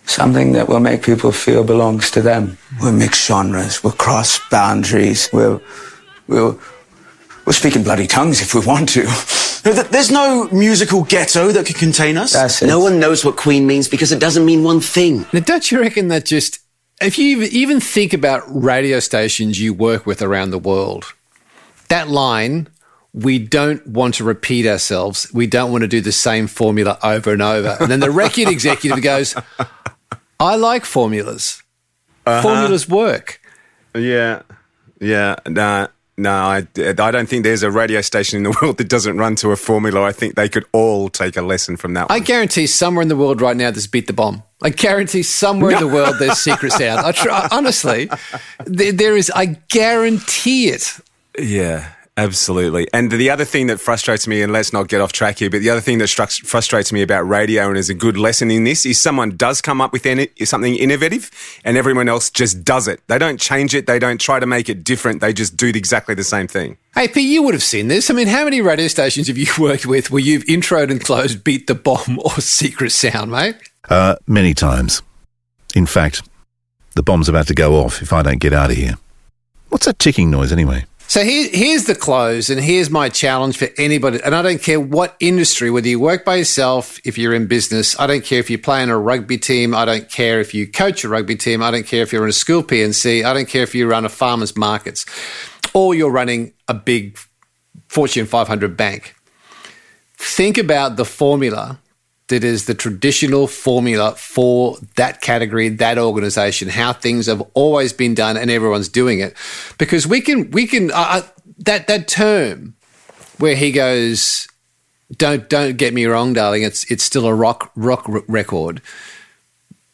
something 0.07 0.53
that 0.53 0.69
will 0.69 0.81
make 0.81 1.03
people 1.03 1.33
feel 1.33 1.65
belongs 1.65 2.11
to 2.13 2.23
them. 2.23 2.59
We'll 2.81 2.93
mix 2.93 3.27
genres, 3.27 3.83
we'll 3.83 3.93
cross 3.95 4.41
boundaries, 4.51 5.29
we'll. 5.33 5.63
we'll 6.29 6.61
We'll 7.45 7.53
speak 7.53 7.77
in 7.77 7.83
bloody 7.83 8.07
tongues 8.07 8.41
if 8.41 8.55
we 8.55 8.65
want 8.65 8.89
to. 8.91 9.03
There's 9.65 10.11
no 10.11 10.49
musical 10.53 11.05
ghetto 11.05 11.49
that 11.53 11.67
could 11.67 11.77
contain 11.77 12.17
us. 12.17 12.33
That's 12.35 12.63
it. 12.63 12.67
No 12.67 12.81
one 12.81 13.01
knows 13.01 13.25
what 13.25 13.37
Queen 13.37 13.67
means 13.67 13.89
because 13.89 14.13
it 14.13 14.21
doesn't 14.21 14.45
mean 14.45 14.63
one 14.63 14.81
thing. 14.81 15.25
Now, 15.33 15.41
don't 15.41 15.71
you 15.71 15.81
reckon 15.81 16.09
that 16.09 16.25
just, 16.27 16.59
if 17.01 17.19
you 17.19 17.27
even- 17.39 17.49
even 17.53 17.81
think 17.81 18.13
about 18.13 18.43
radio 18.47 19.01
stations 19.01 19.61
you 19.61 19.73
work 19.75 20.05
with 20.07 20.21
around 20.23 20.51
the 20.51 20.59
world, 20.59 21.07
that 21.89 22.09
line, 22.09 22.69
we 23.15 23.39
don't 23.39 23.87
want 23.87 24.15
to 24.17 24.25
repeat 24.25 24.67
ourselves. 24.67 25.29
We 25.33 25.47
don't 25.47 25.71
want 25.73 25.83
to 25.83 25.89
do 25.89 26.01
the 26.01 26.13
same 26.13 26.47
formula 26.47 26.99
over 27.03 27.33
and 27.33 27.41
over. 27.43 27.77
And 27.81 27.91
then 27.91 28.01
the 28.01 28.11
record 28.11 28.49
executive 28.49 29.03
goes, 29.03 29.35
I 30.41 30.57
like 30.57 30.85
formulas. 30.85 31.63
Uh-huh. 32.27 32.43
Formulas 32.43 32.89
work. 32.89 33.41
Yeah, 33.95 34.43
yeah. 35.01 35.37
No, 35.47 35.89
no, 36.17 36.31
I, 36.31 36.67
I 36.79 36.93
don't 37.11 37.29
think 37.29 37.43
there's 37.43 37.63
a 37.65 37.71
radio 37.71 38.01
station 38.01 38.37
in 38.39 38.43
the 38.45 38.57
world 38.63 38.77
that 38.79 38.89
doesn't 38.89 39.19
run 39.19 39.35
to 39.37 39.51
a 39.51 39.57
formula. 39.57 40.03
I 40.03 40.13
think 40.13 40.37
they 40.37 40.49
could 40.49 40.65
all 40.73 41.09
take 41.09 41.37
a 41.37 41.43
lesson 41.43 41.77
from 41.77 41.95
that 41.95 42.11
I 42.11 42.15
one. 42.19 42.23
guarantee 42.23 42.67
somewhere 42.67 43.03
in 43.03 43.09
the 43.09 43.17
world 43.17 43.41
right 43.41 43.57
now 43.57 43.71
there's 43.71 43.87
beat 43.89 44.07
the 44.07 44.13
bomb. 44.13 44.43
I 44.63 44.71
guarantee 44.71 45.23
somewhere 45.25 45.73
in 45.73 45.81
the 45.81 45.89
world 45.89 46.17
there's 46.19 46.39
secret 46.43 46.73
sound. 46.73 47.01
I 47.05 47.13
try, 47.13 47.49
honestly, 47.51 48.09
there, 48.65 48.93
there 48.93 49.17
is. 49.17 49.31
I 49.35 49.47
guarantee 49.69 50.69
it. 50.69 51.01
Yeah, 51.39 51.91
absolutely. 52.17 52.87
And 52.93 53.11
the 53.11 53.31
other 53.31 53.45
thing 53.45 53.67
that 53.69 53.81
frustrates 53.81 54.27
me, 54.27 54.43
and 54.43 54.53
let's 54.53 54.73
not 54.73 54.89
get 54.89 55.01
off 55.01 55.13
track 55.13 55.39
here, 55.39 55.51
but 55.51 55.61
the 55.61 55.71
other 55.71 55.81
thing 55.81 55.99
that 55.99 56.09
strux- 56.09 56.45
frustrates 56.45 56.93
me 56.93 57.03
about 57.03 57.23
radio 57.23 57.69
and 57.69 57.77
is 57.77 57.91
a 57.91 57.95
good 57.95 58.17
lesson 58.17 58.51
in 58.51 58.65
this 58.65 58.87
is 58.87 59.01
someone 59.01 59.37
does 59.37 59.61
come 59.61 59.81
up 59.81 59.93
with 59.93 60.07
any, 60.07 60.29
something 60.45 60.75
innovative 60.75 61.31
and 61.65 61.77
everyone 61.77 62.09
else 62.09 62.31
just 62.31 62.65
does 62.65 62.89
it. 62.89 63.01
They 63.09 63.19
don't 63.19 63.41
change 63.41 63.75
it. 63.75 63.87
They 63.87 63.99
don't 63.99 64.21
try 64.21 64.41
to 64.41 64.47
make 64.47 64.69
it 64.69 64.85
different. 64.85 65.21
They 65.21 65.33
just 65.33 65.57
do 65.57 65.69
exactly 65.69 66.15
the 66.15 66.25
same 66.25 66.47
thing. 66.47 66.77
Hey, 66.95 67.09
Pete, 67.09 67.29
you 67.29 67.43
would 67.43 67.55
have 67.55 67.63
seen 67.63 67.89
this. 67.89 68.11
I 68.11 68.15
mean, 68.15 68.29
how 68.29 68.45
many 68.45 68.61
radio 68.61 68.89
stations 68.89 69.27
have 69.29 69.39
you 69.39 69.47
worked 69.59 69.87
with 69.87 70.11
where 70.11 70.23
you've 70.23 70.45
introed 70.45 70.91
and 70.91 71.03
closed 71.03 71.45
Beat 71.45 71.67
the 71.67 71.75
Bomb 71.75 72.19
or 72.25 72.41
Secret 72.41 72.91
Sound, 72.91 73.31
mate? 73.31 73.57
Uh, 73.89 74.17
many 74.27 74.55
times. 74.55 75.03
In 75.75 75.87
fact, 75.87 76.23
the 76.95 77.03
bomb's 77.03 77.29
about 77.29 77.49
to 77.49 77.55
go 77.55 77.75
off 77.75 78.01
if 78.01 78.13
I 78.13 78.23
don't 78.23 78.39
get 78.39 78.53
out 78.53 78.71
of 78.71 78.77
here. 78.77 78.95
What's 79.69 79.87
that 79.87 79.99
ticking 79.99 80.31
noise 80.31 80.53
anyway? 80.53 80.85
So 81.07 81.23
here, 81.23 81.49
here's 81.53 81.85
the 81.85 81.95
close, 81.95 82.51
and 82.51 82.61
here's 82.61 82.91
my 82.91 83.09
challenge 83.09 83.57
for 83.59 83.69
anybody. 83.79 84.21
And 84.25 84.35
I 84.35 84.43
don't 84.43 84.61
care 84.61 84.81
what 84.81 85.17
industry, 85.21 85.71
whether 85.71 85.87
you 85.87 86.01
work 86.01 86.25
by 86.25 86.37
yourself, 86.37 86.99
if 87.05 87.19
you're 87.19 87.35
in 87.35 87.47
business, 87.47 87.99
I 88.01 88.07
don't 88.07 88.25
care 88.25 88.41
if 88.41 88.51
you 88.51 88.59
play 88.59 88.83
in 88.83 88.91
a 88.91 88.99
rugby 88.99 89.39
team, 89.39 89.75
I 89.75 89.85
don't 89.85 90.11
care 90.11 90.41
if 90.41 90.55
you 90.55 90.67
coach 90.67 91.05
a 91.05 91.09
rugby 91.09 91.37
team, 91.37 91.63
I 91.63 91.71
don't 91.71 91.87
care 91.87 92.03
if 92.03 92.13
you're 92.13 92.25
in 92.25 92.31
a 92.31 92.33
school 92.33 92.63
P&C, 92.63 93.23
I 93.23 93.33
don't 93.33 93.47
care 93.49 93.63
if 93.63 93.75
you 93.75 93.89
run 93.89 94.05
a 94.05 94.09
farmer's 94.09 94.57
markets, 94.57 95.07
or 95.73 95.95
you're 95.95 96.11
running 96.11 96.55
a 96.69 96.75
big 96.75 97.19
Fortune 97.87 98.27
500 98.27 98.77
bank. 98.77 99.15
Think 100.17 100.59
about 100.59 100.97
the 100.97 101.05
formula 101.05 101.79
that 102.29 102.43
is 102.43 102.65
the 102.65 102.75
traditional 102.75 103.47
formula 103.47 104.15
for 104.17 104.79
that 104.97 105.21
category, 105.21 105.69
that 105.69 105.99
organization, 105.99 106.69
how 106.69 106.93
things 106.93 107.27
have 107.27 107.43
always 107.53 107.93
been 107.93 108.15
done 108.15 108.37
and 108.37 108.51
everyone's 108.51 108.89
doing 108.89 109.21
it. 109.21 109.37
Because 109.79 110.07
we 110.07 110.21
can, 110.21 110.51
we 110.51 110.67
can, 110.67 110.91
uh, 110.93 111.23
that, 111.59 111.87
that 111.87 112.09
term 112.09 112.75
where 113.39 113.55
he 113.55 113.73
goes, 113.73 114.49
don't, 115.17 115.49
don't 115.51 115.77
get 115.77 115.93
me 115.93 116.07
wrong, 116.07 116.33
darling, 116.33 116.63
it's, 116.63 116.91
it's 116.91 117.05
still 117.05 117.27
a 117.27 117.35
rock, 117.35 117.71
rock 117.77 118.09
r- 118.09 118.23
record. 118.27 118.81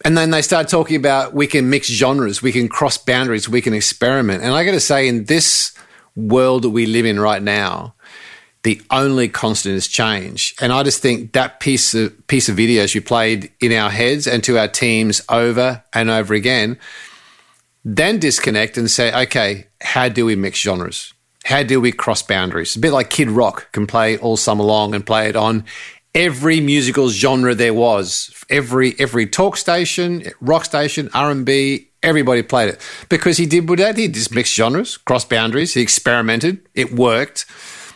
And 0.04 0.16
then 0.16 0.30
they 0.30 0.40
start 0.40 0.68
talking 0.68 0.96
about 0.96 1.34
we 1.34 1.46
can 1.46 1.68
mix 1.68 1.88
genres, 1.88 2.40
we 2.40 2.52
can 2.52 2.68
cross 2.68 2.96
boundaries, 2.96 3.48
we 3.48 3.60
can 3.60 3.74
experiment. 3.74 4.42
And 4.42 4.54
I 4.54 4.64
got 4.64 4.70
to 4.70 4.80
say, 4.80 5.08
in 5.08 5.24
this 5.24 5.76
world 6.14 6.62
that 6.62 6.70
we 6.70 6.86
live 6.86 7.06
in 7.06 7.18
right 7.20 7.42
now, 7.42 7.94
the 8.62 8.80
only 8.90 9.28
constant 9.28 9.74
is 9.74 9.88
change. 9.88 10.54
And 10.61 10.72
I 10.72 10.82
just 10.82 11.00
think 11.00 11.32
that 11.32 11.61
piece 11.61 11.94
of 11.94 12.26
piece 12.26 12.48
of 12.48 12.56
videos 12.56 12.94
you 12.94 13.00
played 13.00 13.50
in 13.61 13.72
our 13.72 13.90
heads 13.90 14.26
and 14.26 14.44
to 14.44 14.58
our 14.58 14.68
teams 14.68 15.22
over 15.28 15.82
and 15.94 16.11
over 16.11 16.34
again, 16.34 16.78
then 17.84 18.18
disconnect 18.18 18.76
and 18.76 18.90
say, 18.90 19.12
okay, 19.24 19.68
how 19.80 20.08
do 20.08 20.26
we 20.26 20.36
mix 20.36 20.58
genres? 20.58 21.14
How 21.44 21.62
do 21.62 21.80
we 21.80 21.90
cross 21.90 22.22
boundaries? 22.22 22.76
A 22.76 22.80
bit 22.80 22.92
like 22.92 23.08
Kid 23.08 23.30
Rock 23.30 23.72
can 23.72 23.86
play 23.86 24.18
all 24.18 24.36
summer 24.36 24.64
long 24.64 24.94
and 24.94 25.06
play 25.06 25.28
it 25.28 25.36
on 25.36 25.64
every 26.14 26.61
musical 26.61 27.08
genre 27.08 27.54
there 27.54 27.74
was. 27.74 28.34
Every 28.50 28.94
every 28.98 29.26
talk 29.26 29.56
station, 29.56 30.24
rock 30.40 30.66
station, 30.66 31.08
R 31.14 31.30
and 31.30 31.46
B, 31.46 31.88
everybody 32.02 32.42
played 32.42 32.70
it 32.70 32.80
because 33.08 33.38
he 33.38 33.46
did 33.46 33.68
what 33.68 33.78
that. 33.78 33.96
He 33.96 34.08
just 34.08 34.34
mixed 34.34 34.54
genres, 34.54 34.98
cross 34.98 35.24
boundaries. 35.24 35.74
He 35.74 35.80
experimented. 35.80 36.61
It 36.74 36.92
worked. 36.92 37.46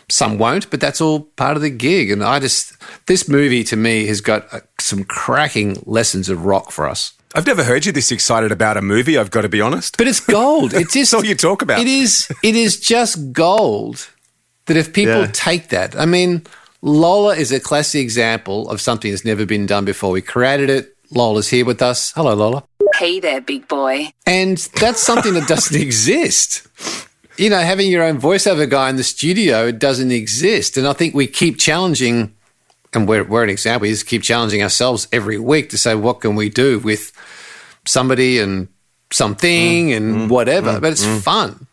Some 0.09 0.37
won't, 0.37 0.69
but 0.69 0.79
that's 0.79 1.01
all 1.01 1.21
part 1.35 1.55
of 1.57 1.61
the 1.63 1.69
gig. 1.69 2.11
And 2.11 2.23
I 2.23 2.39
just 2.39 2.73
this 3.07 3.27
movie 3.27 3.63
to 3.65 3.75
me 3.75 4.05
has 4.07 4.21
got 4.21 4.51
uh, 4.53 4.59
some 4.79 5.03
cracking 5.03 5.81
lessons 5.85 6.29
of 6.29 6.45
rock 6.45 6.71
for 6.71 6.87
us. 6.87 7.13
I've 7.33 7.47
never 7.47 7.63
heard 7.63 7.85
you 7.85 7.91
this 7.91 8.11
excited 8.11 8.51
about 8.51 8.77
a 8.77 8.81
movie, 8.81 9.17
I've 9.17 9.31
got 9.31 9.41
to 9.41 9.49
be 9.49 9.59
honest. 9.61 9.97
But 9.97 10.07
it's 10.07 10.19
gold. 10.21 10.73
It's 10.73 10.93
just 10.99 11.13
all 11.13 11.25
you 11.25 11.35
talk 11.35 11.61
about. 11.61 11.79
It 11.81 11.87
is. 11.87 12.27
It 12.43 12.55
is 12.55 12.79
just 12.79 13.33
gold. 13.33 14.09
That 14.67 14.77
if 14.77 14.93
people 14.93 15.21
Yeah. 15.21 15.31
take 15.33 15.67
that, 15.69 15.95
I 15.99 16.05
mean, 16.05 16.43
Lola 16.81 17.35
is 17.35 17.51
a 17.51 17.59
classic 17.59 18.01
example 18.01 18.69
of 18.69 18.79
something 18.81 19.11
that's 19.11 19.25
never 19.25 19.45
been 19.45 19.65
done 19.65 19.85
before. 19.85 20.11
We 20.11 20.21
created 20.21 20.69
it. 20.69 20.95
Lola's 21.11 21.49
here 21.49 21.65
with 21.65 21.81
us. 21.81 22.11
Hello, 22.15 22.33
Lola. 22.33 22.63
Hey 22.95 23.19
there, 23.19 23.41
big 23.41 23.67
boy. 23.67 24.09
And 24.25 24.57
that's 24.79 25.01
something 25.01 25.33
that 25.33 25.47
doesn't 25.47 25.79
exist. 25.81 26.65
You 27.37 27.49
know, 27.49 27.59
having 27.59 27.91
your 27.91 28.03
own 28.03 28.19
voiceover 28.19 28.69
guy 28.69 28.89
in 28.89 28.95
the 28.95 29.03
studio, 29.03 29.67
it 29.67 29.79
doesn't 29.79 30.11
exist. 30.11 30.77
And 30.77 30.87
I 30.87 30.93
think 30.93 31.13
we 31.13 31.27
keep 31.27 31.57
challenging, 31.57 32.33
and 32.93 33.07
we're, 33.07 33.23
we're 33.23 33.43
an 33.43 33.49
example, 33.49 33.83
we 33.83 33.89
just 33.89 34.07
keep 34.07 34.23
challenging 34.23 34.63
ourselves 34.63 35.07
every 35.11 35.37
week 35.37 35.69
to 35.71 35.77
say, 35.77 35.95
what 35.95 36.21
can 36.21 36.35
we 36.35 36.49
do 36.49 36.79
with 36.79 37.11
somebody 37.85 38.39
and 38.39 38.69
something 39.11 39.89
mm. 39.89 39.97
and 39.97 40.15
mm. 40.15 40.29
whatever? 40.29 40.73
Mm. 40.73 40.81
but 40.81 40.91
it's 40.93 41.05
fun. 41.23 41.67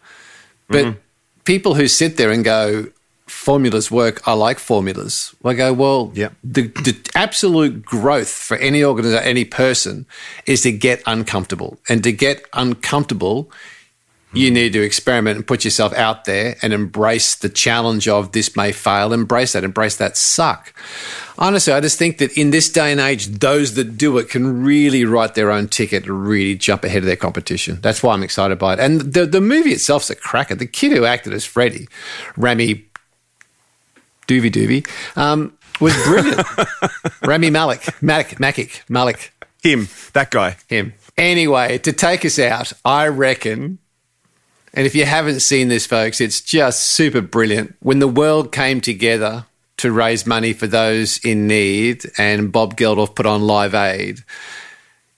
But 0.68 0.84
mm-hmm. 0.84 0.98
people 1.44 1.74
who 1.74 1.86
sit 1.86 2.16
there 2.16 2.30
and 2.30 2.44
go, 2.44 2.86
formulas 3.26 3.90
work, 3.90 4.26
I 4.26 4.34
like 4.34 4.58
formulas. 4.58 5.34
I 5.44 5.54
go, 5.54 5.72
well, 5.72 6.12
the, 6.44 6.68
the 6.68 6.96
absolute 7.14 7.84
growth 7.84 8.28
for 8.28 8.56
any 8.56 8.84
organization, 8.84 9.24
any 9.24 9.44
person 9.44 10.06
is 10.46 10.62
to 10.62 10.72
get 10.72 11.02
uncomfortable. 11.06 11.78
And 11.88 12.04
to 12.04 12.12
get 12.12 12.44
uncomfortable, 12.52 13.50
you 14.32 14.50
need 14.50 14.72
to 14.72 14.82
experiment 14.82 15.36
and 15.36 15.46
put 15.46 15.64
yourself 15.64 15.92
out 15.94 16.24
there 16.24 16.56
and 16.62 16.72
embrace 16.72 17.34
the 17.34 17.48
challenge 17.48 18.08
of 18.08 18.32
this 18.32 18.56
may 18.56 18.72
fail. 18.72 19.12
Embrace 19.12 19.52
that. 19.52 19.64
Embrace 19.64 19.96
that 19.96 20.16
suck. 20.16 20.72
Honestly, 21.38 21.72
I 21.72 21.80
just 21.80 21.98
think 21.98 22.18
that 22.18 22.36
in 22.36 22.50
this 22.50 22.70
day 22.70 22.92
and 22.92 23.00
age, 23.00 23.26
those 23.26 23.74
that 23.74 23.96
do 23.98 24.16
it 24.18 24.28
can 24.28 24.64
really 24.64 25.04
write 25.04 25.34
their 25.34 25.50
own 25.50 25.68
ticket 25.68 26.06
and 26.06 26.26
really 26.26 26.54
jump 26.54 26.84
ahead 26.84 26.98
of 26.98 27.04
their 27.04 27.16
competition. 27.16 27.78
That's 27.82 28.02
why 28.02 28.14
I'm 28.14 28.22
excited 28.22 28.58
by 28.58 28.74
it. 28.74 28.80
And 28.80 29.00
the, 29.00 29.26
the 29.26 29.40
movie 29.40 29.72
itself's 29.72 30.10
a 30.10 30.14
cracker. 30.14 30.54
The 30.54 30.66
kid 30.66 30.92
who 30.92 31.04
acted 31.04 31.32
as 31.32 31.44
Freddy, 31.44 31.88
Rami 32.36 32.86
Doovie 34.28 34.50
Doovie, 34.50 34.86
um, 35.16 35.56
was 35.80 35.94
brilliant. 36.04 36.46
Rami 37.22 37.50
Malek, 37.50 38.02
Malek, 38.02 38.38
Makik, 38.38 38.88
Malek. 38.88 39.32
Him, 39.62 39.88
that 40.12 40.30
guy. 40.30 40.56
Him. 40.68 40.94
Anyway, 41.16 41.78
to 41.78 41.92
take 41.92 42.24
us 42.24 42.38
out, 42.38 42.72
I 42.84 43.08
reckon, 43.08 43.78
and 44.74 44.86
if 44.86 44.94
you 44.94 45.04
haven't 45.04 45.40
seen 45.40 45.68
this, 45.68 45.86
folks, 45.86 46.20
it's 46.20 46.40
just 46.40 46.82
super 46.82 47.20
brilliant. 47.20 47.76
When 47.80 47.98
the 47.98 48.08
world 48.08 48.52
came 48.52 48.80
together 48.80 49.46
to 49.78 49.92
raise 49.92 50.26
money 50.26 50.52
for 50.52 50.66
those 50.66 51.18
in 51.24 51.46
need, 51.46 52.04
and 52.18 52.52
Bob 52.52 52.76
Geldof 52.76 53.14
put 53.14 53.26
on 53.26 53.42
Live 53.42 53.74
Aid, 53.74 54.20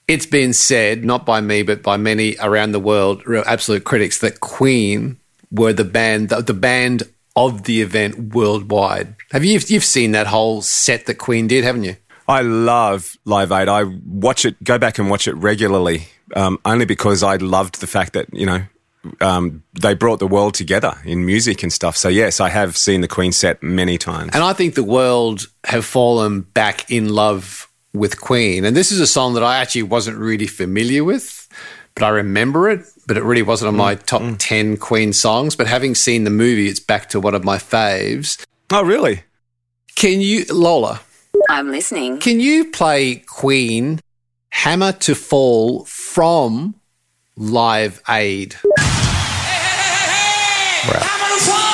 it's 0.06 0.26
been 0.26 0.52
said, 0.52 1.04
not 1.04 1.24
by 1.24 1.40
me, 1.40 1.62
but 1.62 1.82
by 1.82 1.96
many 1.96 2.36
around 2.40 2.72
the 2.72 2.80
world, 2.80 3.22
absolute 3.46 3.84
critics, 3.84 4.18
that 4.18 4.40
Queen 4.40 5.18
were 5.50 5.72
the 5.72 5.84
band, 5.84 6.28
the, 6.28 6.42
the 6.42 6.54
band 6.54 7.04
of 7.36 7.64
the 7.64 7.80
event 7.80 8.34
worldwide. 8.34 9.14
Have 9.32 9.44
you 9.44 9.58
you've 9.66 9.84
seen 9.84 10.12
that 10.12 10.26
whole 10.26 10.62
set 10.62 11.06
that 11.06 11.14
Queen 11.14 11.46
did, 11.46 11.64
haven't 11.64 11.84
you? 11.84 11.96
I 12.26 12.42
love 12.42 13.16
Live 13.24 13.52
Aid. 13.52 13.68
I 13.68 13.84
watch 13.84 14.44
it, 14.44 14.62
go 14.64 14.78
back 14.78 14.98
and 14.98 15.10
watch 15.10 15.28
it 15.28 15.34
regularly, 15.34 16.08
um, 16.34 16.58
only 16.64 16.86
because 16.86 17.22
I 17.22 17.36
loved 17.36 17.80
the 17.80 17.86
fact 17.86 18.14
that, 18.14 18.32
you 18.32 18.46
know, 18.46 18.62
um, 19.20 19.62
they 19.80 19.94
brought 19.94 20.18
the 20.18 20.26
world 20.26 20.54
together 20.54 20.96
in 21.04 21.26
music 21.26 21.62
and 21.62 21.72
stuff. 21.72 21.96
So 21.96 22.08
yes, 22.08 22.40
I 22.40 22.48
have 22.48 22.76
seen 22.76 23.00
the 23.00 23.08
Queen 23.08 23.32
set 23.32 23.62
many 23.62 23.98
times. 23.98 24.30
And 24.34 24.42
I 24.42 24.52
think 24.52 24.74
the 24.74 24.84
world 24.84 25.46
have 25.64 25.84
fallen 25.84 26.42
back 26.42 26.90
in 26.90 27.08
love 27.08 27.68
with 27.92 28.20
Queen. 28.20 28.64
And 28.64 28.76
this 28.76 28.90
is 28.90 29.00
a 29.00 29.06
song 29.06 29.34
that 29.34 29.42
I 29.42 29.58
actually 29.58 29.84
wasn't 29.84 30.18
really 30.18 30.46
familiar 30.46 31.04
with, 31.04 31.48
but 31.94 32.04
I 32.04 32.08
remember 32.08 32.68
it. 32.68 32.84
But 33.06 33.18
it 33.18 33.22
really 33.22 33.42
wasn't 33.42 33.68
on 33.68 33.76
my 33.76 33.96
top 33.96 34.22
10 34.38 34.78
Queen 34.78 35.12
songs. 35.12 35.56
But 35.56 35.66
having 35.66 35.94
seen 35.94 36.24
the 36.24 36.30
movie, 36.30 36.68
it's 36.68 36.80
back 36.80 37.10
to 37.10 37.20
one 37.20 37.34
of 37.34 37.44
my 37.44 37.58
faves. 37.58 38.42
Oh, 38.72 38.82
really? 38.82 39.24
Can 39.94 40.22
you, 40.22 40.46
Lola, 40.50 41.02
I'm 41.50 41.70
listening. 41.70 42.18
can 42.18 42.40
you 42.40 42.70
play 42.70 43.16
Queen 43.16 44.00
Hammer 44.50 44.92
to 44.92 45.14
Fall 45.14 45.84
from 45.84 46.74
Live 47.36 48.00
Aid? 48.08 48.54
Here 50.84 51.73